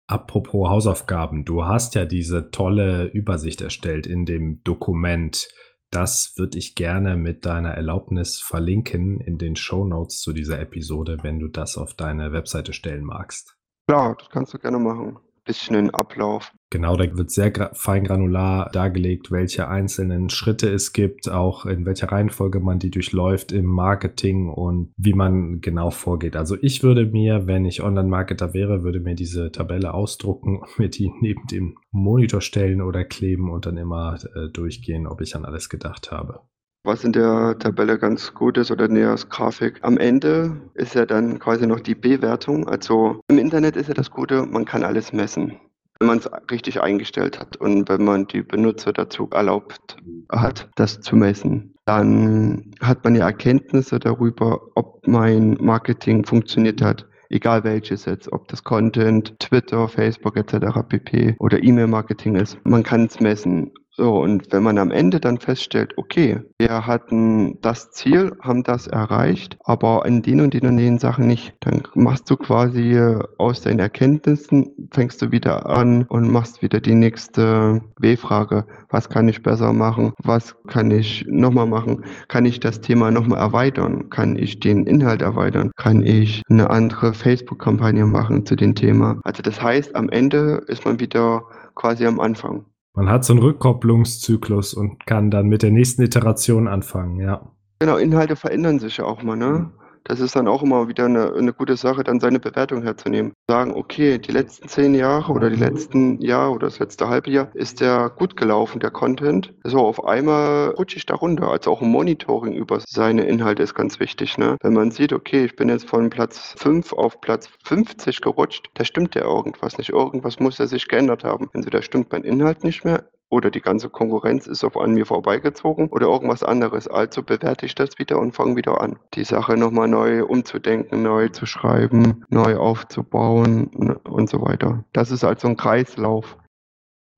Apropos 0.07 0.69
Hausaufgaben, 0.69 1.43
du 1.43 1.65
hast 1.65 1.95
ja 1.95 2.05
diese 2.05 2.49
tolle 2.49 3.07
Übersicht 3.07 3.59
erstellt 3.59 4.07
in 4.07 4.25
dem 4.25 4.63
Dokument 4.63 5.49
das 5.95 6.33
würde 6.35 6.57
ich 6.57 6.75
gerne 6.75 7.15
mit 7.15 7.45
deiner 7.45 7.71
Erlaubnis 7.71 8.41
verlinken 8.41 9.21
in 9.21 9.37
den 9.37 9.55
Show 9.55 9.85
Notes 9.85 10.19
zu 10.19 10.33
dieser 10.33 10.59
Episode, 10.59 11.19
wenn 11.21 11.39
du 11.39 11.47
das 11.47 11.77
auf 11.77 11.93
deine 11.93 12.33
Webseite 12.33 12.73
stellen 12.73 13.05
magst. 13.05 13.57
Klar, 13.87 14.15
das 14.19 14.29
kannst 14.29 14.53
du 14.53 14.59
gerne 14.59 14.79
machen 14.79 15.19
bisschen 15.45 15.75
den 15.75 15.91
Ablauf. 15.91 16.51
Genau, 16.71 16.97
da 16.97 17.05
wird 17.15 17.31
sehr 17.31 17.71
fein 17.73 18.03
granular 18.03 18.69
dargelegt, 18.71 19.31
welche 19.31 19.67
einzelnen 19.67 20.29
Schritte 20.29 20.67
es 20.69 20.91
gibt, 20.91 21.29
auch 21.29 21.65
in 21.65 21.85
welcher 21.85 22.11
Reihenfolge 22.11 22.59
man 22.59 22.79
die 22.79 22.89
durchläuft 22.89 23.51
im 23.51 23.65
Marketing 23.65 24.49
und 24.49 24.91
wie 24.97 25.13
man 25.13 25.61
genau 25.61 25.91
vorgeht. 25.91 26.35
Also 26.35 26.57
ich 26.59 26.83
würde 26.83 27.05
mir, 27.05 27.47
wenn 27.47 27.65
ich 27.65 27.81
Online-Marketer 27.81 28.53
wäre, 28.53 28.83
würde 28.83 28.99
mir 28.99 29.15
diese 29.15 29.51
Tabelle 29.51 29.93
ausdrucken 29.93 30.57
und 30.57 30.79
mir 30.79 30.89
die 30.89 31.11
neben 31.21 31.47
dem 31.47 31.77
Monitor 31.91 32.41
stellen 32.41 32.81
oder 32.81 33.05
kleben 33.05 33.49
und 33.49 33.65
dann 33.65 33.77
immer 33.77 34.17
äh, 34.35 34.49
durchgehen, 34.49 35.07
ob 35.07 35.21
ich 35.21 35.35
an 35.35 35.45
alles 35.45 35.69
gedacht 35.69 36.11
habe. 36.11 36.41
Was 36.85 37.03
in 37.03 37.13
der 37.13 37.57
Tabelle 37.57 37.97
ganz 37.97 38.35
gut 38.35 38.59
ist 38.59 38.69
oder 38.69 38.87
näher 38.87 39.09
als 39.09 39.27
Grafik. 39.27 39.79
Am 39.81 39.97
Ende 39.97 40.55
ist 40.75 40.93
ja 40.93 41.07
dann 41.07 41.39
quasi 41.39 41.65
noch 41.65 41.79
die 41.79 41.95
Bewertung. 41.95 42.67
Also 42.67 43.21
im 43.27 43.39
Internet 43.39 43.75
ist 43.75 43.87
ja 43.87 43.95
das 43.95 44.11
Gute, 44.11 44.45
man 44.45 44.65
kann 44.65 44.83
alles 44.83 45.11
messen, 45.11 45.57
wenn 45.99 46.07
man 46.07 46.19
es 46.19 46.29
richtig 46.51 46.81
eingestellt 46.81 47.39
hat 47.39 47.57
und 47.57 47.89
wenn 47.89 48.05
man 48.05 48.27
die 48.27 48.43
Benutzer 48.43 48.93
dazu 48.93 49.27
erlaubt 49.31 49.97
hat, 50.31 50.69
das 50.75 51.01
zu 51.01 51.15
messen. 51.15 51.73
Dann 51.85 52.71
hat 52.81 53.03
man 53.03 53.15
ja 53.15 53.25
Erkenntnisse 53.25 53.97
darüber, 53.97 54.61
ob 54.75 55.07
mein 55.07 55.57
Marketing 55.59 56.23
funktioniert 56.23 56.83
hat 56.83 57.07
egal 57.29 57.63
welches 57.63 58.05
jetzt, 58.05 58.31
ob 58.31 58.47
das 58.47 58.63
Content, 58.63 59.39
Twitter, 59.39 59.87
Facebook 59.87 60.37
etc. 60.37 60.87
pp. 60.87 61.35
oder 61.39 61.61
E-Mail-Marketing 61.61 62.35
ist. 62.35 62.57
Man 62.63 62.83
kann 62.83 63.05
es 63.05 63.19
messen. 63.19 63.71
So, 63.97 64.17
und 64.21 64.51
wenn 64.51 64.61
man 64.61 64.77
am 64.77 64.91
Ende 64.91 65.21
dann 65.21 65.37
feststellt, 65.37 65.93
okay, 65.95 66.41
wir 66.59 66.85
hatten 66.85 67.61
das 67.61 67.91
Ziel, 67.91 68.33
haben 68.41 68.61
das 68.63 68.87
erreicht, 68.87 69.57
aber 69.63 70.05
in 70.05 70.21
den 70.21 70.41
und 70.41 70.53
den 70.53 70.67
und 70.67 70.75
den 70.75 70.99
Sachen 70.99 71.27
nicht, 71.27 71.53
dann 71.61 71.83
machst 71.93 72.29
du 72.29 72.35
quasi 72.35 72.99
aus 73.37 73.61
deinen 73.61 73.79
Erkenntnissen, 73.79 74.89
fängst 74.91 75.21
du 75.21 75.31
wieder 75.31 75.69
an 75.69 76.03
und 76.09 76.29
machst 76.29 76.61
wieder 76.61 76.81
die 76.81 76.93
nächste 76.93 77.81
W-Frage. 77.97 78.65
Was 78.89 79.07
kann 79.07 79.29
ich 79.29 79.41
besser 79.43 79.71
machen? 79.71 80.11
Was 80.21 80.57
kann 80.67 80.91
ich 80.91 81.25
nochmal 81.29 81.67
machen? 81.67 82.03
Kann 82.27 82.43
ich 82.43 82.59
das 82.59 82.81
Thema 82.81 83.11
nochmal 83.11 83.39
erweitern? 83.39 84.09
Kann 84.09 84.35
ich 84.35 84.59
den 84.59 84.87
Inhalt 84.87 85.21
erweitern? 85.21 85.71
Kann 85.77 86.05
ich 86.05 86.41
eine 86.49 86.69
andere 86.69 87.13
Facebook-Kampagne 87.13 88.05
machen 88.05 88.45
zu 88.45 88.57
dem 88.57 88.75
Thema? 88.75 89.21
Also 89.23 89.41
das 89.41 89.61
heißt, 89.61 89.95
am 89.95 90.09
Ende 90.09 90.65
ist 90.67 90.83
man 90.83 90.99
wieder 90.99 91.43
quasi 91.75 92.05
am 92.05 92.19
Anfang. 92.19 92.65
Man 92.95 93.09
hat 93.09 93.25
so 93.25 93.33
einen 93.33 93.41
Rückkopplungszyklus 93.41 94.73
und 94.73 95.05
kann 95.05 95.29
dann 95.29 95.47
mit 95.47 95.63
der 95.63 95.71
nächsten 95.71 96.01
Iteration 96.01 96.67
anfangen, 96.67 97.19
ja. 97.19 97.41
Genau, 97.79 97.97
Inhalte 97.97 98.37
verändern 98.37 98.79
sich 98.79 98.97
ja 98.97 99.05
auch 99.05 99.21
mal, 99.21 99.35
ne? 99.35 99.69
Das 100.05 100.19
ist 100.19 100.35
dann 100.35 100.47
auch 100.47 100.61
immer 100.61 100.87
wieder 100.87 101.05
eine, 101.05 101.33
eine 101.33 101.51
gute 101.51 101.75
Sache, 101.77 102.03
dann 102.03 102.19
seine 102.19 102.39
Bewertung 102.39 102.83
herzunehmen. 102.83 103.33
Sagen, 103.49 103.73
okay, 103.73 104.19
die 104.19 104.31
letzten 104.31 104.67
zehn 104.67 104.93
Jahre 104.93 105.33
oder 105.33 105.49
die 105.49 105.55
letzten 105.55 106.21
Jahr 106.21 106.51
oder 106.51 106.67
das 106.67 106.77
letzte 106.77 107.09
halbe 107.09 107.31
Jahr 107.31 107.49
ist 107.55 107.81
der 107.81 108.11
gut 108.15 108.37
gelaufen, 108.37 108.79
der 108.79 108.91
Content. 108.91 109.53
So, 109.63 109.79
auf 109.79 110.05
einmal 110.05 110.69
rutsche 110.69 110.97
ich 110.97 111.07
da 111.07 111.15
runter. 111.15 111.49
Also 111.49 111.71
auch 111.71 111.81
ein 111.81 111.89
Monitoring 111.89 112.53
über 112.53 112.79
seine 112.87 113.25
Inhalte 113.25 113.63
ist 113.63 113.73
ganz 113.73 113.99
wichtig. 113.99 114.37
Ne? 114.37 114.57
Wenn 114.61 114.73
man 114.73 114.91
sieht, 114.91 115.11
okay, 115.11 115.45
ich 115.45 115.55
bin 115.55 115.69
jetzt 115.69 115.89
von 115.89 116.11
Platz 116.11 116.53
5 116.59 116.93
auf 116.93 117.19
Platz 117.19 117.49
50 117.63 118.21
gerutscht, 118.21 118.69
da 118.75 118.85
stimmt 118.85 119.15
ja 119.15 119.23
irgendwas 119.23 119.79
nicht. 119.79 119.89
Irgendwas 119.89 120.39
muss 120.39 120.59
ja 120.59 120.67
sich 120.67 120.87
geändert 120.87 121.23
haben. 121.23 121.49
Entweder 121.53 121.81
stimmt 121.81 122.11
mein 122.11 122.23
Inhalt 122.23 122.63
nicht 122.63 122.85
mehr, 122.85 123.05
oder 123.29 123.51
die 123.51 123.61
ganze 123.61 123.89
Konkurrenz 123.89 124.47
ist 124.47 124.63
auf 124.63 124.77
an 124.77 124.93
mir 124.93 125.05
vorbeigezogen 125.05 125.89
oder 125.89 126.07
irgendwas 126.07 126.43
anderes. 126.43 126.87
Also 126.87 127.23
bewerte 127.23 127.65
ich 127.65 127.75
das 127.75 127.97
wieder 127.97 128.19
und 128.19 128.33
fange 128.33 128.55
wieder 128.55 128.81
an. 128.81 128.97
Die 129.13 129.23
Sache 129.23 129.57
nochmal 129.57 129.87
neu 129.87 130.23
umzudenken, 130.23 131.01
neu 131.01 131.29
zu 131.29 131.45
schreiben, 131.45 132.25
neu 132.29 132.57
aufzubauen 132.57 133.97
und 134.03 134.29
so 134.29 134.41
weiter. 134.41 134.85
Das 134.93 135.11
ist 135.11 135.23
also 135.23 135.47
ein 135.47 135.57
Kreislauf. 135.57 136.37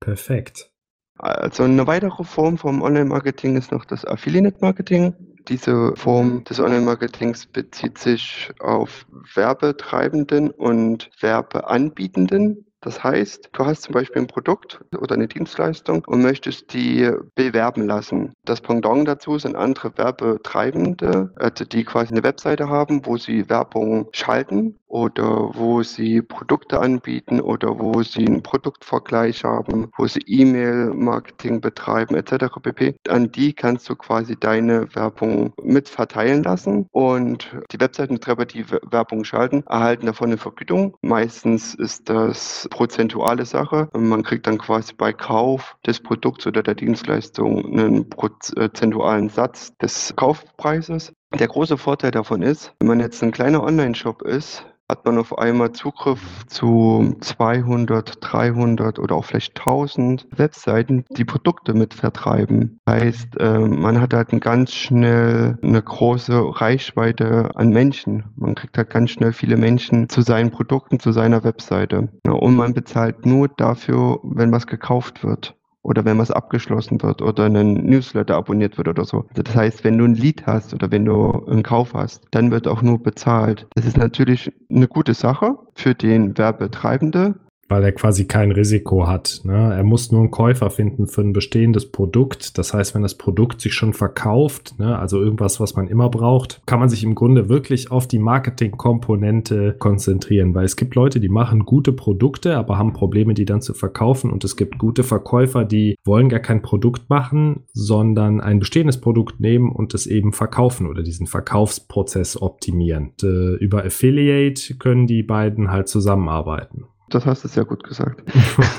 Perfekt. 0.00 0.70
Also 1.18 1.64
eine 1.64 1.86
weitere 1.86 2.22
Form 2.22 2.58
vom 2.58 2.80
Online-Marketing 2.80 3.56
ist 3.56 3.72
noch 3.72 3.84
das 3.84 4.04
Affiliate-Marketing. 4.04 5.14
Diese 5.48 5.94
Form 5.96 6.44
des 6.44 6.60
Online-Marketings 6.60 7.46
bezieht 7.46 7.98
sich 7.98 8.52
auf 8.60 9.06
Werbetreibenden 9.34 10.50
und 10.50 11.10
Werbeanbietenden. 11.20 12.67
Das 12.80 13.02
heißt, 13.02 13.50
du 13.52 13.66
hast 13.66 13.82
zum 13.82 13.94
Beispiel 13.94 14.22
ein 14.22 14.28
Produkt 14.28 14.80
oder 14.96 15.14
eine 15.16 15.26
Dienstleistung 15.26 16.04
und 16.06 16.22
möchtest 16.22 16.72
die 16.72 17.10
bewerben 17.34 17.86
lassen. 17.86 18.34
Das 18.44 18.60
Pendant 18.60 19.08
dazu 19.08 19.38
sind 19.38 19.56
andere 19.56 19.96
Werbetreibende, 19.98 21.32
also 21.36 21.64
die 21.64 21.84
quasi 21.84 22.12
eine 22.12 22.22
Webseite 22.22 22.68
haben, 22.68 23.04
wo 23.04 23.16
sie 23.16 23.48
Werbung 23.48 24.08
schalten 24.12 24.78
oder 24.88 25.50
wo 25.54 25.82
sie 25.82 26.22
Produkte 26.22 26.80
anbieten 26.80 27.40
oder 27.40 27.78
wo 27.78 28.02
sie 28.02 28.26
einen 28.26 28.42
Produktvergleich 28.42 29.44
haben, 29.44 29.90
wo 29.96 30.06
sie 30.06 30.20
E-Mail-Marketing 30.26 31.60
betreiben 31.60 32.16
etc. 32.16 32.46
pp. 32.62 32.96
An 33.08 33.30
die 33.30 33.52
kannst 33.52 33.88
du 33.88 33.96
quasi 33.96 34.36
deine 34.38 34.94
Werbung 34.94 35.52
mit 35.62 35.88
verteilen 35.88 36.42
lassen 36.42 36.86
und 36.92 37.54
die 37.70 37.80
Webseitenbetreiber, 37.80 38.46
die 38.46 38.64
Werbung 38.70 39.24
schalten, 39.24 39.62
erhalten 39.66 40.06
davon 40.06 40.28
eine 40.28 40.38
Vergütung. 40.38 40.96
Meistens 41.02 41.74
ist 41.74 42.08
das 42.08 42.68
prozentuale 42.70 43.44
Sache. 43.44 43.88
Man 43.94 44.22
kriegt 44.22 44.46
dann 44.46 44.58
quasi 44.58 44.94
bei 44.94 45.12
Kauf 45.12 45.76
des 45.86 46.00
Produkts 46.00 46.46
oder 46.46 46.62
der 46.62 46.74
Dienstleistung 46.74 47.64
einen 47.64 48.08
prozentualen 48.08 49.28
Satz 49.28 49.76
des 49.78 50.14
Kaufpreises. 50.16 51.12
Der 51.38 51.48
große 51.48 51.76
Vorteil 51.76 52.10
davon 52.10 52.40
ist, 52.40 52.72
wenn 52.80 52.88
man 52.88 53.00
jetzt 53.00 53.22
ein 53.22 53.32
kleiner 53.32 53.62
Online-Shop 53.62 54.22
ist, 54.22 54.64
hat 54.90 55.04
man 55.04 55.18
auf 55.18 55.36
einmal 55.36 55.72
Zugriff 55.72 56.46
zu 56.46 57.14
200, 57.20 58.18
300 58.20 58.98
oder 58.98 59.16
auch 59.16 59.24
vielleicht 59.24 59.58
1000 59.58 60.26
Webseiten, 60.30 61.04
die 61.10 61.26
Produkte 61.26 61.74
mit 61.74 61.92
vertreiben. 61.92 62.80
Heißt, 62.88 63.36
ähm, 63.38 63.80
man 63.80 64.00
hat 64.00 64.14
halt 64.14 64.28
ganz 64.40 64.72
schnell 64.72 65.58
eine 65.62 65.82
große 65.82 66.60
Reichweite 66.60 67.50
an 67.54 67.68
Menschen. 67.68 68.24
Man 68.36 68.54
kriegt 68.54 68.78
halt 68.78 68.88
ganz 68.88 69.10
schnell 69.10 69.32
viele 69.32 69.58
Menschen 69.58 70.08
zu 70.08 70.22
seinen 70.22 70.50
Produkten, 70.50 70.98
zu 70.98 71.12
seiner 71.12 71.44
Webseite. 71.44 72.08
Und 72.26 72.56
man 72.56 72.72
bezahlt 72.72 73.26
nur 73.26 73.48
dafür, 73.48 74.20
wenn 74.22 74.52
was 74.52 74.66
gekauft 74.66 75.22
wird 75.22 75.57
oder 75.88 76.04
wenn 76.04 76.18
was 76.18 76.30
abgeschlossen 76.30 77.02
wird 77.02 77.22
oder 77.22 77.46
ein 77.46 77.72
Newsletter 77.86 78.36
abonniert 78.36 78.76
wird 78.76 78.88
oder 78.88 79.06
so. 79.06 79.24
Also 79.30 79.42
das 79.42 79.56
heißt, 79.56 79.84
wenn 79.84 79.96
du 79.96 80.04
ein 80.04 80.14
Lied 80.14 80.46
hast 80.46 80.74
oder 80.74 80.90
wenn 80.90 81.06
du 81.06 81.46
einen 81.46 81.62
Kauf 81.62 81.94
hast, 81.94 82.24
dann 82.30 82.50
wird 82.50 82.68
auch 82.68 82.82
nur 82.82 83.02
bezahlt. 83.02 83.66
Das 83.74 83.86
ist 83.86 83.96
natürlich 83.96 84.52
eine 84.70 84.86
gute 84.86 85.14
Sache 85.14 85.56
für 85.74 85.94
den 85.94 86.36
Werbetreibende, 86.36 87.36
weil 87.68 87.84
er 87.84 87.92
quasi 87.92 88.26
kein 88.26 88.50
Risiko 88.50 89.06
hat. 89.06 89.40
Ne? 89.44 89.74
Er 89.74 89.84
muss 89.84 90.10
nur 90.10 90.22
einen 90.22 90.30
Käufer 90.30 90.70
finden 90.70 91.06
für 91.06 91.20
ein 91.20 91.32
bestehendes 91.32 91.90
Produkt. 91.90 92.56
Das 92.58 92.72
heißt, 92.72 92.94
wenn 92.94 93.02
das 93.02 93.16
Produkt 93.16 93.60
sich 93.60 93.74
schon 93.74 93.92
verkauft, 93.92 94.78
ne, 94.78 94.98
also 94.98 95.20
irgendwas, 95.20 95.60
was 95.60 95.76
man 95.76 95.86
immer 95.86 96.08
braucht, 96.08 96.62
kann 96.66 96.80
man 96.80 96.88
sich 96.88 97.04
im 97.04 97.14
Grunde 97.14 97.48
wirklich 97.48 97.90
auf 97.90 98.06
die 98.06 98.18
Marketingkomponente 98.18 99.74
konzentrieren, 99.78 100.54
weil 100.54 100.64
es 100.64 100.76
gibt 100.76 100.94
Leute, 100.94 101.20
die 101.20 101.28
machen 101.28 101.66
gute 101.66 101.92
Produkte, 101.92 102.56
aber 102.56 102.78
haben 102.78 102.92
Probleme, 102.92 103.34
die 103.34 103.44
dann 103.44 103.60
zu 103.60 103.74
verkaufen. 103.74 104.30
Und 104.30 104.44
es 104.44 104.56
gibt 104.56 104.78
gute 104.78 105.04
Verkäufer, 105.04 105.64
die 105.64 105.96
wollen 106.04 106.28
gar 106.28 106.40
kein 106.40 106.62
Produkt 106.62 107.10
machen, 107.10 107.64
sondern 107.72 108.40
ein 108.40 108.58
bestehendes 108.58 109.00
Produkt 109.00 109.40
nehmen 109.40 109.70
und 109.70 109.94
es 109.94 110.06
eben 110.06 110.32
verkaufen 110.32 110.86
oder 110.86 111.02
diesen 111.02 111.26
Verkaufsprozess 111.26 112.40
optimieren. 112.40 113.08
Und, 113.08 113.22
äh, 113.22 113.54
über 113.56 113.84
Affiliate 113.84 114.74
können 114.76 115.06
die 115.06 115.22
beiden 115.22 115.70
halt 115.70 115.88
zusammenarbeiten. 115.88 116.84
Das 117.10 117.24
hast 117.26 117.44
du 117.44 117.48
sehr 117.48 117.64
gut 117.64 117.84
gesagt. 117.84 118.22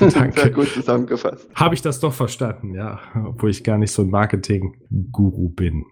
Danke. 0.14 0.40
Sehr 0.40 0.50
gut 0.50 0.68
zusammengefasst. 0.68 1.48
Habe 1.54 1.74
ich 1.74 1.82
das 1.82 2.00
doch 2.00 2.12
verstanden, 2.12 2.74
ja. 2.74 3.00
Obwohl 3.26 3.50
ich 3.50 3.64
gar 3.64 3.78
nicht 3.78 3.92
so 3.92 4.02
ein 4.02 4.10
Marketing-Guru 4.10 5.48
bin. 5.50 5.84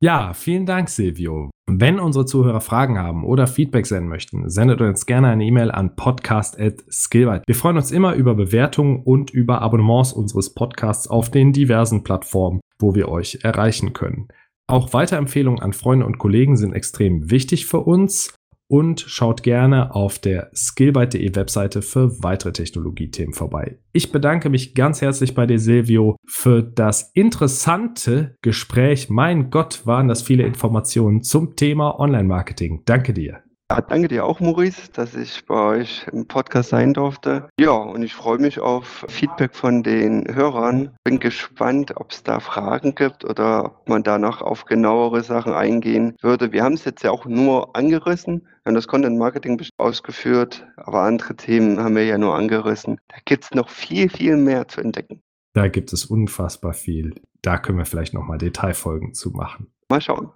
Ja, 0.00 0.32
vielen 0.34 0.66
Dank, 0.66 0.88
Silvio. 0.88 1.50
Wenn 1.70 2.00
unsere 2.00 2.26
Zuhörer 2.26 2.60
Fragen 2.60 2.98
haben 2.98 3.24
oder 3.24 3.46
Feedback 3.46 3.86
senden 3.86 4.08
möchten, 4.08 4.50
sendet 4.50 4.80
uns 4.80 5.06
gerne 5.06 5.28
eine 5.28 5.44
E-Mail 5.44 5.70
an 5.70 5.94
podcast.skillbyte. 5.94 7.44
Wir 7.46 7.54
freuen 7.54 7.76
uns 7.76 7.92
immer 7.92 8.14
über 8.14 8.34
Bewertungen 8.34 9.02
und 9.04 9.30
über 9.30 9.62
Abonnements 9.62 10.12
unseres 10.12 10.54
Podcasts 10.54 11.06
auf 11.06 11.30
den 11.30 11.52
diversen 11.52 12.02
Plattformen, 12.02 12.60
wo 12.80 12.96
wir 12.96 13.08
euch 13.08 13.38
erreichen 13.42 13.92
können. 13.92 14.26
Auch 14.66 14.92
Weiterempfehlungen 14.92 15.60
an 15.60 15.72
Freunde 15.72 16.04
und 16.04 16.18
Kollegen 16.18 16.56
sind 16.56 16.72
extrem 16.72 17.30
wichtig 17.30 17.66
für 17.66 17.80
uns 17.80 18.34
und 18.72 19.02
schaut 19.06 19.42
gerne 19.42 19.94
auf 19.94 20.18
der 20.18 20.50
skillbyte.de 20.54 21.36
Webseite 21.36 21.82
für 21.82 22.22
weitere 22.22 22.52
Technologiethemen 22.52 23.34
vorbei. 23.34 23.76
Ich 23.92 24.12
bedanke 24.12 24.48
mich 24.48 24.74
ganz 24.74 25.02
herzlich 25.02 25.34
bei 25.34 25.44
dir, 25.44 25.58
Silvio, 25.58 26.16
für 26.26 26.62
das 26.62 27.10
interessante 27.12 28.34
Gespräch. 28.40 29.10
Mein 29.10 29.50
Gott, 29.50 29.82
waren 29.84 30.08
das 30.08 30.22
viele 30.22 30.44
Informationen 30.44 31.22
zum 31.22 31.54
Thema 31.54 32.00
Online-Marketing. 32.00 32.80
Danke 32.86 33.12
dir. 33.12 33.42
Ja, 33.70 33.80
danke 33.80 34.08
dir 34.08 34.24
auch, 34.24 34.40
Maurice, 34.40 34.90
dass 34.92 35.14
ich 35.14 35.44
bei 35.46 35.78
euch 35.78 36.06
im 36.12 36.26
Podcast 36.26 36.70
sein 36.70 36.94
durfte. 36.94 37.48
Ja, 37.58 37.72
und 37.72 38.02
ich 38.02 38.14
freue 38.14 38.38
mich 38.38 38.58
auf 38.58 39.04
Feedback 39.08 39.54
von 39.54 39.82
den 39.82 40.34
Hörern. 40.34 40.90
Bin 41.04 41.18
gespannt, 41.18 41.92
ob 41.96 42.10
es 42.10 42.22
da 42.22 42.40
Fragen 42.40 42.94
gibt 42.94 43.24
oder 43.24 43.66
ob 43.66 43.88
man 43.88 44.02
da 44.02 44.18
noch 44.18 44.40
auf 44.40 44.64
genauere 44.64 45.22
Sachen 45.22 45.52
eingehen 45.52 46.16
würde. 46.22 46.52
Wir 46.52 46.64
haben 46.64 46.74
es 46.74 46.84
jetzt 46.84 47.02
ja 47.02 47.10
auch 47.10 47.26
nur 47.26 47.76
angerissen. 47.76 48.46
Wir 48.62 48.70
haben 48.70 48.74
das 48.76 48.86
Content 48.86 49.18
Marketing 49.18 49.60
ausgeführt, 49.76 50.64
aber 50.76 51.02
andere 51.02 51.34
Themen 51.34 51.80
haben 51.80 51.96
wir 51.96 52.04
ja 52.04 52.16
nur 52.16 52.36
angerissen. 52.36 53.00
Da 53.08 53.16
gibt 53.24 53.44
es 53.44 53.50
noch 53.50 53.68
viel, 53.68 54.08
viel 54.08 54.36
mehr 54.36 54.68
zu 54.68 54.80
entdecken. 54.80 55.20
Da 55.52 55.66
gibt 55.66 55.92
es 55.92 56.04
unfassbar 56.04 56.72
viel. 56.72 57.14
Da 57.42 57.58
können 57.58 57.78
wir 57.78 57.86
vielleicht 57.86 58.14
nochmal 58.14 58.38
Detailfolgen 58.38 59.14
zu 59.14 59.30
machen. 59.30 59.66
Mal 59.88 60.00
schauen. 60.00 60.30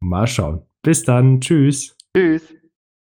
Mal 0.00 0.26
schauen. 0.26 0.62
Bis 0.82 1.02
dann. 1.02 1.40
Tschüss. 1.40 1.96
Tschüss. 2.14 2.42